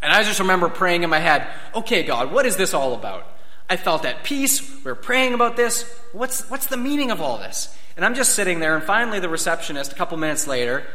And 0.07 0.15
I 0.15 0.23
just 0.23 0.39
remember 0.39 0.69
praying 0.69 1.03
in 1.03 1.11
my 1.11 1.19
head, 1.19 1.49
okay, 1.75 2.05
God, 2.05 2.31
what 2.31 2.47
is 2.47 2.57
this 2.57 2.75
all 2.75 2.95
about? 2.95 3.27
I 3.69 3.77
felt 3.77 4.05
at 4.05 4.23
peace. 4.23 4.63
We 4.77 4.85
were 4.85 4.95
praying 4.95 5.35
about 5.35 5.57
this. 5.57 5.83
What's, 6.13 6.49
what's 6.49 6.67
the 6.67 6.77
meaning 6.77 7.11
of 7.11 7.21
all 7.21 7.39
this? 7.39 7.77
And 7.97 8.05
I'm 8.05 8.15
just 8.15 8.37
sitting 8.37 8.61
there, 8.61 8.77
and 8.77 8.85
finally 8.85 9.19
the 9.19 9.29
receptionist, 9.29 9.91
a 9.91 9.97
couple 9.97 10.17
minutes 10.17 10.47
later, 10.47 10.87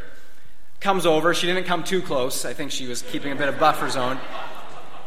comes 0.80 1.04
over. 1.04 1.34
She 1.34 1.46
didn't 1.46 1.64
come 1.64 1.84
too 1.84 2.00
close. 2.00 2.46
I 2.46 2.54
think 2.54 2.70
she 2.70 2.86
was 2.86 3.02
keeping 3.02 3.32
a 3.32 3.36
bit 3.36 3.50
of 3.50 3.58
buffer 3.58 3.90
zone. 3.90 4.18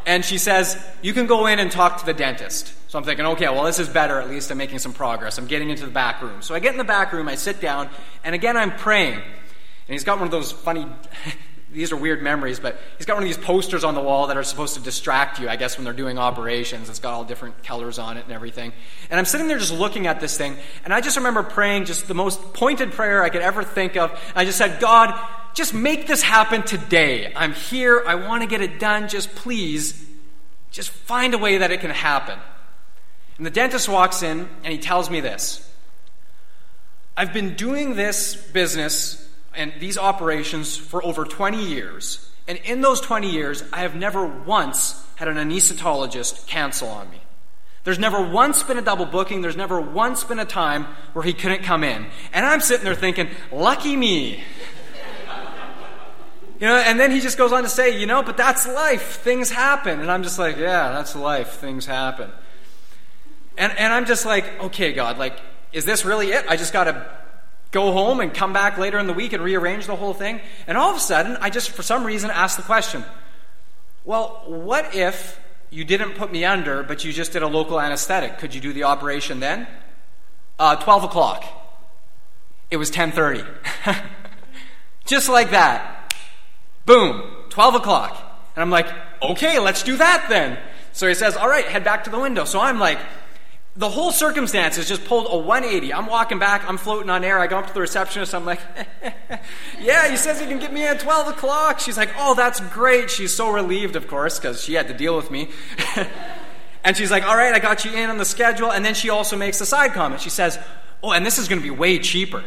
And 0.06 0.24
she 0.24 0.38
says, 0.38 0.80
You 1.02 1.12
can 1.12 1.26
go 1.26 1.46
in 1.46 1.58
and 1.58 1.68
talk 1.68 1.98
to 1.98 2.06
the 2.06 2.14
dentist. 2.14 2.74
So 2.86 3.00
I'm 3.00 3.04
thinking, 3.04 3.26
okay, 3.26 3.48
well, 3.48 3.64
this 3.64 3.80
is 3.80 3.88
better. 3.88 4.20
At 4.20 4.30
least 4.30 4.52
I'm 4.52 4.58
making 4.58 4.78
some 4.78 4.92
progress. 4.92 5.36
I'm 5.36 5.48
getting 5.48 5.68
into 5.68 5.84
the 5.84 5.90
back 5.90 6.22
room. 6.22 6.42
So 6.42 6.54
I 6.54 6.60
get 6.60 6.70
in 6.70 6.78
the 6.78 6.84
back 6.84 7.12
room, 7.12 7.26
I 7.26 7.34
sit 7.34 7.60
down, 7.60 7.90
and 8.22 8.36
again, 8.36 8.56
I'm 8.56 8.70
praying. 8.70 9.14
And 9.14 9.92
he's 9.92 10.04
got 10.04 10.18
one 10.18 10.26
of 10.26 10.30
those 10.30 10.52
funny, 10.52 10.86
these 11.72 11.90
are 11.90 11.96
weird 11.96 12.22
memories, 12.22 12.60
but 12.60 12.78
he's 12.96 13.06
got 13.06 13.14
one 13.14 13.24
of 13.24 13.28
these 13.28 13.36
posters 13.36 13.82
on 13.82 13.94
the 13.94 14.00
wall 14.00 14.28
that 14.28 14.36
are 14.36 14.44
supposed 14.44 14.74
to 14.74 14.80
distract 14.80 15.40
you, 15.40 15.48
I 15.48 15.56
guess, 15.56 15.76
when 15.76 15.84
they're 15.84 15.92
doing 15.92 16.16
operations. 16.16 16.88
It's 16.88 17.00
got 17.00 17.12
all 17.12 17.24
different 17.24 17.64
colors 17.64 17.98
on 17.98 18.16
it 18.16 18.24
and 18.24 18.32
everything. 18.32 18.72
And 19.10 19.18
I'm 19.18 19.26
sitting 19.26 19.48
there 19.48 19.58
just 19.58 19.72
looking 19.72 20.06
at 20.06 20.20
this 20.20 20.38
thing, 20.38 20.56
and 20.84 20.94
I 20.94 21.00
just 21.00 21.16
remember 21.16 21.42
praying 21.42 21.86
just 21.86 22.06
the 22.06 22.14
most 22.14 22.40
pointed 22.54 22.92
prayer 22.92 23.22
I 23.22 23.30
could 23.30 23.42
ever 23.42 23.64
think 23.64 23.96
of. 23.96 24.16
I 24.36 24.44
just 24.44 24.58
said, 24.58 24.80
God, 24.80 25.18
just 25.54 25.74
make 25.74 26.06
this 26.06 26.22
happen 26.22 26.62
today. 26.62 27.32
I'm 27.34 27.52
here. 27.52 28.04
I 28.06 28.14
want 28.14 28.42
to 28.42 28.48
get 28.48 28.60
it 28.60 28.78
done. 28.78 29.08
Just 29.08 29.34
please, 29.34 30.06
just 30.70 30.90
find 30.90 31.34
a 31.34 31.38
way 31.38 31.58
that 31.58 31.72
it 31.72 31.80
can 31.80 31.90
happen. 31.90 32.38
And 33.38 33.44
the 33.44 33.50
dentist 33.50 33.88
walks 33.88 34.22
in 34.22 34.48
and 34.62 34.72
he 34.72 34.78
tells 34.78 35.10
me 35.10 35.20
this 35.20 35.68
I've 37.16 37.32
been 37.32 37.54
doing 37.54 37.96
this 37.96 38.36
business 38.36 39.25
and 39.56 39.72
these 39.78 39.98
operations 39.98 40.76
for 40.76 41.04
over 41.04 41.24
20 41.24 41.64
years. 41.64 42.30
And 42.48 42.58
in 42.58 42.80
those 42.80 43.00
20 43.00 43.30
years, 43.30 43.64
I 43.72 43.80
have 43.80 43.96
never 43.96 44.24
once 44.24 45.04
had 45.16 45.28
an 45.28 45.36
anesthetologist 45.36 46.46
cancel 46.46 46.88
on 46.88 47.10
me. 47.10 47.20
There's 47.84 47.98
never 47.98 48.20
once 48.20 48.62
been 48.62 48.78
a 48.78 48.82
double 48.82 49.06
booking. 49.06 49.42
There's 49.42 49.56
never 49.56 49.80
once 49.80 50.24
been 50.24 50.38
a 50.38 50.44
time 50.44 50.84
where 51.12 51.24
he 51.24 51.32
couldn't 51.32 51.62
come 51.62 51.84
in. 51.84 52.06
And 52.32 52.44
I'm 52.44 52.60
sitting 52.60 52.84
there 52.84 52.94
thinking, 52.94 53.28
lucky 53.52 53.96
me. 53.96 54.42
You 56.58 56.66
know, 56.66 56.76
and 56.76 56.98
then 56.98 57.10
he 57.10 57.20
just 57.20 57.36
goes 57.36 57.52
on 57.52 57.64
to 57.64 57.68
say, 57.68 58.00
you 58.00 58.06
know, 58.06 58.22
but 58.22 58.38
that's 58.38 58.66
life. 58.66 59.18
Things 59.18 59.50
happen. 59.50 60.00
And 60.00 60.10
I'm 60.10 60.22
just 60.22 60.38
like, 60.38 60.56
yeah, 60.56 60.90
that's 60.90 61.14
life. 61.14 61.58
Things 61.58 61.84
happen. 61.84 62.30
And, 63.58 63.76
and 63.78 63.92
I'm 63.92 64.06
just 64.06 64.24
like, 64.24 64.58
okay, 64.62 64.94
God, 64.94 65.18
like, 65.18 65.38
is 65.74 65.84
this 65.84 66.06
really 66.06 66.28
it? 66.32 66.46
I 66.48 66.56
just 66.56 66.72
got 66.72 66.84
to 66.84 67.06
go 67.70 67.92
home 67.92 68.20
and 68.20 68.32
come 68.32 68.52
back 68.52 68.78
later 68.78 68.98
in 68.98 69.06
the 69.06 69.12
week 69.12 69.32
and 69.32 69.42
rearrange 69.42 69.86
the 69.86 69.96
whole 69.96 70.14
thing? 70.14 70.40
And 70.66 70.78
all 70.78 70.90
of 70.90 70.96
a 70.96 71.00
sudden, 71.00 71.36
I 71.40 71.50
just, 71.50 71.70
for 71.70 71.82
some 71.82 72.04
reason, 72.04 72.30
asked 72.30 72.56
the 72.56 72.62
question 72.62 73.04
well, 74.04 74.44
what 74.46 74.94
if 74.94 75.40
you 75.70 75.84
didn't 75.84 76.12
put 76.12 76.30
me 76.30 76.44
under, 76.44 76.84
but 76.84 77.04
you 77.04 77.12
just 77.12 77.32
did 77.32 77.42
a 77.42 77.48
local 77.48 77.80
anesthetic? 77.80 78.38
Could 78.38 78.54
you 78.54 78.60
do 78.60 78.72
the 78.72 78.84
operation 78.84 79.40
then? 79.40 79.66
Uh, 80.58 80.76
12 80.76 81.04
o'clock. 81.04 81.44
It 82.70 82.76
was 82.76 82.90
10.30. 82.90 83.44
just 85.06 85.28
like 85.28 85.50
that. 85.50 86.14
Boom, 86.84 87.22
12 87.50 87.74
o'clock. 87.74 88.16
And 88.54 88.62
I'm 88.62 88.70
like, 88.70 88.88
okay, 89.20 89.58
let's 89.58 89.82
do 89.82 89.96
that 89.96 90.26
then. 90.28 90.58
So 90.92 91.08
he 91.08 91.14
says, 91.14 91.36
all 91.36 91.48
right, 91.48 91.66
head 91.66 91.84
back 91.84 92.04
to 92.04 92.10
the 92.10 92.18
window. 92.18 92.44
So 92.44 92.60
I'm 92.60 92.78
like, 92.78 92.98
the 93.76 93.88
whole 93.88 94.10
circumstance 94.10 94.76
has 94.76 94.88
just 94.88 95.04
pulled 95.04 95.26
a 95.30 95.36
180. 95.36 95.92
I'm 95.92 96.06
walking 96.06 96.38
back, 96.38 96.68
I'm 96.68 96.78
floating 96.78 97.10
on 97.10 97.24
air. 97.24 97.38
I 97.38 97.46
go 97.46 97.58
up 97.58 97.66
to 97.66 97.74
the 97.74 97.80
receptionist, 97.80 98.34
I'm 98.34 98.44
like, 98.44 98.60
yeah, 99.80 100.08
he 100.08 100.16
says 100.16 100.40
he 100.40 100.46
can 100.46 100.58
get 100.58 100.72
me 100.72 100.84
at 100.84 101.00
12 101.00 101.28
o'clock. 101.28 101.80
She's 101.80 101.96
like, 101.96 102.10
oh, 102.16 102.34
that's 102.34 102.60
great. 102.60 103.10
She's 103.10 103.34
so 103.34 103.50
relieved, 103.50 103.96
of 103.96 104.08
course, 104.08 104.38
because 104.38 104.62
she 104.62 104.74
had 104.74 104.88
to 104.88 104.94
deal 104.94 105.16
with 105.16 105.30
me. 105.30 105.50
and 106.84 106.96
she's 106.96 107.10
like, 107.10 107.24
all 107.24 107.36
right, 107.36 107.54
I 107.54 107.58
got 107.58 107.84
you 107.84 107.92
in 107.92 108.08
on 108.08 108.18
the 108.18 108.24
schedule. 108.24 108.72
And 108.72 108.84
then 108.84 108.94
she 108.94 109.10
also 109.10 109.36
makes 109.36 109.60
a 109.60 109.66
side 109.66 109.92
comment. 109.92 110.22
She 110.22 110.30
says, 110.30 110.58
oh, 111.02 111.12
and 111.12 111.24
this 111.24 111.38
is 111.38 111.48
going 111.48 111.60
to 111.60 111.64
be 111.64 111.70
way 111.70 111.98
cheaper. 111.98 112.42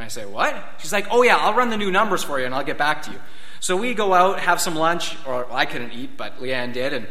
And 0.00 0.06
I 0.06 0.08
say, 0.08 0.24
What? 0.24 0.56
She's 0.78 0.94
like, 0.94 1.08
Oh, 1.10 1.22
yeah, 1.22 1.36
I'll 1.36 1.52
run 1.52 1.68
the 1.68 1.76
new 1.76 1.90
numbers 1.90 2.24
for 2.24 2.40
you 2.40 2.46
and 2.46 2.54
I'll 2.54 2.64
get 2.64 2.78
back 2.78 3.02
to 3.02 3.10
you. 3.10 3.20
So 3.60 3.76
we 3.76 3.92
go 3.92 4.14
out, 4.14 4.40
have 4.40 4.58
some 4.58 4.74
lunch, 4.74 5.14
or 5.26 5.44
well, 5.44 5.54
I 5.54 5.66
couldn't 5.66 5.92
eat, 5.92 6.16
but 6.16 6.40
Leanne 6.40 6.72
did. 6.72 6.94
And 6.94 7.06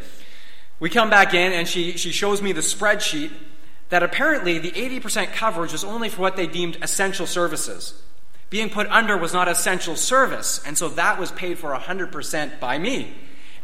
we 0.79 0.89
come 0.89 1.09
back 1.09 1.33
in 1.33 1.51
and 1.51 1.67
she, 1.67 1.93
she 1.97 2.11
shows 2.11 2.41
me 2.41 2.51
the 2.51 2.61
spreadsheet 2.61 3.31
that 3.89 4.03
apparently 4.03 4.59
the 4.59 4.71
80% 4.71 5.33
coverage 5.33 5.71
was 5.71 5.83
only 5.83 6.09
for 6.09 6.21
what 6.21 6.35
they 6.35 6.47
deemed 6.47 6.77
essential 6.81 7.27
services. 7.27 8.01
Being 8.49 8.69
put 8.69 8.87
under 8.87 9.17
was 9.17 9.33
not 9.33 9.47
essential 9.47 9.95
service, 9.95 10.61
and 10.65 10.77
so 10.77 10.89
that 10.89 11.19
was 11.19 11.31
paid 11.31 11.59
for 11.59 11.71
100% 11.77 12.59
by 12.59 12.77
me. 12.77 13.13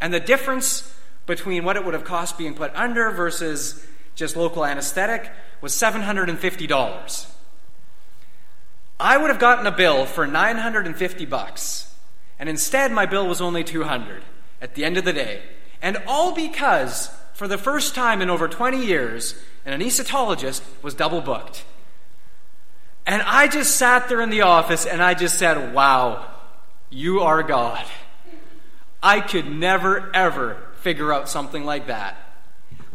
And 0.02 0.14
the 0.14 0.20
difference 0.20 0.94
between 1.26 1.64
what 1.64 1.76
it 1.76 1.86
would 1.86 1.94
have 1.94 2.04
cost 2.04 2.38
being 2.38 2.54
put 2.54 2.74
under 2.76 3.10
versus 3.12 3.86
just 4.16 4.36
local 4.36 4.66
anesthetic 4.66 5.32
was 5.62 5.74
$750. 5.74 7.28
I 9.00 9.18
would 9.18 9.30
have 9.30 9.40
gotten 9.40 9.66
a 9.66 9.72
bill 9.72 10.06
for 10.06 10.28
950 10.28 11.26
bucks, 11.26 11.94
and 12.40 12.48
instead 12.48 12.92
my 12.92 13.06
bill 13.06 13.28
was 13.28 13.42
only 13.42 13.64
200 13.64 14.24
at 14.62 14.76
the 14.76 14.86
end 14.86 14.98
of 14.98 15.06
the 15.06 15.14
day. 15.14 15.42
And 15.86 16.02
all 16.08 16.34
because, 16.34 17.12
for 17.36 17.48
the 17.48 17.60
first 17.60 17.94
time 17.94 18.20
in 18.24 18.32
over 18.32 18.48
20 18.48 18.84
years, 18.84 19.40
an 19.68 19.80
anesthetologist 19.80 20.64
was 20.82 20.96
double 20.96 21.22
booked. 21.22 21.64
And 23.06 23.22
I 23.22 23.48
just 23.48 23.76
sat 23.76 24.10
there 24.10 24.20
in 24.20 24.32
the 24.32 24.42
office 24.42 24.88
and 24.88 25.00
I 25.00 25.14
just 25.14 25.38
said, 25.38 25.76
Wow, 25.76 26.26
you 26.90 27.20
are 27.20 27.44
God. 27.44 27.86
I 29.04 29.20
could 29.20 29.46
never, 29.46 30.10
ever 30.16 30.58
figure 30.82 31.14
out 31.14 31.30
something 31.30 31.64
like 31.64 31.86
that. 31.86 32.18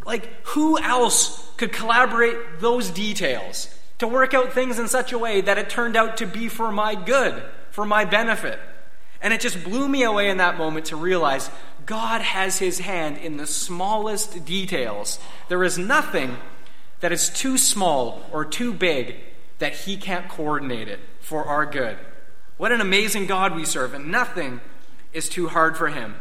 Like, 0.05 0.29
who 0.47 0.77
else 0.77 1.49
could 1.55 1.71
collaborate 1.71 2.59
those 2.59 2.89
details? 2.89 3.73
to 4.01 4.07
work 4.07 4.33
out 4.33 4.51
things 4.51 4.79
in 4.79 4.87
such 4.87 5.13
a 5.13 5.17
way 5.19 5.41
that 5.41 5.59
it 5.59 5.69
turned 5.69 5.95
out 5.95 6.17
to 6.17 6.25
be 6.25 6.47
for 6.47 6.71
my 6.71 6.95
good, 6.95 7.43
for 7.69 7.85
my 7.85 8.03
benefit. 8.03 8.59
And 9.21 9.33
it 9.33 9.41
just 9.41 9.63
blew 9.63 9.87
me 9.87 10.03
away 10.03 10.29
in 10.29 10.37
that 10.37 10.57
moment 10.57 10.87
to 10.87 10.95
realize 10.95 11.49
God 11.85 12.21
has 12.21 12.57
his 12.57 12.79
hand 12.79 13.17
in 13.17 13.37
the 13.37 13.47
smallest 13.47 14.45
details. 14.45 15.19
There 15.47 15.63
is 15.63 15.77
nothing 15.77 16.37
that 17.01 17.11
is 17.11 17.29
too 17.29 17.57
small 17.57 18.21
or 18.31 18.45
too 18.45 18.73
big 18.73 19.15
that 19.59 19.73
he 19.73 19.97
can't 19.97 20.27
coordinate 20.27 20.87
it 20.87 20.99
for 21.19 21.45
our 21.45 21.65
good. 21.65 21.97
What 22.57 22.71
an 22.71 22.81
amazing 22.81 23.27
God 23.27 23.55
we 23.55 23.65
serve, 23.65 23.93
and 23.93 24.11
nothing 24.11 24.61
is 25.13 25.29
too 25.29 25.47
hard 25.47 25.77
for 25.77 25.89
him. 25.89 26.15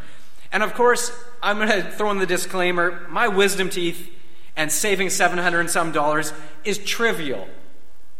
And 0.52 0.62
of 0.62 0.74
course, 0.74 1.12
I'm 1.42 1.56
going 1.56 1.68
to 1.68 1.90
throw 1.90 2.10
in 2.10 2.18
the 2.18 2.26
disclaimer 2.26 3.06
my 3.08 3.28
wisdom 3.28 3.70
teeth 3.70 4.10
and 4.56 4.70
saving 4.70 5.10
700 5.10 5.60
and 5.60 5.70
some 5.70 5.92
dollars 5.92 6.32
is 6.64 6.78
trivial 6.78 7.48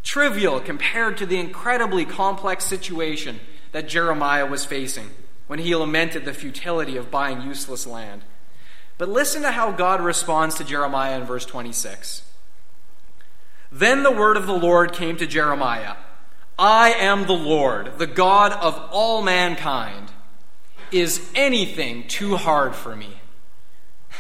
trivial 0.03 0.61
compared 0.61 1.19
to 1.19 1.27
the 1.27 1.39
incredibly 1.39 2.05
complex 2.05 2.65
situation 2.65 3.39
that 3.73 3.89
Jeremiah 3.89 4.47
was 4.47 4.65
facing 4.65 5.11
when 5.47 5.59
he 5.59 5.75
lamented 5.75 6.25
the 6.25 6.33
futility 6.33 6.97
of 6.97 7.11
buying 7.11 7.43
useless 7.43 7.87
land. 7.87 8.23
But 8.99 9.09
listen 9.09 9.43
to 9.43 9.53
how 9.53 9.73
God 9.73 10.01
responds 10.01 10.57
to 10.57 10.65
Jeremiah 10.65 11.19
in 11.19 11.25
verse 11.25 11.47
26. 11.47 12.23
Then 13.73 14.03
the 14.03 14.11
word 14.11 14.37
of 14.37 14.47
the 14.47 14.53
Lord 14.53 14.93
came 14.93 15.17
to 15.17 15.27
Jeremiah 15.27 15.97
I 16.59 16.91
am 16.93 17.27
the 17.27 17.33
Lord, 17.33 17.99
the 17.99 18.07
God 18.07 18.53
of 18.53 18.79
all 18.91 19.23
mankind. 19.23 20.11
Is 20.93 21.27
anything 21.35 22.07
too 22.07 22.37
hard 22.37 22.75
for 22.75 22.95
me? 22.95 23.21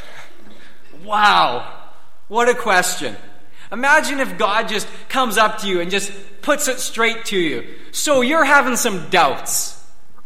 wow, 1.04 1.80
what 2.28 2.48
a 2.48 2.54
question. 2.54 3.16
Imagine 3.72 4.20
if 4.20 4.36
God 4.36 4.68
just 4.68 4.88
comes 5.08 5.38
up 5.38 5.58
to 5.58 5.68
you 5.68 5.80
and 5.80 5.90
just 5.90 6.12
puts 6.42 6.68
it 6.68 6.80
straight 6.80 7.24
to 7.26 7.38
you. 7.38 7.66
So 7.92 8.20
you're 8.20 8.44
having 8.44 8.76
some 8.76 9.08
doubts. 9.10 9.76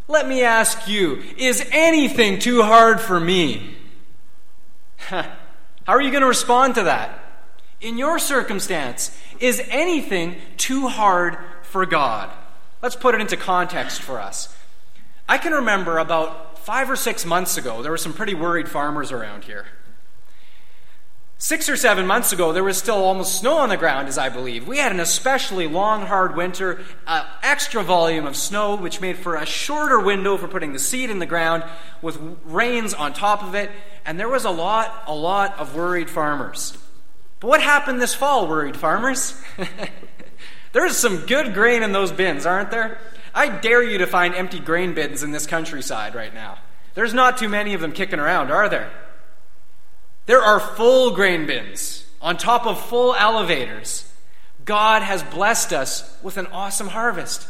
Let 0.09 0.29
me 0.29 0.43
ask 0.43 0.89
you, 0.89 1.23
is 1.37 1.67
anything 1.71 2.39
too 2.39 2.63
hard 2.63 3.01
for 3.01 3.19
me? 3.19 3.77
How 4.99 5.29
are 5.87 6.01
you 6.01 6.11
going 6.11 6.23
to 6.23 6.29
respond 6.29 6.77
to 6.77 6.85
that? 6.85 7.21
In 7.81 7.99
your 7.99 8.19
circumstance, 8.19 9.17
is 9.41 9.63
anything 9.69 10.37
too 10.57 10.89
hard 10.89 11.37
for 11.63 11.85
God? 11.85 12.31
Let's 12.83 12.97
put 12.97 13.15
it 13.15 13.21
into 13.21 13.37
context 13.37 14.01
for 14.01 14.21
us. 14.21 14.55
I 15.29 15.39
can 15.39 15.53
remember 15.53 15.99
about 15.99 16.59
five 16.65 16.91
or 16.91 16.97
six 16.97 17.27
months 17.27 17.59
ago, 17.59 17.83
there 17.83 17.91
were 17.91 17.99
some 17.99 18.15
pretty 18.15 18.35
worried 18.35 18.69
farmers 18.69 19.13
around 19.13 19.45
here. 19.45 19.67
Six 21.37 21.69
or 21.69 21.77
seven 21.77 22.07
months 22.07 22.33
ago, 22.33 22.53
there 22.53 22.65
was 22.65 22.79
still 22.79 23.03
almost 23.03 23.41
snow 23.41 23.59
on 23.59 23.69
the 23.69 23.77
ground, 23.77 24.09
as 24.09 24.17
I 24.17 24.29
believe. 24.29 24.67
We 24.67 24.79
had 24.79 24.93
an 24.93 25.01
especially 25.01 25.67
long, 25.67 26.07
hard 26.07 26.37
winter, 26.37 26.81
uh, 27.07 27.27
extra 27.43 27.83
volume 27.83 28.25
of 28.25 28.37
snow, 28.37 28.77
which 28.77 29.01
made 29.01 29.19
for 29.19 29.35
a 29.35 29.45
shorter 29.45 30.01
window 30.01 30.37
for 30.37 30.49
putting 30.49 30.73
the 30.73 30.79
seed 30.79 31.11
in 31.11 31.19
the 31.19 31.27
ground, 31.27 31.65
with 32.01 32.19
rains 32.45 32.95
on 32.95 33.13
top 33.13 33.43
of 33.43 33.55
it, 33.55 33.71
and 34.07 34.19
there 34.19 34.29
was 34.29 34.45
a 34.45 34.51
lot, 34.51 35.05
a 35.07 35.15
lot 35.15 35.59
of 35.59 35.75
worried 35.75 36.09
farmers. 36.09 36.79
But 37.41 37.49
what 37.49 37.63
happened 37.63 38.01
this 38.01 38.15
fall, 38.15 38.49
worried 38.49 38.77
farmers? 38.77 39.39
There's 40.73 40.97
some 40.97 41.27
good 41.27 41.53
grain 41.53 41.83
in 41.83 41.93
those 41.93 42.11
bins, 42.11 42.47
aren't 42.47 42.71
there? 42.71 42.99
I 43.35 43.49
dare 43.49 43.83
you 43.83 43.99
to 43.99 44.07
find 44.07 44.35
empty 44.35 44.61
grain 44.61 44.95
bins 44.95 45.23
in 45.23 45.33
this 45.33 45.47
countryside 45.47 46.15
right 46.15 46.33
now. 46.33 46.59
There's 46.95 47.13
not 47.13 47.39
too 47.39 47.49
many 47.49 47.75
of 47.75 47.81
them 47.81 47.93
kicking 47.93 48.21
around, 48.21 48.51
are 48.51 48.69
there? 48.69 48.91
There 50.27 50.43
are 50.43 50.59
full 50.59 51.11
grain 51.13 51.47
bins 51.47 52.07
on 52.21 52.37
top 52.37 52.67
of 52.67 52.81
full 52.81 53.15
elevators. 53.15 54.11
God 54.65 55.03
has 55.03 55.23
blessed 55.23 55.73
us 55.73 56.19
with 56.23 56.39
an 56.39 56.47
awesome 56.47 56.89
harvest. 56.89 57.47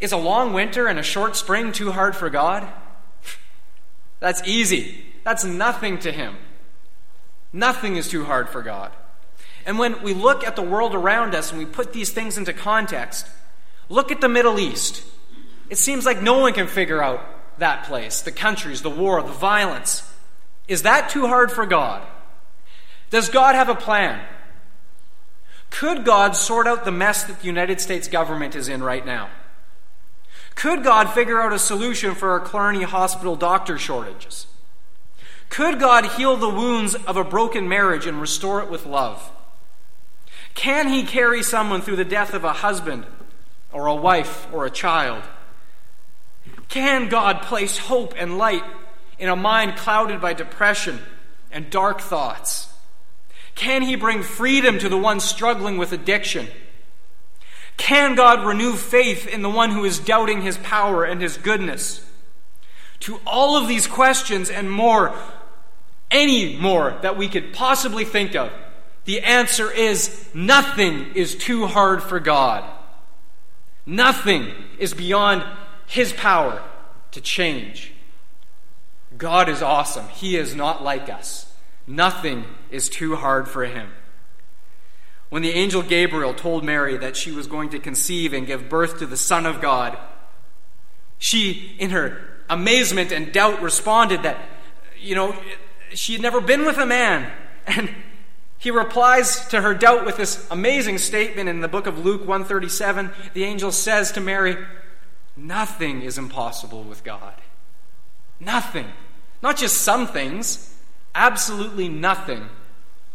Is 0.00 0.12
a 0.12 0.16
long 0.16 0.52
winter 0.52 0.88
and 0.88 0.98
a 0.98 1.02
short 1.02 1.36
spring 1.36 1.72
too 1.72 1.92
hard 1.92 2.16
for 2.16 2.28
God? 2.28 2.66
That's 4.20 4.42
easy. 4.46 5.04
That's 5.24 5.44
nothing 5.44 5.98
to 6.00 6.12
Him. 6.12 6.36
Nothing 7.52 7.96
is 7.96 8.08
too 8.08 8.24
hard 8.24 8.48
for 8.48 8.62
God. 8.62 8.92
And 9.64 9.78
when 9.78 10.02
we 10.02 10.14
look 10.14 10.44
at 10.44 10.56
the 10.56 10.62
world 10.62 10.94
around 10.94 11.34
us 11.34 11.50
and 11.50 11.58
we 11.58 11.66
put 11.66 11.92
these 11.92 12.10
things 12.10 12.36
into 12.36 12.52
context, 12.52 13.26
look 13.88 14.12
at 14.12 14.20
the 14.20 14.28
Middle 14.28 14.58
East. 14.58 15.02
It 15.70 15.78
seems 15.78 16.04
like 16.04 16.20
no 16.20 16.38
one 16.38 16.52
can 16.52 16.66
figure 16.66 17.02
out 17.02 17.24
that 17.58 17.84
place 17.84 18.20
the 18.20 18.32
countries, 18.32 18.82
the 18.82 18.90
war, 18.90 19.22
the 19.22 19.32
violence. 19.32 20.02
Is 20.68 20.82
that 20.82 21.10
too 21.10 21.26
hard 21.26 21.52
for 21.52 21.66
God? 21.66 22.02
Does 23.10 23.28
God 23.28 23.54
have 23.54 23.68
a 23.68 23.74
plan? 23.74 24.24
Could 25.70 26.04
God 26.04 26.34
sort 26.34 26.66
out 26.66 26.84
the 26.84 26.92
mess 26.92 27.24
that 27.24 27.40
the 27.40 27.46
United 27.46 27.80
States 27.80 28.08
government 28.08 28.54
is 28.56 28.68
in 28.68 28.82
right 28.82 29.04
now? 29.04 29.28
Could 30.54 30.82
God 30.82 31.10
figure 31.10 31.40
out 31.40 31.52
a 31.52 31.58
solution 31.58 32.14
for 32.14 32.30
our 32.30 32.40
Killarney 32.40 32.82
Hospital 32.82 33.36
doctor 33.36 33.78
shortages? 33.78 34.46
Could 35.48 35.78
God 35.78 36.06
heal 36.16 36.36
the 36.36 36.48
wounds 36.48 36.94
of 36.94 37.16
a 37.16 37.24
broken 37.24 37.68
marriage 37.68 38.06
and 38.06 38.20
restore 38.20 38.62
it 38.62 38.70
with 38.70 38.86
love? 38.86 39.30
Can 40.54 40.88
He 40.88 41.02
carry 41.04 41.42
someone 41.42 41.82
through 41.82 41.96
the 41.96 42.04
death 42.04 42.32
of 42.32 42.42
a 42.42 42.54
husband 42.54 43.06
or 43.72 43.86
a 43.86 43.94
wife 43.94 44.48
or 44.52 44.64
a 44.64 44.70
child? 44.70 45.22
Can 46.68 47.08
God 47.08 47.42
place 47.42 47.76
hope 47.78 48.14
and 48.16 48.38
light 48.38 48.64
in 49.18 49.28
a 49.28 49.36
mind 49.36 49.76
clouded 49.76 50.20
by 50.20 50.32
depression 50.32 51.00
and 51.50 51.70
dark 51.70 52.00
thoughts? 52.00 52.68
Can 53.54 53.82
He 53.82 53.96
bring 53.96 54.22
freedom 54.22 54.78
to 54.78 54.88
the 54.88 54.98
one 54.98 55.20
struggling 55.20 55.78
with 55.78 55.92
addiction? 55.92 56.48
Can 57.76 58.14
God 58.14 58.46
renew 58.46 58.74
faith 58.74 59.26
in 59.26 59.42
the 59.42 59.50
one 59.50 59.70
who 59.70 59.84
is 59.84 59.98
doubting 59.98 60.42
His 60.42 60.58
power 60.58 61.04
and 61.04 61.20
His 61.20 61.36
goodness? 61.36 62.04
To 63.00 63.20
all 63.26 63.56
of 63.56 63.68
these 63.68 63.86
questions 63.86 64.50
and 64.50 64.70
more, 64.70 65.14
any 66.10 66.56
more 66.56 66.98
that 67.02 67.16
we 67.16 67.28
could 67.28 67.52
possibly 67.52 68.04
think 68.04 68.34
of, 68.34 68.50
the 69.04 69.20
answer 69.20 69.70
is 69.70 70.28
nothing 70.34 71.14
is 71.14 71.36
too 71.36 71.66
hard 71.66 72.02
for 72.02 72.18
God. 72.18 72.64
Nothing 73.84 74.52
is 74.78 74.94
beyond 74.94 75.44
His 75.86 76.12
power 76.12 76.62
to 77.12 77.20
change. 77.20 77.92
God 79.16 79.48
is 79.48 79.62
awesome. 79.62 80.08
He 80.08 80.36
is 80.36 80.54
not 80.54 80.82
like 80.82 81.08
us. 81.08 81.52
Nothing 81.86 82.44
is 82.70 82.88
too 82.88 83.16
hard 83.16 83.48
for 83.48 83.64
him. 83.64 83.92
When 85.28 85.42
the 85.42 85.52
angel 85.52 85.82
Gabriel 85.82 86.34
told 86.34 86.64
Mary 86.64 86.96
that 86.96 87.16
she 87.16 87.32
was 87.32 87.46
going 87.46 87.70
to 87.70 87.78
conceive 87.78 88.32
and 88.32 88.46
give 88.46 88.68
birth 88.68 88.98
to 88.98 89.06
the 89.06 89.16
Son 89.16 89.46
of 89.46 89.60
God, 89.60 89.98
she, 91.18 91.76
in 91.78 91.90
her 91.90 92.20
amazement 92.48 93.12
and 93.12 93.32
doubt, 93.32 93.62
responded 93.62 94.22
that, 94.22 94.38
you 95.00 95.14
know, 95.14 95.36
she 95.94 96.12
had 96.12 96.22
never 96.22 96.40
been 96.40 96.64
with 96.64 96.78
a 96.78 96.86
man. 96.86 97.30
And 97.68 97.92
he 98.58 98.70
replies 98.70 99.48
to 99.48 99.60
her 99.60 99.74
doubt 99.74 100.06
with 100.06 100.16
this 100.16 100.46
amazing 100.52 100.98
statement 100.98 101.48
in 101.48 101.62
the 101.62 101.68
book 101.68 101.88
of 101.88 102.04
Luke 102.04 102.20
137. 102.20 103.10
The 103.34 103.42
angel 103.42 103.72
says 103.72 104.12
to 104.12 104.20
Mary, 104.20 104.56
Nothing 105.36 106.02
is 106.02 106.16
impossible 106.16 106.84
with 106.84 107.02
God. 107.02 107.34
Nothing. 108.38 108.86
Not 109.42 109.56
just 109.56 109.82
some 109.82 110.06
things, 110.06 110.74
absolutely 111.14 111.88
nothing 111.88 112.48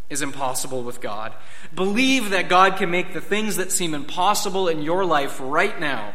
is 0.09 0.21
impossible 0.21 0.83
with 0.83 1.01
God. 1.01 1.33
Believe 1.73 2.31
that 2.31 2.49
God 2.49 2.77
can 2.77 2.91
make 2.91 3.13
the 3.13 3.21
things 3.21 3.55
that 3.55 3.71
seem 3.71 3.93
impossible 3.93 4.67
in 4.67 4.81
your 4.81 5.05
life 5.05 5.39
right 5.41 5.79
now 5.79 6.13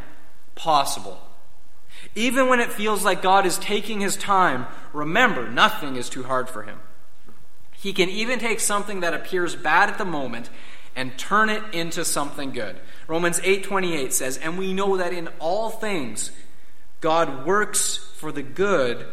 possible. 0.55 1.21
Even 2.15 2.49
when 2.49 2.61
it 2.61 2.73
feels 2.73 3.05
like 3.05 3.23
God 3.23 3.47
is 3.47 3.59
taking 3.59 4.01
his 4.01 4.17
time, 4.17 4.67
remember, 4.93 5.49
nothing 5.49 5.97
is 5.97 6.09
too 6.09 6.25
hard 6.25 6.49
for 6.49 6.63
him. 6.63 6.79
He 7.73 7.93
can 7.93 8.09
even 8.09 8.39
take 8.39 8.61
something 8.61 9.01
that 9.01 9.15
appears 9.15 9.57
bad 9.57 9.89
at 9.89 9.99
the 9.99 10.05
moment 10.05 10.51
and 10.95 11.17
turn 11.19 11.51
it 11.51 11.63
into 11.73 12.05
something 12.05 12.53
good. 12.53 12.81
Romans 13.07 13.41
8:28 13.45 14.13
says, 14.13 14.39
"And 14.39 14.59
we 14.59 14.73
know 14.73 14.97
that 14.97 15.13
in 15.13 15.29
all 15.39 15.71
things 15.71 16.31
God 17.01 17.45
works 17.47 17.99
for 18.17 18.33
the 18.33 18.43
good 18.43 19.07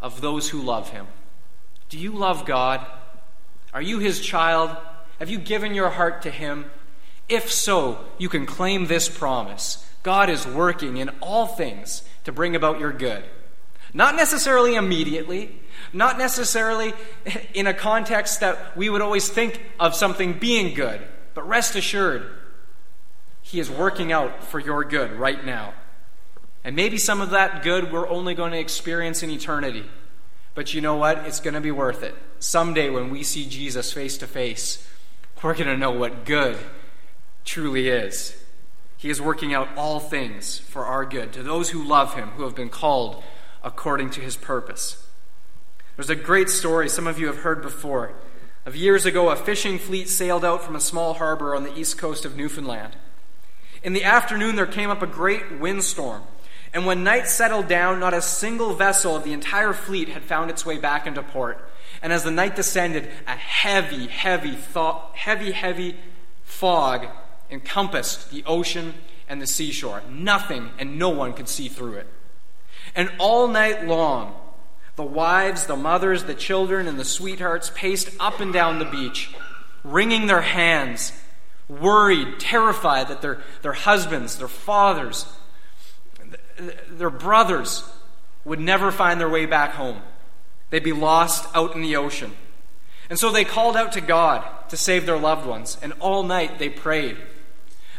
of 0.00 0.20
those 0.20 0.48
who 0.50 0.60
love 0.60 0.90
him. 0.90 1.06
Do 1.88 1.98
you 1.98 2.12
love 2.12 2.46
God? 2.46 2.86
Are 3.72 3.82
you 3.82 3.98
his 3.98 4.20
child? 4.20 4.76
Have 5.18 5.30
you 5.30 5.38
given 5.38 5.74
your 5.74 5.90
heart 5.90 6.22
to 6.22 6.30
him? 6.30 6.70
If 7.28 7.50
so, 7.50 8.04
you 8.18 8.28
can 8.28 8.46
claim 8.46 8.86
this 8.86 9.08
promise 9.08 9.86
God 10.02 10.30
is 10.30 10.46
working 10.46 10.96
in 10.96 11.10
all 11.20 11.46
things 11.46 12.02
to 12.24 12.32
bring 12.32 12.56
about 12.56 12.80
your 12.80 12.92
good. 12.92 13.24
Not 13.92 14.14
necessarily 14.14 14.76
immediately, 14.76 15.60
not 15.92 16.16
necessarily 16.16 16.94
in 17.54 17.66
a 17.66 17.74
context 17.74 18.40
that 18.40 18.76
we 18.76 18.88
would 18.88 19.02
always 19.02 19.28
think 19.28 19.62
of 19.78 19.94
something 19.94 20.34
being 20.34 20.74
good, 20.74 21.00
but 21.34 21.46
rest 21.48 21.76
assured, 21.76 22.26
He 23.42 23.60
is 23.60 23.70
working 23.70 24.12
out 24.12 24.44
for 24.44 24.58
your 24.58 24.84
good 24.84 25.12
right 25.12 25.44
now. 25.44 25.74
And 26.64 26.76
maybe 26.76 26.98
some 26.98 27.20
of 27.20 27.30
that 27.30 27.62
good 27.62 27.92
we're 27.92 28.08
only 28.08 28.34
going 28.34 28.52
to 28.52 28.58
experience 28.58 29.22
in 29.22 29.30
eternity. 29.30 29.84
But 30.54 30.74
you 30.74 30.80
know 30.80 30.96
what? 30.96 31.18
It's 31.26 31.40
going 31.40 31.54
to 31.54 31.60
be 31.60 31.70
worth 31.70 32.02
it. 32.02 32.14
Someday 32.38 32.90
when 32.90 33.10
we 33.10 33.22
see 33.22 33.46
Jesus 33.46 33.92
face 33.92 34.18
to 34.18 34.26
face, 34.26 34.86
we're 35.42 35.54
going 35.54 35.68
to 35.68 35.76
know 35.76 35.90
what 35.90 36.24
good 36.24 36.58
truly 37.44 37.88
is. 37.88 38.36
He 38.96 39.08
is 39.08 39.20
working 39.20 39.54
out 39.54 39.68
all 39.76 39.98
things 39.98 40.58
for 40.58 40.84
our 40.84 41.06
good 41.06 41.32
to 41.32 41.42
those 41.42 41.70
who 41.70 41.82
love 41.82 42.14
him, 42.14 42.28
who 42.30 42.42
have 42.42 42.54
been 42.54 42.68
called 42.68 43.22
according 43.64 44.10
to 44.10 44.20
his 44.20 44.36
purpose. 44.36 45.06
There's 45.96 46.10
a 46.10 46.14
great 46.14 46.50
story 46.50 46.88
some 46.88 47.06
of 47.06 47.18
you 47.18 47.26
have 47.26 47.38
heard 47.38 47.62
before. 47.62 48.12
Of 48.66 48.76
years 48.76 49.06
ago, 49.06 49.30
a 49.30 49.36
fishing 49.36 49.78
fleet 49.78 50.08
sailed 50.08 50.44
out 50.44 50.62
from 50.62 50.76
a 50.76 50.80
small 50.80 51.14
harbor 51.14 51.54
on 51.54 51.62
the 51.62 51.78
east 51.78 51.96
coast 51.96 52.26
of 52.26 52.36
Newfoundland. 52.36 52.96
In 53.82 53.94
the 53.94 54.04
afternoon, 54.04 54.56
there 54.56 54.66
came 54.66 54.90
up 54.90 55.00
a 55.00 55.06
great 55.06 55.58
windstorm 55.58 56.24
and 56.72 56.86
when 56.86 57.02
night 57.02 57.26
settled 57.26 57.68
down, 57.68 57.98
not 57.98 58.14
a 58.14 58.22
single 58.22 58.74
vessel 58.74 59.16
of 59.16 59.24
the 59.24 59.32
entire 59.32 59.72
fleet 59.72 60.08
had 60.08 60.22
found 60.22 60.50
its 60.50 60.64
way 60.64 60.78
back 60.78 61.06
into 61.06 61.22
port. 61.22 61.58
And 62.00 62.12
as 62.12 62.22
the 62.22 62.30
night 62.30 62.54
descended, 62.54 63.08
a 63.26 63.32
heavy, 63.32 64.06
heavy, 64.06 64.56
heavy, 65.14 65.52
heavy 65.52 65.96
fog 66.44 67.06
encompassed 67.50 68.30
the 68.30 68.44
ocean 68.46 68.94
and 69.28 69.42
the 69.42 69.46
seashore. 69.46 70.02
Nothing 70.08 70.70
and 70.78 70.98
no 70.98 71.08
one 71.08 71.32
could 71.32 71.48
see 71.48 71.68
through 71.68 71.94
it. 71.94 72.06
And 72.94 73.10
all 73.18 73.48
night 73.48 73.86
long, 73.86 74.34
the 74.96 75.02
wives, 75.02 75.66
the 75.66 75.76
mothers, 75.76 76.24
the 76.24 76.34
children, 76.34 76.86
and 76.86 76.98
the 76.98 77.04
sweethearts 77.04 77.70
paced 77.74 78.10
up 78.20 78.40
and 78.40 78.52
down 78.52 78.78
the 78.78 78.84
beach, 78.84 79.34
wringing 79.82 80.26
their 80.26 80.40
hands, 80.40 81.12
worried, 81.68 82.38
terrified 82.38 83.08
that 83.08 83.22
their, 83.22 83.40
their 83.62 83.72
husbands, 83.72 84.38
their 84.38 84.48
fathers, 84.48 85.26
their 86.90 87.10
brothers 87.10 87.84
would 88.44 88.60
never 88.60 88.90
find 88.90 89.20
their 89.20 89.28
way 89.28 89.46
back 89.46 89.72
home. 89.72 90.00
They'd 90.70 90.84
be 90.84 90.92
lost 90.92 91.48
out 91.54 91.74
in 91.74 91.82
the 91.82 91.96
ocean. 91.96 92.32
And 93.08 93.18
so 93.18 93.30
they 93.30 93.44
called 93.44 93.76
out 93.76 93.92
to 93.92 94.00
God 94.00 94.44
to 94.68 94.76
save 94.76 95.04
their 95.04 95.18
loved 95.18 95.46
ones, 95.46 95.76
and 95.82 95.92
all 96.00 96.22
night 96.22 96.58
they 96.58 96.68
prayed. 96.68 97.16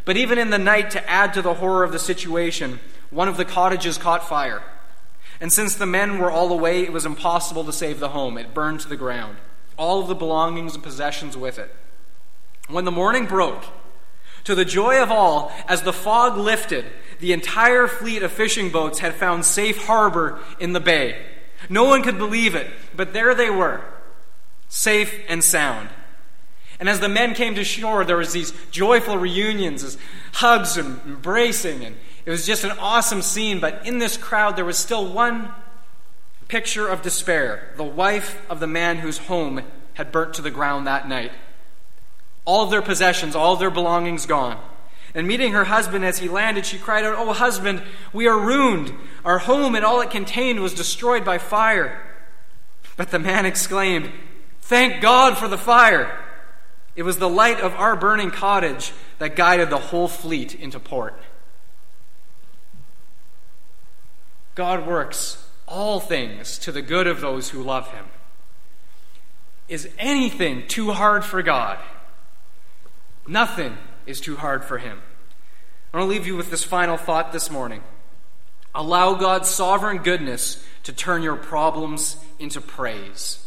But 0.05 0.17
even 0.17 0.37
in 0.37 0.49
the 0.49 0.57
night, 0.57 0.91
to 0.91 1.09
add 1.09 1.33
to 1.33 1.41
the 1.41 1.55
horror 1.55 1.83
of 1.83 1.91
the 1.91 1.99
situation, 1.99 2.79
one 3.09 3.27
of 3.27 3.37
the 3.37 3.45
cottages 3.45 3.97
caught 3.97 4.27
fire. 4.27 4.63
And 5.41 5.51
since 5.51 5.75
the 5.75 5.85
men 5.85 6.17
were 6.17 6.31
all 6.31 6.51
away, 6.51 6.83
it 6.83 6.93
was 6.93 7.05
impossible 7.05 7.65
to 7.65 7.73
save 7.73 7.99
the 7.99 8.09
home. 8.09 8.37
It 8.37 8.53
burned 8.53 8.79
to 8.81 8.87
the 8.87 8.95
ground, 8.95 9.37
all 9.77 10.01
of 10.01 10.07
the 10.07 10.15
belongings 10.15 10.75
and 10.75 10.83
possessions 10.83 11.35
with 11.35 11.59
it. 11.59 11.75
When 12.67 12.85
the 12.85 12.91
morning 12.91 13.25
broke, 13.25 13.65
to 14.43 14.55
the 14.55 14.65
joy 14.65 15.01
of 15.01 15.11
all, 15.11 15.51
as 15.67 15.81
the 15.81 15.93
fog 15.93 16.37
lifted, 16.37 16.85
the 17.19 17.33
entire 17.33 17.87
fleet 17.87 18.23
of 18.23 18.31
fishing 18.31 18.69
boats 18.69 18.99
had 18.99 19.13
found 19.13 19.45
safe 19.45 19.85
harbor 19.85 20.39
in 20.59 20.73
the 20.73 20.79
bay. 20.79 21.23
No 21.69 21.83
one 21.83 22.01
could 22.01 22.17
believe 22.17 22.55
it, 22.55 22.67
but 22.95 23.13
there 23.13 23.35
they 23.35 23.49
were, 23.49 23.81
safe 24.67 25.19
and 25.27 25.43
sound. 25.43 25.89
And 26.79 26.89
as 26.89 26.99
the 26.99 27.09
men 27.09 27.35
came 27.35 27.53
to 27.55 27.63
shore, 27.63 28.03
there 28.03 28.17
was 28.17 28.33
these 28.33 28.53
joyful 28.71 29.15
reunions, 29.17 29.83
as 29.83 29.99
hugs 30.33 30.77
and 30.77 30.99
embracing, 31.05 31.85
and 31.85 31.95
it 32.25 32.31
was 32.31 32.47
just 32.47 32.63
an 32.63 32.71
awesome 32.79 33.21
scene. 33.21 33.59
But 33.59 33.85
in 33.85 33.99
this 33.99 34.17
crowd, 34.17 34.55
there 34.55 34.65
was 34.65 34.79
still 34.79 35.07
one 35.07 35.51
picture 36.47 36.87
of 36.87 37.03
despair: 37.03 37.71
the 37.77 37.83
wife 37.83 38.41
of 38.49 38.59
the 38.59 38.65
man 38.65 38.97
whose 38.97 39.19
home 39.19 39.61
had 39.93 40.11
burnt 40.11 40.33
to 40.33 40.41
the 40.41 40.49
ground 40.49 40.87
that 40.87 41.07
night. 41.07 41.31
All 42.51 42.65
of 42.65 42.69
their 42.69 42.81
possessions, 42.81 43.33
all 43.33 43.53
of 43.53 43.59
their 43.59 43.71
belongings 43.71 44.25
gone. 44.25 44.61
And 45.15 45.25
meeting 45.25 45.53
her 45.53 45.63
husband 45.63 46.03
as 46.03 46.17
he 46.17 46.27
landed, 46.27 46.65
she 46.65 46.77
cried 46.77 47.05
out, 47.05 47.15
Oh, 47.17 47.31
husband, 47.31 47.81
we 48.11 48.27
are 48.27 48.37
ruined. 48.37 48.93
Our 49.23 49.37
home 49.37 49.73
and 49.73 49.85
all 49.85 50.01
it 50.01 50.11
contained 50.11 50.59
was 50.59 50.73
destroyed 50.73 51.23
by 51.23 51.37
fire. 51.37 52.05
But 52.97 53.09
the 53.09 53.19
man 53.19 53.45
exclaimed, 53.45 54.11
Thank 54.63 55.01
God 55.01 55.37
for 55.37 55.47
the 55.47 55.57
fire. 55.57 56.19
It 56.93 57.03
was 57.03 57.19
the 57.19 57.29
light 57.29 57.61
of 57.61 57.73
our 57.75 57.95
burning 57.95 58.31
cottage 58.31 58.91
that 59.19 59.37
guided 59.37 59.69
the 59.69 59.77
whole 59.77 60.09
fleet 60.09 60.53
into 60.53 60.77
port. 60.77 61.17
God 64.55 64.85
works 64.85 65.41
all 65.67 66.01
things 66.01 66.57
to 66.59 66.73
the 66.73 66.81
good 66.81 67.07
of 67.07 67.21
those 67.21 67.51
who 67.51 67.63
love 67.63 67.89
him. 67.91 68.07
Is 69.69 69.87
anything 69.97 70.67
too 70.67 70.91
hard 70.91 71.23
for 71.23 71.41
God? 71.41 71.79
Nothing 73.27 73.77
is 74.05 74.19
too 74.19 74.35
hard 74.35 74.65
for 74.65 74.77
him. 74.77 75.01
I 75.93 75.97
want 75.97 76.09
to 76.09 76.13
leave 76.13 76.27
you 76.27 76.35
with 76.35 76.49
this 76.49 76.63
final 76.63 76.97
thought 76.97 77.31
this 77.31 77.51
morning. 77.51 77.83
Allow 78.73 79.15
God's 79.15 79.49
sovereign 79.49 79.97
goodness 79.97 80.65
to 80.83 80.93
turn 80.93 81.21
your 81.21 81.35
problems 81.35 82.15
into 82.39 82.61
praise. 82.61 83.45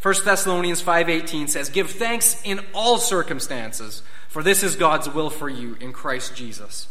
1 0.00 0.24
Thessalonians 0.24 0.82
5:18 0.82 1.48
says, 1.48 1.70
"Give 1.70 1.90
thanks 1.90 2.36
in 2.44 2.64
all 2.74 2.98
circumstances, 2.98 4.02
for 4.28 4.42
this 4.42 4.62
is 4.62 4.76
God's 4.76 5.08
will 5.08 5.30
for 5.30 5.48
you 5.48 5.76
in 5.80 5.92
Christ 5.92 6.36
Jesus." 6.36 6.88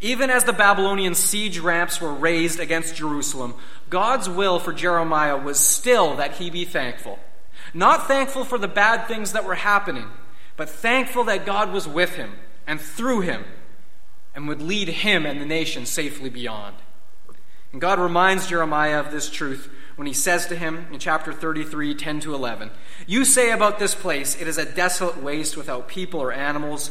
Even 0.00 0.30
as 0.30 0.44
the 0.44 0.54
Babylonian 0.54 1.14
siege 1.14 1.58
ramps 1.58 2.00
were 2.00 2.14
raised 2.14 2.58
against 2.58 2.96
Jerusalem, 2.96 3.54
God's 3.90 4.30
will 4.30 4.58
for 4.58 4.72
Jeremiah 4.72 5.36
was 5.36 5.60
still 5.60 6.16
that 6.16 6.36
he 6.36 6.48
be 6.48 6.64
thankful. 6.64 7.18
Not 7.74 8.08
thankful 8.08 8.46
for 8.46 8.56
the 8.56 8.66
bad 8.66 9.06
things 9.06 9.32
that 9.32 9.44
were 9.44 9.56
happening, 9.56 10.10
but 10.60 10.68
thankful 10.68 11.24
that 11.24 11.46
God 11.46 11.72
was 11.72 11.88
with 11.88 12.16
him 12.16 12.32
and 12.66 12.78
through 12.78 13.22
him 13.22 13.46
and 14.34 14.46
would 14.46 14.60
lead 14.60 14.88
him 14.88 15.24
and 15.24 15.40
the 15.40 15.46
nation 15.46 15.86
safely 15.86 16.28
beyond. 16.28 16.76
And 17.72 17.80
God 17.80 17.98
reminds 17.98 18.46
Jeremiah 18.46 19.00
of 19.00 19.10
this 19.10 19.30
truth 19.30 19.72
when 19.96 20.06
he 20.06 20.12
says 20.12 20.46
to 20.48 20.56
him 20.56 20.86
in 20.92 20.98
chapter 20.98 21.32
33, 21.32 21.94
10 21.94 22.20
to 22.20 22.34
11, 22.34 22.70
You 23.06 23.24
say 23.24 23.52
about 23.52 23.78
this 23.78 23.94
place, 23.94 24.38
it 24.38 24.46
is 24.46 24.58
a 24.58 24.70
desolate 24.70 25.22
waste 25.22 25.56
without 25.56 25.88
people 25.88 26.20
or 26.20 26.30
animals. 26.30 26.90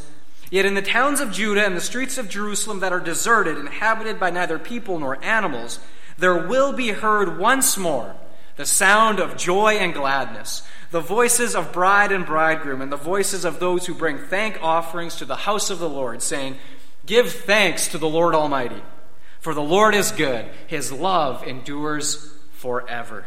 Yet 0.49 0.65
in 0.65 0.73
the 0.73 0.81
towns 0.81 1.19
of 1.19 1.31
Judah 1.31 1.63
and 1.63 1.77
the 1.77 1.79
streets 1.79 2.17
of 2.17 2.27
Jerusalem 2.27 2.79
that 2.79 2.91
are 2.91 2.99
deserted, 2.99 3.59
inhabited 3.59 4.19
by 4.19 4.31
neither 4.31 4.57
people 4.57 4.97
nor 4.97 5.23
animals, 5.23 5.79
there 6.17 6.47
will 6.47 6.73
be 6.73 6.89
heard 6.89 7.37
once 7.37 7.77
more 7.77 8.15
the 8.59 8.65
sound 8.65 9.21
of 9.21 9.37
joy 9.37 9.75
and 9.75 9.93
gladness, 9.93 10.63
the 10.91 10.99
voices 10.99 11.55
of 11.55 11.71
bride 11.71 12.11
and 12.11 12.25
bridegroom, 12.25 12.81
and 12.81 12.91
the 12.91 12.97
voices 12.97 13.45
of 13.45 13.57
those 13.57 13.85
who 13.85 13.93
bring 13.93 14.17
thank 14.17 14.61
offerings 14.61 15.15
to 15.15 15.23
the 15.23 15.37
house 15.37 15.69
of 15.69 15.79
the 15.79 15.87
Lord, 15.87 16.21
saying, 16.21 16.57
Give 17.05 17.31
thanks 17.31 17.87
to 17.87 17.97
the 17.97 18.09
Lord 18.09 18.35
Almighty, 18.35 18.81
for 19.39 19.53
the 19.53 19.61
Lord 19.61 19.95
is 19.95 20.11
good, 20.11 20.45
his 20.67 20.91
love 20.91 21.41
endures 21.47 22.33
forever. 22.51 23.25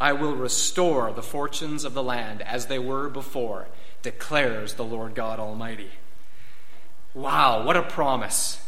I 0.00 0.14
will 0.14 0.34
restore 0.34 1.12
the 1.12 1.22
fortunes 1.22 1.84
of 1.84 1.92
the 1.92 2.02
land 2.02 2.40
as 2.40 2.68
they 2.68 2.78
were 2.78 3.10
before, 3.10 3.68
declares 4.00 4.74
the 4.74 4.84
Lord 4.84 5.14
God 5.14 5.38
Almighty. 5.38 5.90
Wow, 7.12 7.66
what 7.66 7.76
a 7.76 7.82
promise. 7.82 8.66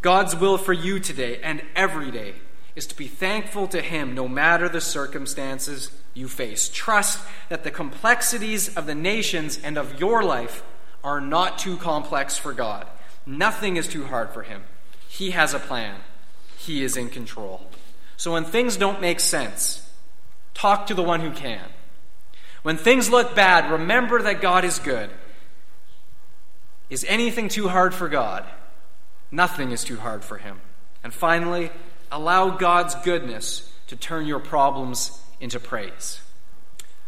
God's 0.00 0.36
will 0.36 0.58
for 0.58 0.72
you 0.72 1.00
today 1.00 1.40
and 1.42 1.60
every 1.74 2.12
day 2.12 2.34
is 2.76 2.86
to 2.86 2.96
be 2.96 3.08
thankful 3.08 3.66
to 3.68 3.82
Him 3.82 4.14
no 4.14 4.28
matter 4.28 4.68
the 4.68 4.80
circumstances 4.80 5.90
you 6.14 6.28
face. 6.28 6.68
Trust 6.72 7.20
that 7.48 7.64
the 7.64 7.70
complexities 7.70 8.76
of 8.76 8.86
the 8.86 8.94
nations 8.94 9.58
and 9.62 9.76
of 9.76 10.00
your 10.00 10.22
life 10.22 10.62
are 11.02 11.20
not 11.20 11.58
too 11.58 11.76
complex 11.76 12.36
for 12.36 12.52
God. 12.52 12.86
Nothing 13.26 13.76
is 13.76 13.88
too 13.88 14.04
hard 14.04 14.30
for 14.30 14.42
Him. 14.42 14.62
He 15.08 15.32
has 15.32 15.54
a 15.54 15.58
plan, 15.58 15.96
He 16.56 16.82
is 16.82 16.96
in 16.96 17.08
control. 17.08 17.66
So 18.16 18.32
when 18.32 18.44
things 18.44 18.76
don't 18.76 19.00
make 19.00 19.20
sense, 19.20 19.88
talk 20.54 20.86
to 20.86 20.94
the 20.94 21.02
one 21.02 21.20
who 21.20 21.30
can. 21.30 21.68
When 22.62 22.76
things 22.76 23.08
look 23.08 23.34
bad, 23.34 23.70
remember 23.70 24.20
that 24.22 24.42
God 24.42 24.64
is 24.64 24.78
good. 24.78 25.10
Is 26.90 27.06
anything 27.08 27.48
too 27.48 27.68
hard 27.68 27.94
for 27.94 28.08
God? 28.08 28.44
Nothing 29.30 29.70
is 29.70 29.84
too 29.84 29.96
hard 29.96 30.24
for 30.24 30.38
Him. 30.38 30.60
And 31.02 31.14
finally, 31.14 31.70
allow 32.10 32.50
God's 32.50 32.94
goodness 32.96 33.72
to 33.86 33.96
turn 33.96 34.26
your 34.26 34.38
problems 34.38 35.20
into 35.40 35.60
praise. 35.60 36.20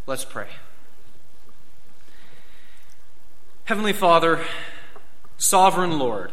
Let's 0.07 0.25
pray. 0.25 0.49
Heavenly 3.65 3.93
Father, 3.93 4.41
Sovereign 5.37 5.99
Lord, 5.99 6.33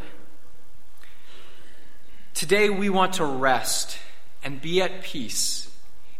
today 2.33 2.69
we 2.69 2.89
want 2.89 3.13
to 3.13 3.25
rest 3.25 3.97
and 4.43 4.61
be 4.61 4.81
at 4.81 5.03
peace 5.03 5.71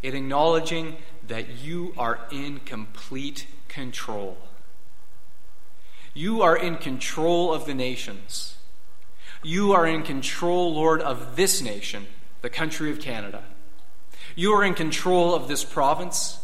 in 0.01 0.15
acknowledging 0.15 0.97
that 1.27 1.49
you 1.49 1.93
are 1.97 2.19
in 2.31 2.59
complete 2.59 3.47
control. 3.67 4.37
You 6.13 6.41
are 6.41 6.57
in 6.57 6.77
control 6.77 7.53
of 7.53 7.65
the 7.65 7.73
nations. 7.73 8.55
You 9.43 9.71
are 9.73 9.85
in 9.85 10.03
control, 10.03 10.73
Lord, 10.73 11.01
of 11.01 11.35
this 11.35 11.61
nation, 11.61 12.07
the 12.41 12.49
country 12.49 12.91
of 12.91 12.99
Canada. 12.99 13.43
You 14.35 14.53
are 14.53 14.63
in 14.63 14.73
control 14.73 15.35
of 15.35 15.47
this 15.47 15.63
province 15.63 16.39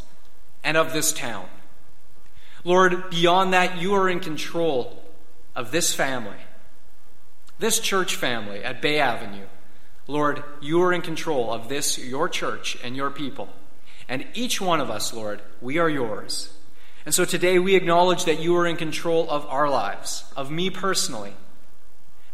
and 0.64 0.76
of 0.76 0.94
this 0.94 1.14
town. 1.14 1.48
Lord, 2.64 3.10
beyond 3.10 3.54
that, 3.54 3.80
you 3.80 3.94
are 3.94 4.10
in 4.10 4.20
control 4.20 5.04
of 5.56 5.72
this 5.72 5.94
family, 5.94 6.38
this 7.60 7.80
church 7.80 8.16
family 8.16 8.64
at 8.64 8.82
Bay 8.82 9.00
Avenue. 9.00 9.46
Lord, 10.08 10.44
you 10.62 10.82
are 10.82 10.92
in 10.92 11.02
control 11.02 11.52
of 11.52 11.70
this, 11.70 11.98
your 11.98 12.28
church, 12.28 12.78
and 12.84 12.96
your 12.96 13.10
people. 13.10 13.50
And 14.10 14.26
each 14.34 14.60
one 14.60 14.82
of 14.82 14.90
us, 14.90 15.14
Lord, 15.14 15.42
we 15.62 15.78
are 15.78 15.90
yours. 15.90 16.52
And 17.06 17.14
so 17.14 17.24
today 17.24 17.60
we 17.60 17.76
acknowledge 17.76 18.26
that 18.26 18.40
you 18.40 18.56
are 18.58 18.68
in 18.68 18.78
control 18.78 19.30
of 19.30 19.46
our 19.46 19.70
lives, 19.70 20.26
of 20.36 20.52
me 20.52 20.70
personally. 20.70 21.34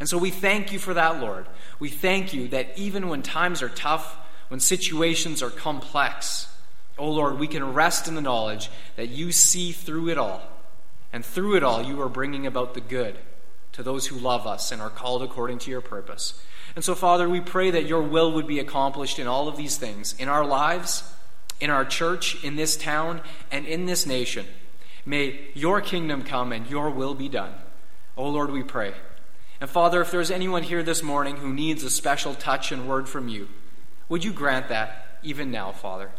And 0.01 0.09
so 0.09 0.17
we 0.17 0.31
thank 0.31 0.71
you 0.71 0.79
for 0.79 0.95
that, 0.95 1.21
Lord. 1.21 1.45
We 1.77 1.89
thank 1.89 2.33
you 2.33 2.47
that 2.47 2.75
even 2.75 3.07
when 3.07 3.21
times 3.21 3.61
are 3.61 3.69
tough, 3.69 4.17
when 4.47 4.59
situations 4.59 5.43
are 5.43 5.51
complex, 5.51 6.47
oh 6.97 7.11
Lord, 7.11 7.37
we 7.37 7.45
can 7.45 7.75
rest 7.75 8.07
in 8.07 8.15
the 8.15 8.21
knowledge 8.21 8.71
that 8.95 9.09
you 9.09 9.31
see 9.31 9.71
through 9.71 10.09
it 10.09 10.17
all. 10.17 10.41
And 11.13 11.23
through 11.23 11.55
it 11.55 11.61
all, 11.61 11.83
you 11.83 12.01
are 12.01 12.09
bringing 12.09 12.47
about 12.47 12.73
the 12.73 12.81
good 12.81 13.19
to 13.73 13.83
those 13.83 14.07
who 14.07 14.15
love 14.15 14.47
us 14.47 14.71
and 14.71 14.81
are 14.81 14.89
called 14.89 15.21
according 15.21 15.59
to 15.59 15.69
your 15.69 15.81
purpose. 15.81 16.41
And 16.75 16.83
so, 16.83 16.95
Father, 16.95 17.29
we 17.29 17.39
pray 17.39 17.69
that 17.69 17.85
your 17.85 18.01
will 18.01 18.31
would 18.31 18.47
be 18.47 18.57
accomplished 18.57 19.19
in 19.19 19.27
all 19.27 19.47
of 19.47 19.55
these 19.55 19.77
things, 19.77 20.15
in 20.17 20.27
our 20.27 20.43
lives, 20.43 21.13
in 21.59 21.69
our 21.69 21.85
church, 21.85 22.43
in 22.43 22.55
this 22.55 22.75
town, 22.75 23.21
and 23.51 23.67
in 23.67 23.85
this 23.85 24.07
nation. 24.07 24.47
May 25.05 25.41
your 25.53 25.79
kingdom 25.79 26.23
come 26.23 26.51
and 26.51 26.67
your 26.67 26.89
will 26.89 27.13
be 27.13 27.29
done. 27.29 27.53
Oh, 28.17 28.29
Lord, 28.29 28.49
we 28.49 28.63
pray. 28.63 28.95
And 29.61 29.69
Father, 29.69 30.01
if 30.01 30.09
there's 30.09 30.31
anyone 30.31 30.63
here 30.63 30.81
this 30.81 31.03
morning 31.03 31.37
who 31.37 31.53
needs 31.53 31.83
a 31.83 31.89
special 31.91 32.33
touch 32.33 32.71
and 32.71 32.89
word 32.89 33.07
from 33.07 33.27
you, 33.27 33.47
would 34.09 34.23
you 34.23 34.33
grant 34.33 34.69
that 34.69 35.19
even 35.21 35.51
now, 35.51 35.71
Father? 35.71 36.09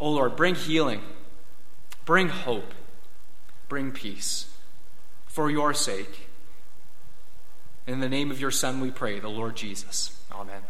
Oh, 0.00 0.10
Lord, 0.10 0.34
bring 0.34 0.54
healing, 0.54 1.02
bring 2.06 2.30
hope, 2.30 2.72
bring 3.68 3.92
peace 3.92 4.50
for 5.26 5.50
your 5.50 5.74
sake. 5.74 6.28
In 7.86 8.00
the 8.00 8.08
name 8.08 8.30
of 8.30 8.40
your 8.40 8.50
Son, 8.50 8.80
we 8.80 8.90
pray, 8.90 9.20
the 9.20 9.28
Lord 9.28 9.54
Jesus. 9.54 10.18
Amen. 10.32 10.62